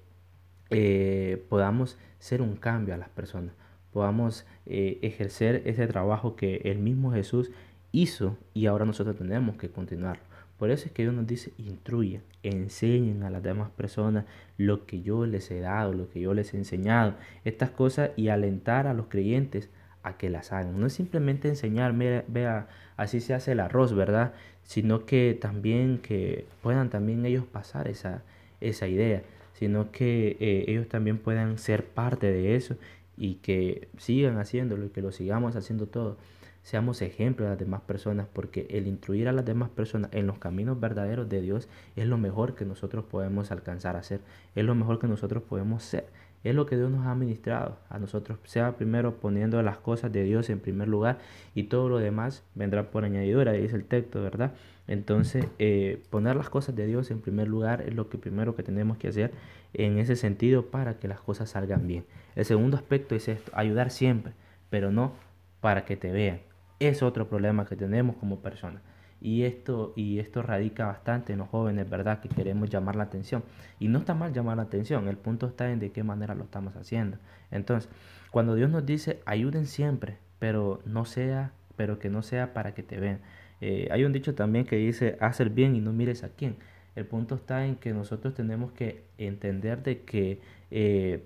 podamos 1.50 1.98
ser 2.20 2.42
un 2.42 2.56
cambio 2.56 2.94
a 2.94 2.98
las 2.98 3.10
personas? 3.10 3.54
podamos 3.92 4.46
ejercer 4.66 5.64
ese 5.66 5.88
trabajo 5.88 6.36
que 6.36 6.62
el 6.66 6.80
mismo 6.80 7.12
Jesús 7.12 7.52
hizo 7.92 8.38
y 8.54 8.68
ahora 8.68 8.86
nosotros 8.86 9.18
tenemos 9.18 9.58
que 9.58 9.70
continuarlo. 9.70 10.24
Por 10.58 10.72
eso 10.72 10.86
es 10.86 10.92
que 10.92 11.02
Dios 11.02 11.14
nos 11.14 11.28
dice, 11.28 11.52
instruyan, 11.58 12.22
enseñen 12.44 13.24
a 13.24 13.30
las 13.30 13.42
demás 13.42 13.72
personas 13.72 14.26
lo 14.58 14.86
que 14.86 15.02
yo 15.02 15.26
les 15.26 15.50
he 15.52 15.60
dado, 15.60 15.92
lo 15.92 16.10
que 16.10 16.22
yo 16.22 16.34
les 16.34 16.54
he 16.54 16.58
enseñado, 16.58 17.16
estas 17.44 17.72
cosas 17.72 18.12
y 18.16 18.30
alentar 18.30 18.88
a 18.88 18.94
los 18.94 19.08
creyentes 19.08 19.70
a 20.04 20.18
que 20.18 20.30
las 20.30 20.54
hagan. 20.54 20.80
No 20.80 20.86
es 20.86 20.94
simplemente 20.94 21.48
enseñar, 21.48 21.96
vea, 21.96 22.68
así 22.96 23.22
se 23.22 23.34
hace 23.34 23.54
el 23.54 23.60
arroz, 23.60 23.94
¿verdad? 23.94 24.34
Sino 24.72 25.06
que 25.06 25.38
también 25.40 25.98
que 25.98 26.46
puedan 26.64 26.90
también 26.90 27.26
ellos 27.26 27.44
pasar 27.44 27.90
esa, 27.90 28.24
esa 28.62 28.88
idea. 28.88 29.22
sino 29.54 29.92
que 29.92 30.38
eh, 30.40 30.64
ellos 30.70 30.88
también 30.88 31.18
puedan 31.18 31.58
ser 31.58 31.86
parte 31.86 32.32
de 32.32 32.56
eso 32.56 32.78
y 33.18 33.36
que 33.36 33.90
sigan 33.98 34.38
haciéndolo 34.38 34.86
y 34.86 34.90
que 34.90 35.02
lo 35.02 35.12
sigamos 35.12 35.58
haciendo 35.58 35.88
todo. 35.88 36.16
Seamos 36.64 37.02
ejemplos 37.02 37.48
a 37.48 37.50
las 37.50 37.60
demás 37.60 37.82
personas 37.82 38.28
porque 38.32 38.66
el 38.70 38.88
instruir 38.88 39.28
a 39.28 39.34
las 39.34 39.44
demás 39.44 39.70
personas 39.70 40.10
en 40.14 40.26
los 40.26 40.40
caminos 40.40 40.80
verdaderos 40.80 41.28
de 41.28 41.42
Dios 41.42 41.68
es 41.98 42.08
lo 42.08 42.18
mejor 42.18 42.56
que 42.56 42.64
nosotros 42.64 43.04
podemos 43.04 43.52
alcanzar 43.52 43.98
a 43.98 44.00
hacer, 44.00 44.22
es 44.56 44.64
lo 44.64 44.74
mejor 44.74 45.00
que 45.00 45.08
nosotros 45.08 45.44
podemos 45.44 45.84
ser. 45.84 46.06
Es 46.44 46.56
lo 46.56 46.66
que 46.66 46.76
Dios 46.76 46.90
nos 46.90 47.06
ha 47.06 47.14
ministrado 47.14 47.78
a 47.90 48.00
nosotros, 48.00 48.40
sea 48.46 48.76
primero 48.76 49.16
poniendo 49.18 49.62
las 49.62 49.78
cosas 49.78 50.12
de 50.12 50.24
Dios 50.24 50.50
en 50.50 50.60
primer 50.60 50.88
lugar 50.88 51.20
y 51.54 51.64
todo 51.64 51.88
lo 51.88 52.00
demás 52.00 52.44
vendrá 52.56 52.90
por 52.90 53.06
añadidura, 53.06 53.52
dice 53.52 53.76
el 53.76 53.86
texto, 53.86 54.24
¿verdad? 54.24 54.54
Entonces, 54.88 55.46
eh, 55.60 56.02
poner 56.10 56.36
las 56.36 56.50
cosas 56.50 56.76
de 56.76 56.88
Dios 56.88 57.12
en 57.12 57.22
primer 57.22 57.48
lugar 57.48 57.82
es 57.82 57.94
lo 57.94 58.10
que 58.10 58.18
primero 58.18 58.56
que 58.56 58.64
tenemos 58.64 58.98
que 58.98 59.10
hacer 59.10 59.32
en 59.74 60.00
ese 60.00 60.16
sentido 60.16 60.66
para 60.66 61.00
que 61.00 61.08
las 61.08 61.22
cosas 61.22 61.52
salgan 61.52 61.88
bien. 61.88 62.06
El 62.36 62.46
segundo 62.46 62.76
aspecto 62.76 63.16
es 63.16 63.28
esto, 63.28 63.52
ayudar 63.54 63.92
siempre, 63.92 64.34
pero 64.70 64.92
no 64.92 65.14
para 65.62 65.86
que 65.86 65.96
te 65.96 66.12
vean. 66.12 66.42
Es 66.80 67.04
otro 67.04 67.30
problema 67.30 67.66
que 67.66 67.76
tenemos 67.76 68.16
como 68.16 68.40
personas. 68.40 68.82
Y 69.22 69.44
esto, 69.44 69.94
y 69.96 70.18
esto 70.18 70.42
radica 70.42 70.88
bastante 70.88 71.34
en 71.34 71.40
los 71.40 71.50
jóvenes, 71.50 71.88
¿verdad? 71.90 72.20
Que 72.20 72.30
queremos 72.30 72.70
llamar 72.70 72.96
la 72.96 73.04
atención. 73.04 73.44
Y 73.80 73.88
no 73.88 74.00
está 74.00 74.16
mal 74.16 74.34
llamar 74.34 74.58
la 74.58 74.64
atención, 74.64 75.08
el 75.08 75.18
punto 75.18 75.48
está 75.48 75.72
en 75.72 75.80
de 75.80 75.92
qué 75.92 76.04
manera 76.04 76.34
lo 76.34 76.44
estamos 76.44 76.76
haciendo. 76.76 77.18
Entonces, 77.52 77.90
cuando 78.32 78.56
Dios 78.56 78.72
nos 78.72 78.86
dice, 78.86 79.22
ayuden 79.26 79.68
siempre, 79.68 80.18
pero 80.40 80.82
no 80.86 81.06
sea, 81.06 81.54
pero 81.76 82.00
que 82.00 82.10
no 82.10 82.24
sea 82.24 82.54
para 82.54 82.74
que 82.74 82.82
te 82.82 83.00
vean. 83.00 83.20
Eh, 83.62 83.90
hay 83.92 84.06
un 84.06 84.12
dicho 84.12 84.34
también 84.34 84.66
que 84.66 84.78
dice, 84.78 85.18
haz 85.20 85.40
el 85.40 85.52
bien 85.52 85.76
y 85.76 85.82
no 85.82 85.94
mires 85.94 86.24
a 86.24 86.30
quién. 86.30 86.56
El 86.96 87.06
punto 87.06 87.36
está 87.36 87.66
en 87.66 87.76
que 87.76 87.94
nosotros 87.94 88.34
tenemos 88.34 88.72
que 88.72 89.04
entender 89.18 89.84
de 89.84 90.02
que 90.02 90.42
eh, 90.72 91.24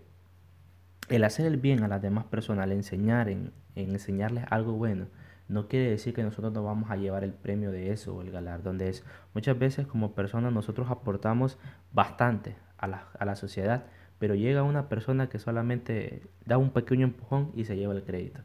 el 1.10 1.24
hacer 1.24 1.46
el 1.46 1.58
bien 1.58 1.84
a 1.84 1.88
las 1.88 2.02
demás 2.02 2.26
personas, 2.26 2.66
el 2.66 2.74
enseñar, 2.74 3.30
en, 3.30 3.52
en 3.76 3.92
enseñarles 3.92 4.44
algo 4.50 4.74
bueno, 4.74 5.08
no 5.48 5.68
quiere 5.68 5.90
decir 5.90 6.14
que 6.14 6.24
nosotros 6.24 6.54
no 6.54 6.64
vamos 6.64 6.90
a 6.90 6.96
llevar 6.96 7.24
el 7.24 7.34
premio 7.34 7.72
de 7.72 7.92
eso 7.92 8.16
o 8.16 8.22
el 8.22 8.32
galardón 8.32 8.78
de 8.78 8.90
eso. 8.90 9.04
Muchas 9.34 9.58
veces 9.58 9.86
como 9.88 10.14
personas 10.14 10.52
nosotros 10.52 10.90
aportamos 10.90 11.58
bastante 11.94 12.56
a 12.78 12.88
la, 12.88 13.08
a 13.20 13.26
la 13.26 13.36
sociedad, 13.36 13.86
pero 14.18 14.36
llega 14.36 14.64
una 14.64 14.90
persona 14.90 15.30
que 15.30 15.40
solamente 15.40 16.24
da 16.46 16.58
un 16.58 16.72
pequeño 16.72 17.06
empujón 17.06 17.52
y 17.56 17.66
se 17.66 17.76
lleva 17.76 17.94
el 17.94 18.04
crédito. 18.04 18.42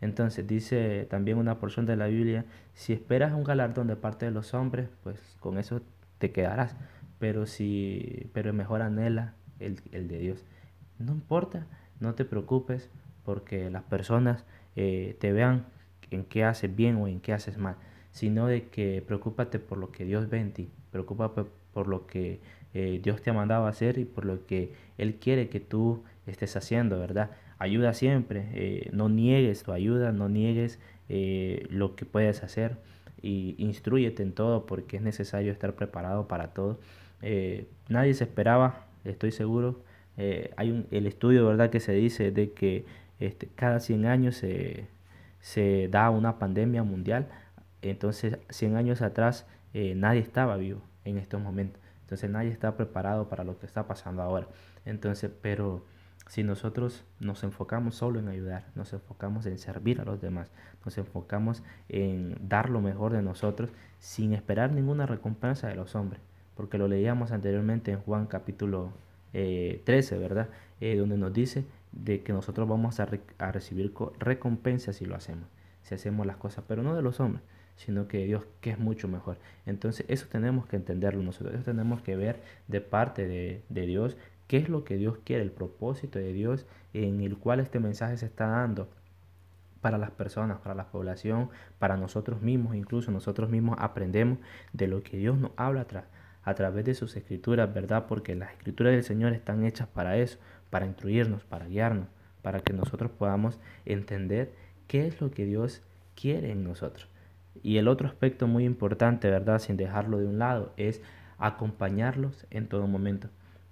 Entonces 0.00 0.46
dice 0.46 1.06
también 1.08 1.38
una 1.38 1.58
porción 1.58 1.86
de 1.86 1.96
la 1.96 2.06
Biblia, 2.06 2.44
si 2.74 2.92
esperas 2.92 3.32
un 3.32 3.42
galardón 3.42 3.86
de 3.86 3.96
parte 3.96 4.26
de 4.26 4.32
los 4.32 4.52
hombres, 4.54 4.88
pues 5.02 5.18
con 5.40 5.58
eso 5.58 5.80
te 6.18 6.30
quedarás. 6.30 6.76
Pero 7.18 7.46
si, 7.46 8.30
pero 8.32 8.52
mejor 8.52 8.82
anhela 8.82 9.34
el, 9.60 9.80
el 9.92 10.08
de 10.08 10.18
Dios. 10.18 10.44
No 10.98 11.12
importa, 11.12 11.66
no 12.00 12.14
te 12.14 12.24
preocupes 12.24 12.90
porque 13.24 13.70
las 13.70 13.82
personas 13.84 14.44
eh, 14.76 15.16
te 15.20 15.32
vean 15.32 15.64
en 16.14 16.24
qué 16.24 16.44
haces 16.44 16.74
bien 16.74 16.96
o 16.96 17.08
en 17.08 17.20
qué 17.20 17.32
haces 17.32 17.58
mal, 17.58 17.76
sino 18.12 18.46
de 18.46 18.68
que 18.68 19.02
preocúpate 19.06 19.58
por 19.58 19.78
lo 19.78 19.90
que 19.90 20.04
Dios 20.04 20.30
ve 20.30 20.40
en 20.40 20.52
ti, 20.52 20.68
preocúpate 20.90 21.44
por 21.72 21.88
lo 21.88 22.06
que 22.06 22.40
eh, 22.72 23.00
Dios 23.02 23.22
te 23.22 23.30
ha 23.30 23.32
mandado 23.32 23.66
hacer 23.66 23.98
y 23.98 24.04
por 24.04 24.24
lo 24.24 24.46
que 24.46 24.72
Él 24.98 25.16
quiere 25.16 25.48
que 25.48 25.60
tú 25.60 26.02
estés 26.26 26.56
haciendo, 26.56 26.98
¿verdad? 26.98 27.30
Ayuda 27.58 27.92
siempre, 27.92 28.46
eh, 28.54 28.90
no 28.92 29.08
niegues 29.08 29.62
tu 29.62 29.72
ayuda, 29.72 30.12
no 30.12 30.28
niegues 30.28 30.78
eh, 31.08 31.66
lo 31.70 31.94
que 31.96 32.04
puedes 32.04 32.42
hacer 32.42 32.76
y 33.22 33.54
instruyete 33.58 34.22
en 34.22 34.32
todo 34.32 34.66
porque 34.66 34.96
es 34.96 35.02
necesario 35.02 35.52
estar 35.52 35.74
preparado 35.74 36.28
para 36.28 36.48
todo. 36.54 36.78
nadie 37.88 38.14
se 38.14 38.24
esperaba, 38.24 38.86
estoy 39.04 39.32
seguro, 39.32 39.80
hay 40.56 40.70
un, 40.70 40.86
el 40.90 41.06
estudio, 41.06 41.46
¿verdad?, 41.46 41.70
que 41.70 41.80
se 41.80 41.92
dice 41.92 42.30
de 42.30 42.52
que 42.52 42.84
este, 43.20 43.48
cada 43.54 43.80
100 43.80 44.06
años 44.06 44.36
se 44.36 44.86
se 45.44 45.88
da 45.88 46.08
una 46.08 46.38
pandemia 46.38 46.82
mundial. 46.84 47.28
Entonces, 47.82 48.38
100 48.48 48.76
años 48.76 49.02
atrás, 49.02 49.46
eh, 49.74 49.94
nadie 49.94 50.20
estaba 50.20 50.56
vivo 50.56 50.80
en 51.04 51.18
estos 51.18 51.38
momentos. 51.38 51.82
Entonces, 52.00 52.30
nadie 52.30 52.48
está 52.48 52.78
preparado 52.78 53.28
para 53.28 53.44
lo 53.44 53.58
que 53.58 53.66
está 53.66 53.86
pasando 53.86 54.22
ahora. 54.22 54.48
Entonces, 54.86 55.30
pero 55.42 55.84
si 56.28 56.42
nosotros 56.44 57.04
nos 57.20 57.44
enfocamos 57.44 57.94
solo 57.94 58.20
en 58.20 58.28
ayudar, 58.28 58.64
nos 58.74 58.94
enfocamos 58.94 59.44
en 59.44 59.58
servir 59.58 60.00
a 60.00 60.06
los 60.06 60.18
demás, 60.22 60.50
nos 60.82 60.96
enfocamos 60.96 61.62
en 61.90 62.38
dar 62.40 62.70
lo 62.70 62.80
mejor 62.80 63.12
de 63.12 63.20
nosotros 63.20 63.68
sin 63.98 64.32
esperar 64.32 64.72
ninguna 64.72 65.04
recompensa 65.04 65.68
de 65.68 65.74
los 65.74 65.94
hombres, 65.94 66.22
porque 66.54 66.78
lo 66.78 66.88
leíamos 66.88 67.32
anteriormente 67.32 67.92
en 67.92 68.00
Juan 68.00 68.26
capítulo 68.26 68.92
13, 69.32 69.84
eh, 69.84 70.18
¿verdad? 70.18 70.48
Eh, 70.80 70.96
donde 70.96 71.18
nos 71.18 71.34
dice 71.34 71.66
de 71.94 72.22
que 72.22 72.32
nosotros 72.32 72.68
vamos 72.68 72.98
a, 73.00 73.06
recibir 73.52 73.94
recompensas 74.18 74.96
si 74.96 75.04
lo 75.04 75.14
hacemos, 75.14 75.48
si 75.82 75.94
hacemos 75.94 76.26
las 76.26 76.36
cosas, 76.36 76.64
pero 76.66 76.82
no 76.82 76.94
de 76.94 77.02
los 77.02 77.20
hombres, 77.20 77.42
sino 77.76 78.08
que 78.08 78.24
Dios, 78.24 78.44
que 78.60 78.70
es 78.70 78.78
mucho 78.78 79.08
mejor. 79.08 79.38
Entonces, 79.64 80.04
eso 80.08 80.26
tenemos 80.28 80.66
que 80.66 80.76
entenderlo 80.76 81.22
nosotros, 81.22 81.54
eso 81.54 81.64
tenemos 81.64 82.02
que 82.02 82.16
ver 82.16 82.40
de 82.68 82.80
parte 82.80 83.26
de, 83.26 83.62
de 83.68 83.86
Dios, 83.86 84.16
qué 84.48 84.58
es 84.58 84.68
lo 84.68 84.84
que 84.84 84.96
Dios 84.96 85.18
quiere, 85.24 85.42
el 85.42 85.52
propósito 85.52 86.18
de 86.18 86.32
Dios 86.32 86.66
en 86.92 87.20
el 87.20 87.38
cual 87.38 87.60
este 87.60 87.80
mensaje 87.80 88.16
se 88.16 88.26
está 88.26 88.46
dando 88.46 88.88
para 89.80 89.98
las 89.98 90.10
personas, 90.10 90.58
para 90.58 90.74
la 90.74 90.86
población, 90.86 91.50
para 91.78 91.96
nosotros 91.96 92.40
mismos, 92.42 92.74
incluso 92.74 93.10
nosotros 93.10 93.50
mismos 93.50 93.76
aprendemos 93.78 94.38
de 94.72 94.88
lo 94.88 95.02
que 95.02 95.18
Dios 95.18 95.38
nos 95.38 95.52
habla 95.56 95.82
atrás 95.82 96.04
a 96.44 96.54
través 96.54 96.84
de 96.84 96.94
sus 96.94 97.16
escrituras, 97.16 97.72
¿verdad? 97.72 98.06
Porque 98.06 98.34
las 98.34 98.52
escrituras 98.52 98.92
del 98.92 99.02
Señor 99.02 99.32
están 99.32 99.64
hechas 99.64 99.88
para 99.88 100.16
eso, 100.18 100.38
para 100.74 100.86
instruirnos, 100.86 101.44
para 101.44 101.68
guiarnos, 101.68 102.08
para 102.42 102.58
que 102.58 102.72
nosotros 102.72 103.08
podamos 103.16 103.60
entender 103.84 104.52
qué 104.88 105.06
es 105.06 105.20
lo 105.20 105.30
que 105.30 105.44
Dios 105.44 105.82
quiere 106.16 106.50
en 106.50 106.64
nosotros. 106.64 107.06
Y 107.62 107.76
el 107.76 107.86
otro 107.86 108.08
aspecto 108.08 108.48
muy 108.48 108.64
importante, 108.64 109.30
¿verdad? 109.30 109.60
Sin 109.60 109.76
dejarlo 109.76 110.18
de 110.18 110.26
un 110.26 110.40
lado, 110.40 110.72
es 110.76 111.00
acompañarlos 111.38 112.44
en 112.50 112.66
todo 112.66 112.88
momento. 112.88 113.28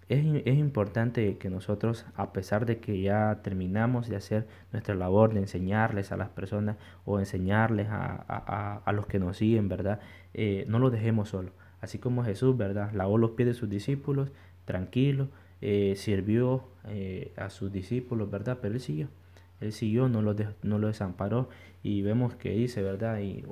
Es, 0.08 0.24
es, 0.44 0.56
importante 0.56 1.38
que 1.38 1.50
nosotros, 1.50 2.06
a 2.14 2.32
pesar 2.32 2.66
de 2.66 2.78
que 2.78 3.02
ya 3.02 3.40
terminamos 3.42 4.08
de 4.08 4.14
hacer 4.14 4.46
nuestra 4.70 4.94
labor 4.94 5.34
de 5.34 5.40
enseñarles 5.40 6.12
a 6.12 6.16
las 6.16 6.28
personas 6.28 6.76
o 7.04 7.18
enseñarles 7.18 7.88
a, 7.88 8.24
a, 8.28 8.76
a 8.76 8.92
los 8.92 9.08
que 9.08 9.18
nos 9.18 9.38
siguen, 9.38 9.68
¿verdad? 9.68 9.98
Eh, 10.34 10.66
no 10.68 10.78
los 10.78 10.92
dejemos 10.92 11.30
solos 11.30 11.52
así 11.80 11.98
como 11.98 12.22
Jesús, 12.22 12.56
¿verdad? 12.56 12.92
Lavó 12.92 13.18
los 13.18 13.32
pies 13.32 13.48
de 13.48 13.54
sus 13.54 13.68
discípulos, 13.68 14.30
tranquilo, 14.64 15.30
eh, 15.62 15.94
sirvió 15.96 16.64
eh, 16.88 17.32
a 17.36 17.48
sus 17.50 17.72
discípulos, 17.72 18.30
¿verdad? 18.30 18.58
Pero 18.60 18.74
él 18.74 18.80
siguió, 18.80 19.08
él 19.60 19.72
siguió, 19.72 20.08
no 20.08 20.20
lo, 20.20 20.34
no 20.62 20.78
lo 20.78 20.88
desamparó 20.88 21.48
y 21.82 22.02
vemos 22.02 22.34
que 22.34 22.50
dice, 22.50 22.82
¿verdad? 22.82 23.20
Y, 23.20 23.44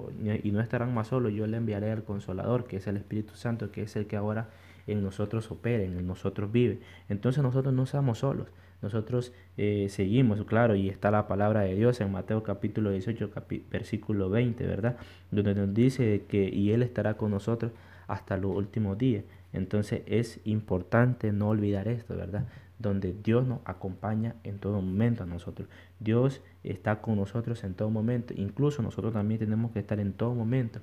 y 0.42 0.50
no 0.50 0.60
estarán 0.60 0.92
más 0.92 1.08
solos, 1.08 1.32
yo 1.32 1.46
le 1.46 1.56
enviaré 1.56 1.90
al 1.90 2.04
Consolador, 2.04 2.66
que 2.66 2.76
es 2.76 2.86
el 2.86 2.96
Espíritu 2.96 3.34
Santo, 3.34 3.70
que 3.70 3.82
es 3.82 3.96
el 3.96 4.06
que 4.06 4.16
ahora 4.16 4.50
en 4.86 5.02
nosotros 5.02 5.50
opera, 5.50 5.84
en 5.84 6.06
nosotros 6.06 6.50
vive. 6.52 6.80
Entonces 7.08 7.42
nosotros 7.42 7.72
no 7.72 7.84
estamos 7.84 8.18
solos, 8.18 8.48
nosotros 8.82 9.32
eh, 9.56 9.86
seguimos, 9.90 10.42
claro, 10.44 10.74
y 10.74 10.88
está 10.88 11.10
la 11.10 11.28
palabra 11.28 11.60
de 11.60 11.74
Dios 11.74 12.00
en 12.00 12.10
Mateo 12.10 12.42
capítulo 12.42 12.90
18, 12.90 13.30
versículo 13.70 14.30
20, 14.30 14.66
¿verdad? 14.66 14.96
Donde 15.30 15.54
nos 15.54 15.72
dice 15.74 16.24
que 16.28 16.48
y 16.48 16.72
Él 16.72 16.82
estará 16.82 17.14
con 17.14 17.30
nosotros 17.30 17.72
hasta 18.08 18.36
los 18.36 18.56
últimos 18.56 18.98
días. 18.98 19.24
Entonces 19.52 20.02
es 20.06 20.40
importante 20.44 21.32
no 21.32 21.48
olvidar 21.48 21.88
esto, 21.88 22.16
¿verdad? 22.16 22.46
Donde 22.78 23.12
Dios 23.12 23.46
nos 23.46 23.60
acompaña 23.64 24.36
en 24.44 24.58
todo 24.58 24.80
momento 24.80 25.24
a 25.24 25.26
nosotros. 25.26 25.68
Dios 25.98 26.40
está 26.62 27.00
con 27.00 27.16
nosotros 27.16 27.62
en 27.64 27.74
todo 27.74 27.90
momento. 27.90 28.32
Incluso 28.36 28.82
nosotros 28.82 29.12
también 29.12 29.40
tenemos 29.40 29.72
que 29.72 29.80
estar 29.80 30.00
en 30.00 30.12
todo 30.12 30.34
momento 30.34 30.80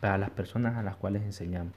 para 0.00 0.18
las 0.18 0.30
personas 0.30 0.76
a 0.76 0.82
las 0.82 0.96
cuales 0.96 1.22
enseñamos. 1.22 1.72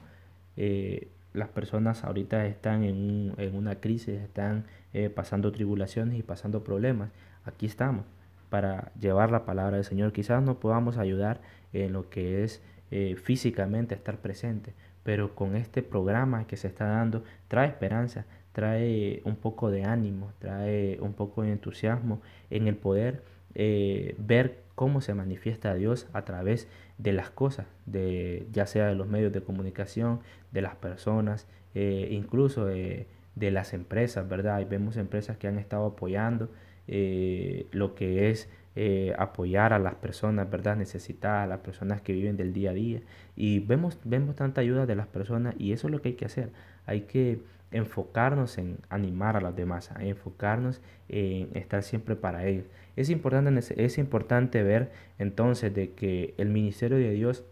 Eh, 0.56 1.08
las 1.32 1.48
personas 1.48 2.04
ahorita 2.04 2.44
están 2.46 2.84
en, 2.84 3.54
una 3.54 3.76
crisis, 3.76 4.20
están 4.20 4.66
eh, 4.92 5.08
pasando 5.08 5.50
tribulaciones 5.52 6.18
y 6.18 6.22
pasando 6.22 6.62
problemas. 6.62 7.10
Aquí 7.44 7.66
estamos 7.66 8.04
para 8.50 8.92
llevar 9.00 9.30
la 9.30 9.46
palabra 9.46 9.76
del 9.76 9.84
Señor. 9.84 10.12
Quizás 10.12 10.42
no 10.42 10.60
podamos 10.60 10.98
ayudar 10.98 11.40
en 11.72 11.94
lo 11.94 12.10
que 12.10 12.44
es 12.44 12.60
eh, 12.90 13.16
físicamente 13.16 13.94
estar 13.94 14.18
presente, 14.18 14.74
pero 15.02 15.34
con 15.34 15.56
este 15.56 15.82
programa 15.82 16.46
que 16.46 16.56
se 16.56 16.68
está 16.68 16.86
dando 16.86 17.24
trae 17.48 17.68
esperanza, 17.68 18.24
trae 18.52 19.22
un 19.24 19.36
poco 19.36 19.70
de 19.70 19.84
ánimo, 19.84 20.32
trae 20.38 20.98
un 21.00 21.14
poco 21.14 21.42
de 21.42 21.52
entusiasmo 21.52 22.20
en 22.50 22.68
el 22.68 22.76
poder 22.76 23.22
eh, 23.54 24.14
ver 24.18 24.62
cómo 24.74 25.00
se 25.00 25.14
manifiesta 25.14 25.74
Dios 25.74 26.08
a 26.12 26.24
través 26.24 26.68
de 26.98 27.12
las 27.12 27.30
cosas, 27.30 27.66
de, 27.86 28.46
ya 28.52 28.66
sea 28.66 28.86
de 28.86 28.94
los 28.94 29.08
medios 29.08 29.32
de 29.32 29.42
comunicación, 29.42 30.20
de 30.52 30.62
las 30.62 30.76
personas, 30.76 31.46
eh, 31.74 32.08
incluso 32.10 32.66
de, 32.66 33.06
las 33.36 33.74
empresas, 33.74 34.28
¿verdad? 34.28 34.60
Y 34.60 34.64
vemos 34.64 34.96
empresas 34.96 35.36
que 35.36 35.48
han 35.48 35.58
estado 35.58 35.86
apoyando 35.86 36.50
eh, 36.86 37.66
lo 37.72 37.94
que 37.94 38.30
es 38.30 38.48
eh, 38.74 39.14
apoyar 39.18 39.72
a 39.72 39.78
las 39.78 39.94
personas, 39.96 40.50
¿verdad? 40.50 40.76
Necesitadas, 40.76 41.44
a 41.44 41.46
las 41.46 41.60
personas 41.60 42.00
que 42.00 42.12
viven 42.12 42.36
del 42.36 42.52
día 42.52 42.70
a 42.70 42.74
día. 42.74 43.00
Y 43.36 43.60
vemos, 43.60 43.98
vemos 44.04 44.36
tanta 44.36 44.60
ayuda 44.60 44.86
de 44.86 44.96
las 44.96 45.06
personas 45.06 45.54
y 45.58 45.72
eso 45.72 45.88
es 45.88 45.92
lo 45.92 46.00
que 46.00 46.10
hay 46.10 46.14
que 46.14 46.24
hacer. 46.24 46.50
Hay 46.86 47.02
que 47.02 47.40
enfocarnos 47.70 48.58
en 48.58 48.78
animar 48.88 49.36
a 49.36 49.40
los 49.40 49.56
demás, 49.56 49.90
enfocarnos 49.98 50.80
en 51.08 51.48
estar 51.54 51.82
siempre 51.82 52.16
para 52.16 52.46
ellos. 52.46 52.66
Es 52.96 53.10
importante, 53.10 53.84
es 53.84 53.98
importante 53.98 54.62
ver 54.62 54.92
entonces 55.18 55.74
de 55.74 55.92
que 55.92 56.34
el 56.36 56.48
ministerio 56.50 56.98
de 56.98 57.10
Dios 57.10 57.44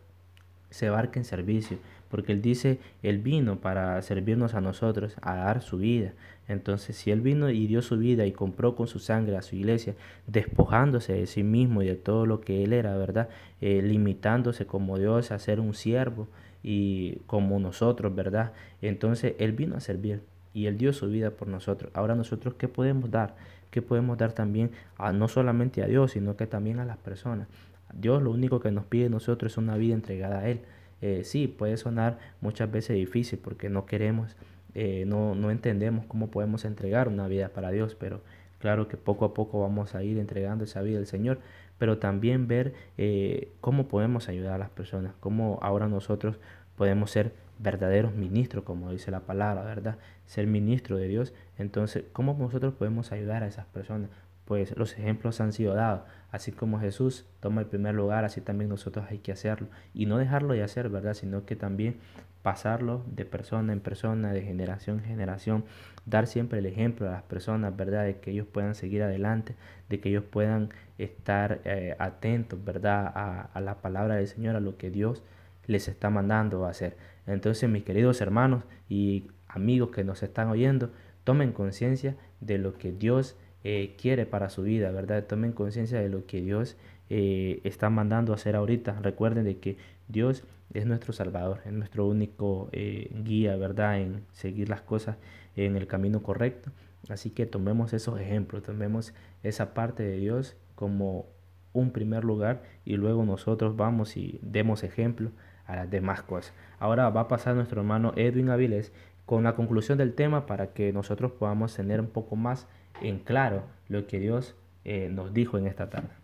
se 0.68 0.86
abarca 0.86 1.18
en 1.18 1.24
servicio, 1.24 1.78
porque 2.08 2.32
Él 2.32 2.42
dice, 2.42 2.78
Él 3.02 3.18
vino 3.18 3.60
para 3.60 4.00
servirnos 4.02 4.54
a 4.54 4.60
nosotros, 4.60 5.16
a 5.22 5.36
dar 5.36 5.62
su 5.62 5.78
vida. 5.78 6.12
Entonces, 6.50 6.96
si 6.96 7.12
Él 7.12 7.20
vino 7.20 7.48
y 7.48 7.68
dio 7.68 7.80
su 7.80 7.96
vida 7.96 8.26
y 8.26 8.32
compró 8.32 8.74
con 8.74 8.88
su 8.88 8.98
sangre 8.98 9.36
a 9.36 9.42
su 9.42 9.54
iglesia, 9.54 9.94
despojándose 10.26 11.12
de 11.12 11.26
sí 11.26 11.44
mismo 11.44 11.80
y 11.82 11.86
de 11.86 11.94
todo 11.94 12.26
lo 12.26 12.40
que 12.40 12.64
Él 12.64 12.72
era, 12.72 12.96
¿verdad? 12.96 13.28
Eh, 13.60 13.82
limitándose 13.82 14.66
como 14.66 14.98
Dios 14.98 15.30
a 15.30 15.38
ser 15.38 15.60
un 15.60 15.74
siervo 15.74 16.26
y 16.64 17.20
como 17.26 17.60
nosotros, 17.60 18.12
¿verdad? 18.12 18.52
Entonces, 18.82 19.34
Él 19.38 19.52
vino 19.52 19.76
a 19.76 19.80
servir 19.80 20.22
y 20.52 20.66
Él 20.66 20.76
dio 20.76 20.92
su 20.92 21.08
vida 21.08 21.30
por 21.30 21.46
nosotros. 21.46 21.92
Ahora 21.94 22.16
nosotros, 22.16 22.54
¿qué 22.54 22.66
podemos 22.66 23.12
dar? 23.12 23.36
¿Qué 23.70 23.80
podemos 23.80 24.18
dar 24.18 24.32
también 24.32 24.72
a, 24.98 25.12
no 25.12 25.28
solamente 25.28 25.84
a 25.84 25.86
Dios, 25.86 26.10
sino 26.10 26.36
que 26.36 26.48
también 26.48 26.80
a 26.80 26.84
las 26.84 26.98
personas? 26.98 27.46
Dios 27.94 28.20
lo 28.22 28.32
único 28.32 28.58
que 28.58 28.72
nos 28.72 28.86
pide 28.86 29.08
nosotros 29.08 29.52
es 29.52 29.58
una 29.58 29.76
vida 29.76 29.94
entregada 29.94 30.40
a 30.40 30.48
Él. 30.48 30.62
Eh, 31.00 31.22
sí, 31.22 31.46
puede 31.46 31.76
sonar 31.76 32.18
muchas 32.40 32.72
veces 32.72 32.96
difícil 32.96 33.38
porque 33.38 33.70
no 33.70 33.86
queremos, 33.86 34.36
eh, 34.74 35.04
no, 35.06 35.34
no 35.34 35.50
entendemos 35.50 36.06
cómo 36.06 36.30
podemos 36.30 36.64
entregar 36.64 37.08
una 37.08 37.28
vida 37.28 37.48
para 37.50 37.70
Dios, 37.70 37.94
pero 37.94 38.20
claro 38.58 38.88
que 38.88 38.96
poco 38.96 39.24
a 39.24 39.34
poco 39.34 39.60
vamos 39.60 39.94
a 39.94 40.02
ir 40.02 40.18
entregando 40.18 40.64
esa 40.64 40.82
vida 40.82 40.98
al 40.98 41.06
Señor, 41.06 41.40
pero 41.78 41.98
también 41.98 42.46
ver 42.46 42.74
eh, 42.98 43.52
cómo 43.60 43.88
podemos 43.88 44.28
ayudar 44.28 44.54
a 44.54 44.58
las 44.58 44.70
personas, 44.70 45.14
cómo 45.20 45.58
ahora 45.62 45.88
nosotros 45.88 46.38
podemos 46.76 47.10
ser 47.10 47.32
verdaderos 47.58 48.14
ministros, 48.14 48.64
como 48.64 48.90
dice 48.90 49.10
la 49.10 49.20
palabra, 49.20 49.62
¿verdad? 49.64 49.98
Ser 50.26 50.46
ministro 50.46 50.96
de 50.96 51.08
Dios. 51.08 51.34
Entonces, 51.58 52.04
¿cómo 52.12 52.36
nosotros 52.38 52.74
podemos 52.74 53.12
ayudar 53.12 53.42
a 53.42 53.46
esas 53.46 53.66
personas? 53.66 54.10
Pues 54.44 54.76
los 54.76 54.98
ejemplos 54.98 55.40
han 55.40 55.52
sido 55.52 55.74
dados. 55.74 56.02
Así 56.30 56.52
como 56.52 56.80
Jesús 56.80 57.26
toma 57.40 57.60
el 57.60 57.66
primer 57.66 57.94
lugar, 57.94 58.24
así 58.24 58.40
también 58.40 58.68
nosotros 58.68 59.06
hay 59.08 59.18
que 59.18 59.32
hacerlo. 59.32 59.68
Y 59.94 60.06
no 60.06 60.18
dejarlo 60.18 60.54
de 60.54 60.62
hacer, 60.62 60.88
¿verdad? 60.88 61.14
Sino 61.14 61.44
que 61.44 61.56
también 61.56 61.98
pasarlo 62.42 63.04
de 63.06 63.24
persona 63.24 63.72
en 63.72 63.80
persona, 63.80 64.32
de 64.32 64.42
generación 64.42 65.00
en 65.00 65.04
generación, 65.04 65.64
dar 66.06 66.26
siempre 66.26 66.58
el 66.58 66.66
ejemplo 66.66 67.08
a 67.08 67.12
las 67.12 67.22
personas, 67.22 67.76
¿verdad? 67.76 68.04
De 68.04 68.18
que 68.18 68.30
ellos 68.30 68.46
puedan 68.46 68.74
seguir 68.74 69.02
adelante, 69.02 69.54
de 69.88 70.00
que 70.00 70.08
ellos 70.08 70.24
puedan 70.24 70.70
estar 70.98 71.60
eh, 71.64 71.96
atentos, 71.98 72.62
¿verdad? 72.64 73.12
A, 73.14 73.50
a, 73.52 73.60
la 73.60 73.76
palabra 73.82 74.16
del 74.16 74.26
Señor, 74.26 74.56
a 74.56 74.60
lo 74.60 74.76
que 74.76 74.90
Dios 74.90 75.22
les 75.66 75.88
está 75.88 76.10
mandando 76.10 76.64
a 76.64 76.70
hacer. 76.70 76.96
Entonces, 77.26 77.68
mis 77.68 77.84
queridos 77.84 78.20
hermanos 78.20 78.64
y 78.88 79.28
amigos 79.46 79.90
que 79.90 80.04
nos 80.04 80.22
están 80.22 80.48
oyendo, 80.48 80.90
tomen 81.24 81.52
conciencia 81.52 82.16
de 82.40 82.58
lo 82.58 82.74
que 82.74 82.92
Dios 82.92 83.36
eh, 83.62 83.94
quiere 84.00 84.24
para 84.24 84.48
su 84.48 84.62
vida, 84.62 84.90
¿verdad? 84.90 85.24
Tomen 85.26 85.52
conciencia 85.52 86.00
de 86.00 86.08
lo 86.08 86.26
que 86.26 86.40
Dios 86.40 86.76
eh, 87.10 87.60
está 87.64 87.90
mandando 87.90 88.32
a 88.32 88.36
hacer 88.36 88.56
ahorita. 88.56 88.98
Recuerden 89.02 89.44
de 89.44 89.58
que 89.58 89.76
Dios 90.08 90.44
es 90.74 90.86
nuestro 90.86 91.12
Salvador, 91.12 91.60
es 91.64 91.72
nuestro 91.72 92.06
único 92.06 92.68
eh, 92.72 93.10
guía, 93.24 93.56
¿verdad? 93.56 94.00
En 94.00 94.24
seguir 94.32 94.68
las 94.68 94.82
cosas 94.82 95.16
en 95.56 95.76
el 95.76 95.86
camino 95.86 96.22
correcto. 96.22 96.70
Así 97.08 97.30
que 97.30 97.46
tomemos 97.46 97.92
esos 97.92 98.20
ejemplos, 98.20 98.62
tomemos 98.62 99.14
esa 99.42 99.74
parte 99.74 100.02
de 100.02 100.16
Dios 100.16 100.56
como 100.74 101.26
un 101.72 101.92
primer 101.92 102.24
lugar 102.24 102.62
y 102.84 102.96
luego 102.96 103.24
nosotros 103.24 103.76
vamos 103.76 104.16
y 104.16 104.38
demos 104.42 104.82
ejemplo 104.82 105.30
a 105.66 105.76
las 105.76 105.90
demás 105.90 106.22
cosas. 106.22 106.52
Ahora 106.78 107.08
va 107.10 107.22
a 107.22 107.28
pasar 107.28 107.54
nuestro 107.54 107.80
hermano 107.80 108.12
Edwin 108.16 108.50
Avilés 108.50 108.92
con 109.24 109.44
la 109.44 109.54
conclusión 109.54 109.98
del 109.98 110.14
tema 110.14 110.46
para 110.46 110.72
que 110.72 110.92
nosotros 110.92 111.32
podamos 111.32 111.74
tener 111.74 112.00
un 112.00 112.08
poco 112.08 112.36
más 112.36 112.66
en 113.00 113.18
claro 113.18 113.62
lo 113.88 114.06
que 114.06 114.18
Dios 114.18 114.56
eh, 114.84 115.08
nos 115.10 115.32
dijo 115.32 115.58
en 115.58 115.66
esta 115.66 115.88
tarde. 115.88 116.19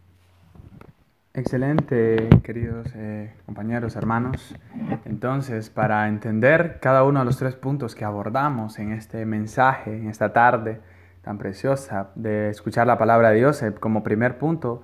Excelente, 1.36 2.30
queridos 2.42 2.88
eh, 2.94 3.30
compañeros, 3.44 3.94
hermanos. 3.94 4.56
Entonces, 5.04 5.68
para 5.68 6.08
entender 6.08 6.78
cada 6.80 7.04
uno 7.04 7.18
de 7.18 7.26
los 7.26 7.36
tres 7.36 7.54
puntos 7.54 7.94
que 7.94 8.06
abordamos 8.06 8.78
en 8.78 8.90
este 8.92 9.26
mensaje, 9.26 9.94
en 9.94 10.08
esta 10.08 10.32
tarde 10.32 10.80
tan 11.22 11.36
preciosa 11.36 12.08
de 12.14 12.48
escuchar 12.48 12.86
la 12.86 12.96
palabra 12.96 13.30
de 13.30 13.36
Dios, 13.36 13.62
eh, 13.62 13.74
como 13.74 14.02
primer 14.02 14.38
punto, 14.38 14.82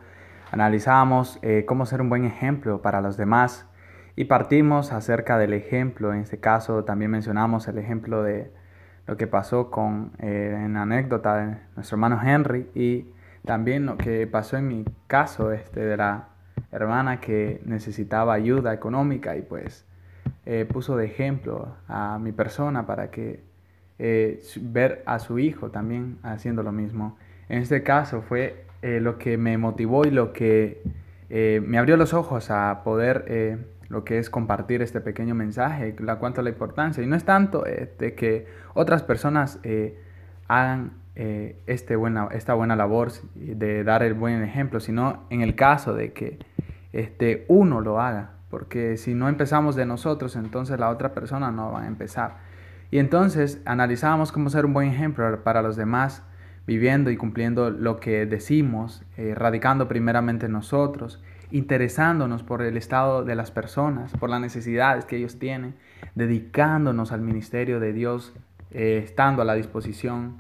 analizamos 0.51 1.41
cómo 1.67 1.87
ser 1.87 2.03
un 2.03 2.11
buen 2.11 2.27
ejemplo 2.27 2.83
para 2.83 3.01
los 3.01 3.17
demás 3.17 3.67
y 4.15 4.25
partimos 4.25 4.93
acerca 4.93 5.39
del 5.39 5.55
ejemplo. 5.55 6.13
En 6.13 6.21
este 6.21 6.39
caso, 6.39 6.85
también 6.85 7.11
mencionamos 7.11 7.67
el 7.67 7.79
ejemplo 7.79 8.23
de 8.23 8.53
lo 9.07 9.17
que 9.17 9.27
pasó 9.27 9.71
con, 9.71 10.13
eh, 10.19 10.55
en 10.55 10.77
anécdota 10.77 11.37
de 11.37 11.57
nuestro 11.77 11.97
hermano 11.97 12.21
Henry 12.23 12.69
y 12.75 13.07
también 13.47 13.87
lo 13.87 13.97
que 13.97 14.27
pasó 14.27 14.59
en 14.59 14.69
mi 14.69 14.85
caso 15.07 15.53
este, 15.53 15.81
de 15.81 15.97
la 15.97 16.29
hermana 16.73 17.21
que 17.21 17.61
necesitaba 17.65 18.35
ayuda 18.35 18.73
económica 18.73 19.37
y 19.37 19.43
pues 19.43 19.85
eh, 20.47 20.67
puso 20.71 20.97
de 20.97 21.07
ejemplo 21.07 21.77
a 21.87 22.19
mi 22.19 22.33
persona 22.33 22.87
para 22.87 23.11
que 23.11 23.45
eh, 23.99 24.43
ver 24.61 25.03
a 25.07 25.19
su 25.19 25.39
hijo 25.39 25.71
también 25.71 26.19
haciendo 26.23 26.63
lo 26.63 26.73
mismo. 26.73 27.17
En 27.49 27.63
este 27.63 27.83
caso 27.83 28.23
fue 28.23 28.65
lo 28.83 29.17
que 29.17 29.37
me 29.37 29.59
motivó 29.59 30.05
y 30.05 30.11
lo 30.11 30.33
que 30.33 30.83
me 31.31 31.79
abrió 31.79 31.97
los 31.97 32.15
ojos 32.15 32.51
a 32.51 32.81
poder 32.83 33.71
lo 33.93 34.05
que 34.05 34.17
es 34.17 34.31
compartir 34.31 34.81
este 34.81 35.03
pequeño 35.03 35.35
mensaje, 35.35 35.95
la 35.99 36.17
cuanto 36.17 36.41
la 36.41 36.49
importancia. 36.49 37.05
Y 37.05 37.07
no 37.07 37.15
es 37.15 37.25
tanto 37.25 37.67
eh, 37.67 37.93
de 37.99 38.15
que 38.15 38.47
otras 38.73 39.03
personas 39.03 39.61
eh, 39.65 39.99
hagan 40.49 40.93
eh, 41.15 41.57
este 41.67 41.95
buena, 41.95 42.29
esta 42.33 42.55
buena 42.55 42.75
labor 42.75 43.13
de 43.35 43.85
dar 43.85 44.03
el 44.03 44.15
buen 44.15 44.43
ejemplo, 44.43 44.81
sino 44.81 45.25
en 45.29 45.43
el 45.43 45.55
caso 45.55 45.93
de 45.93 46.15
que 46.15 46.39
este, 46.93 47.45
uno 47.49 47.81
lo 47.81 48.01
haga. 48.01 48.33
Porque 48.51 48.97
si 48.97 49.15
no 49.15 49.29
empezamos 49.29 49.77
de 49.77 49.87
nosotros, 49.87 50.37
entonces 50.37 50.79
la 50.79 50.91
otra 50.91 51.15
persona 51.15 51.51
no 51.51 51.73
va 51.73 51.83
a 51.83 51.87
empezar. 51.87 52.37
Y 52.91 52.99
entonces 52.99 53.63
analizamos 53.65 54.33
cómo 54.33 54.51
ser 54.51 54.67
un 54.67 54.75
buen 54.75 54.89
ejemplo 54.89 55.43
para 55.43 55.63
los 55.63 55.77
demás, 55.77 56.23
viviendo 56.67 57.11
y 57.11 57.17
cumpliendo 57.17 57.71
lo 57.71 57.99
que 57.99 58.27
decimos, 58.27 59.03
radicando 59.17 59.89
primeramente 59.89 60.49
nosotros 60.49 61.23
interesándonos 61.53 62.43
por 62.43 62.63
el 62.63 62.77
estado 62.77 63.25
de 63.25 63.37
las 63.37 63.51
personas, 63.51 64.11
por 64.13 64.31
las 64.31 64.41
necesidades 64.41 65.05
que 65.05 65.17
ellos 65.17 65.39
tienen, 65.39 65.75
dedicándonos 66.15 67.13
al 67.13 67.21
ministerio 67.21 67.79
de 67.79 67.93
Dios, 67.93 68.33
eh, 68.71 69.03
estando 69.05 69.43
a 69.43 69.45
la 69.45 69.55
disposición 69.55 70.39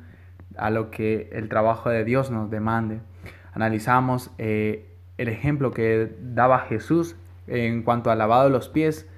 a 0.56 0.70
lo 0.70 0.90
que 0.90 1.28
el 1.32 1.48
trabajo 1.48 1.90
de 1.90 2.04
Dios 2.04 2.30
nos 2.30 2.50
demande. 2.50 3.00
Analizamos 3.52 4.30
eh, 4.38 4.91
el 5.22 5.28
ejemplo 5.28 5.70
que 5.70 6.14
daba 6.20 6.60
Jesús 6.60 7.16
en 7.46 7.82
cuanto 7.82 8.10
al 8.10 8.18
lavado 8.18 8.44
de 8.44 8.50
los 8.50 8.68
pies. 8.68 9.08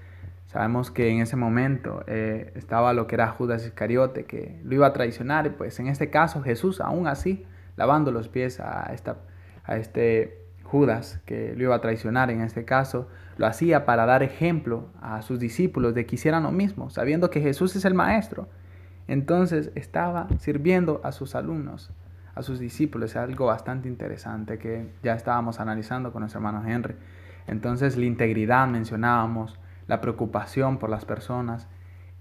Sabemos 0.46 0.90
que 0.90 1.08
en 1.10 1.20
ese 1.20 1.36
momento 1.36 2.04
eh, 2.06 2.52
estaba 2.54 2.92
lo 2.92 3.06
que 3.06 3.16
era 3.16 3.28
Judas 3.28 3.64
Iscariote, 3.64 4.24
que 4.24 4.60
lo 4.64 4.74
iba 4.74 4.86
a 4.86 4.92
traicionar, 4.92 5.46
y 5.46 5.50
pues 5.50 5.80
en 5.80 5.88
este 5.88 6.10
caso 6.10 6.42
Jesús 6.42 6.80
aún 6.80 7.06
así, 7.06 7.44
lavando 7.76 8.12
los 8.12 8.28
pies 8.28 8.60
a, 8.60 8.88
a 8.88 9.76
este 9.76 10.38
Judas, 10.62 11.20
que 11.26 11.54
lo 11.56 11.64
iba 11.64 11.74
a 11.74 11.80
traicionar 11.80 12.30
en 12.30 12.40
este 12.40 12.64
caso, 12.64 13.08
lo 13.36 13.46
hacía 13.46 13.84
para 13.84 14.06
dar 14.06 14.22
ejemplo 14.22 14.88
a 15.00 15.22
sus 15.22 15.40
discípulos 15.40 15.94
de 15.94 16.06
que 16.06 16.14
hicieran 16.14 16.44
lo 16.44 16.52
mismo, 16.52 16.90
sabiendo 16.90 17.30
que 17.30 17.40
Jesús 17.40 17.74
es 17.76 17.84
el 17.84 17.94
Maestro. 17.94 18.48
Entonces 19.08 19.70
estaba 19.74 20.28
sirviendo 20.38 21.00
a 21.04 21.12
sus 21.12 21.34
alumnos, 21.34 21.90
a 22.34 22.42
sus 22.42 22.58
discípulos. 22.58 23.10
Es 23.10 23.16
algo 23.16 23.46
bastante 23.46 23.88
interesante 23.88 24.58
que 24.58 24.90
ya 25.02 25.14
estábamos 25.14 25.60
analizando 25.60 26.12
con 26.12 26.20
nuestro 26.20 26.38
hermano 26.38 26.66
Henry. 26.66 26.94
Entonces 27.46 27.96
la 27.96 28.04
integridad 28.04 28.66
mencionábamos, 28.68 29.58
la 29.86 30.00
preocupación 30.00 30.78
por 30.78 30.90
las 30.90 31.04
personas 31.04 31.68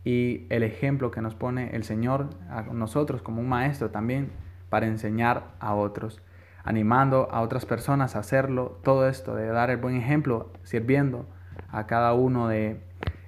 y 0.03 0.45
el 0.49 0.64
ejemplo 0.64 1.11
que 1.11 1.22
nos 1.22 1.34
pone 1.34 1.76
el 1.76 1.84
Señor 1.84 2.30
a 2.49 2.64
nosotros 2.64 3.22
como 3.22 3.41
un 3.41 3.47
maestro 3.47 3.89
también 3.89 4.32
para 4.70 4.86
enseñar 4.86 5.51
a 5.59 5.74
otros 5.76 6.22
animando 6.64 7.30
a 7.32 7.41
otras 7.41 7.66
personas 7.66 8.16
a 8.16 8.20
hacerlo, 8.20 8.80
todo 8.84 9.07
esto 9.07 9.36
de 9.36 9.47
dar 9.47 9.70
el 9.70 9.78
buen 9.78 9.95
ejemplo, 9.95 10.51
sirviendo 10.64 11.28
a 11.70 11.86
cada 11.88 12.14
uno 12.14 12.47
de 12.47 12.82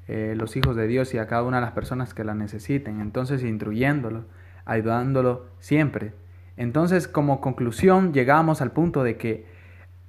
eh, 0.07 0.33
los 0.37 0.55
hijos 0.55 0.75
de 0.75 0.87
Dios 0.87 1.13
y 1.13 1.17
a 1.17 1.27
cada 1.27 1.43
una 1.43 1.57
de 1.57 1.65
las 1.65 1.73
personas 1.73 2.13
que 2.13 2.23
la 2.23 2.33
necesiten, 2.33 3.01
entonces 3.01 3.43
instruyéndolo, 3.43 4.25
ayudándolo 4.63 5.47
siempre. 5.59 6.13
Entonces 6.57 7.07
como 7.07 7.41
conclusión 7.41 8.13
llegamos 8.13 8.61
al 8.61 8.71
punto 8.71 9.03
de 9.03 9.17
que 9.17 9.45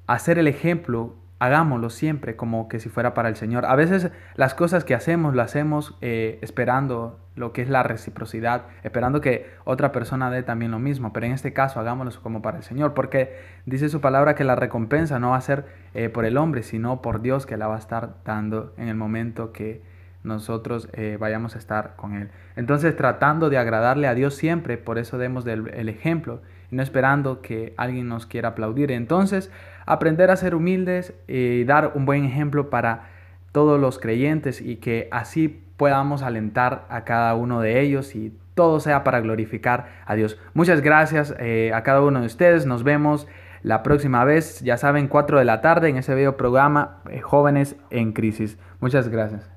hacer 0.07 0.39
el 0.39 0.49
ejemplo, 0.49 1.15
hagámoslo 1.39 1.91
siempre 1.91 2.37
como 2.37 2.69
que 2.69 2.81
si 2.81 2.89
fuera 2.89 3.15
para 3.15 3.29
el 3.29 3.37
Señor. 3.37 3.67
A 3.67 3.75
veces 3.75 4.11
las 4.35 4.55
cosas 4.55 4.85
que 4.85 4.95
hacemos 4.95 5.35
lo 5.35 5.43
hacemos 5.43 5.97
eh, 6.01 6.39
esperando 6.43 7.21
lo 7.35 7.53
que 7.53 7.61
es 7.61 7.69
la 7.69 7.83
reciprocidad, 7.83 8.63
esperando 8.83 9.21
que 9.21 9.51
otra 9.65 9.93
persona 9.93 10.31
dé 10.31 10.43
también 10.43 10.71
lo 10.71 10.79
mismo, 10.79 11.13
pero 11.13 11.27
en 11.27 11.33
este 11.33 11.53
caso 11.53 11.79
hagámoslo 11.79 12.23
como 12.23 12.41
para 12.41 12.57
el 12.57 12.63
Señor, 12.63 12.95
porque 12.95 13.39
dice 13.67 13.91
su 13.91 14.01
palabra 14.01 14.35
que 14.35 14.45
la 14.45 14.57
recompensa 14.57 15.19
no 15.19 15.31
va 15.31 15.37
a 15.37 15.43
ser 15.43 15.67
eh, 15.93 16.09
por 16.09 16.25
el 16.25 16.39
hombre, 16.39 16.63
sino 16.63 17.03
por 17.03 17.21
Dios 17.21 17.45
que 17.45 17.59
la 17.59 17.67
va 17.67 17.77
a 17.77 17.79
estar 17.79 18.15
dando 18.25 18.73
en 18.79 18.89
el 18.89 18.97
momento 18.97 19.53
que 19.53 19.83
nosotros 20.27 20.89
eh, 20.93 21.17
vayamos 21.19 21.55
a 21.55 21.59
estar 21.59 21.97
con 21.97 22.15
Él. 22.15 22.29
Entonces 22.57 22.97
tratando 22.97 23.49
de 23.49 23.59
agradarle 23.59 24.09
a 24.09 24.15
Dios 24.15 24.35
siempre, 24.35 24.77
por 24.77 24.99
eso 24.99 25.17
demos 25.17 25.47
el 25.47 25.89
ejemplo 25.89 26.41
no 26.71 26.83
esperando 26.83 27.43
que 27.43 27.75
alguien 27.77 28.09
nos 28.09 28.27
quiera 28.27 28.51
aplaudir. 28.51 28.91
Entonces 28.91 29.51
aprender 29.85 30.31
a 30.31 30.37
ser 30.37 30.55
humildes 30.55 31.15
y 31.29 31.65
dar 31.65 31.93
un 31.95 32.07
buen 32.07 32.25
ejemplo 32.25 32.71
para 32.71 33.11
todos 33.53 33.81
los 33.81 33.99
creyentes 33.99 34.61
y 34.61 34.77
que 34.77 35.09
así 35.11 35.63
podamos 35.77 36.23
alentar 36.23 36.87
a 36.89 37.05
cada 37.05 37.35
uno 37.35 37.61
de 37.61 37.81
ellos 37.81 38.15
y 38.15 38.37
todo 38.55 38.81
sea 38.81 39.05
para 39.05 39.21
glorificar 39.21 39.89
a 40.07 40.15
Dios. 40.15 40.39
Muchas 40.55 40.81
gracias 40.81 41.35
eh, 41.39 41.73
a 41.75 41.83
cada 41.83 42.01
uno 42.01 42.21
de 42.21 42.27
ustedes. 42.27 42.67
Nos 42.67 42.83
vemos 42.83 43.27
la 43.63 43.83
próxima 43.83 44.25
vez, 44.25 44.61
ya 44.61 44.77
saben, 44.77 45.09
4 45.09 45.39
de 45.39 45.45
la 45.45 45.61
tarde 45.61 45.89
en 45.89 45.97
ese 45.97 46.15
video 46.15 46.37
programa 46.37 46.99
eh, 47.11 47.21
Jóvenes 47.21 47.77
en 47.91 48.13
Crisis. 48.13 48.59
Muchas 48.81 49.09
gracias. 49.09 49.56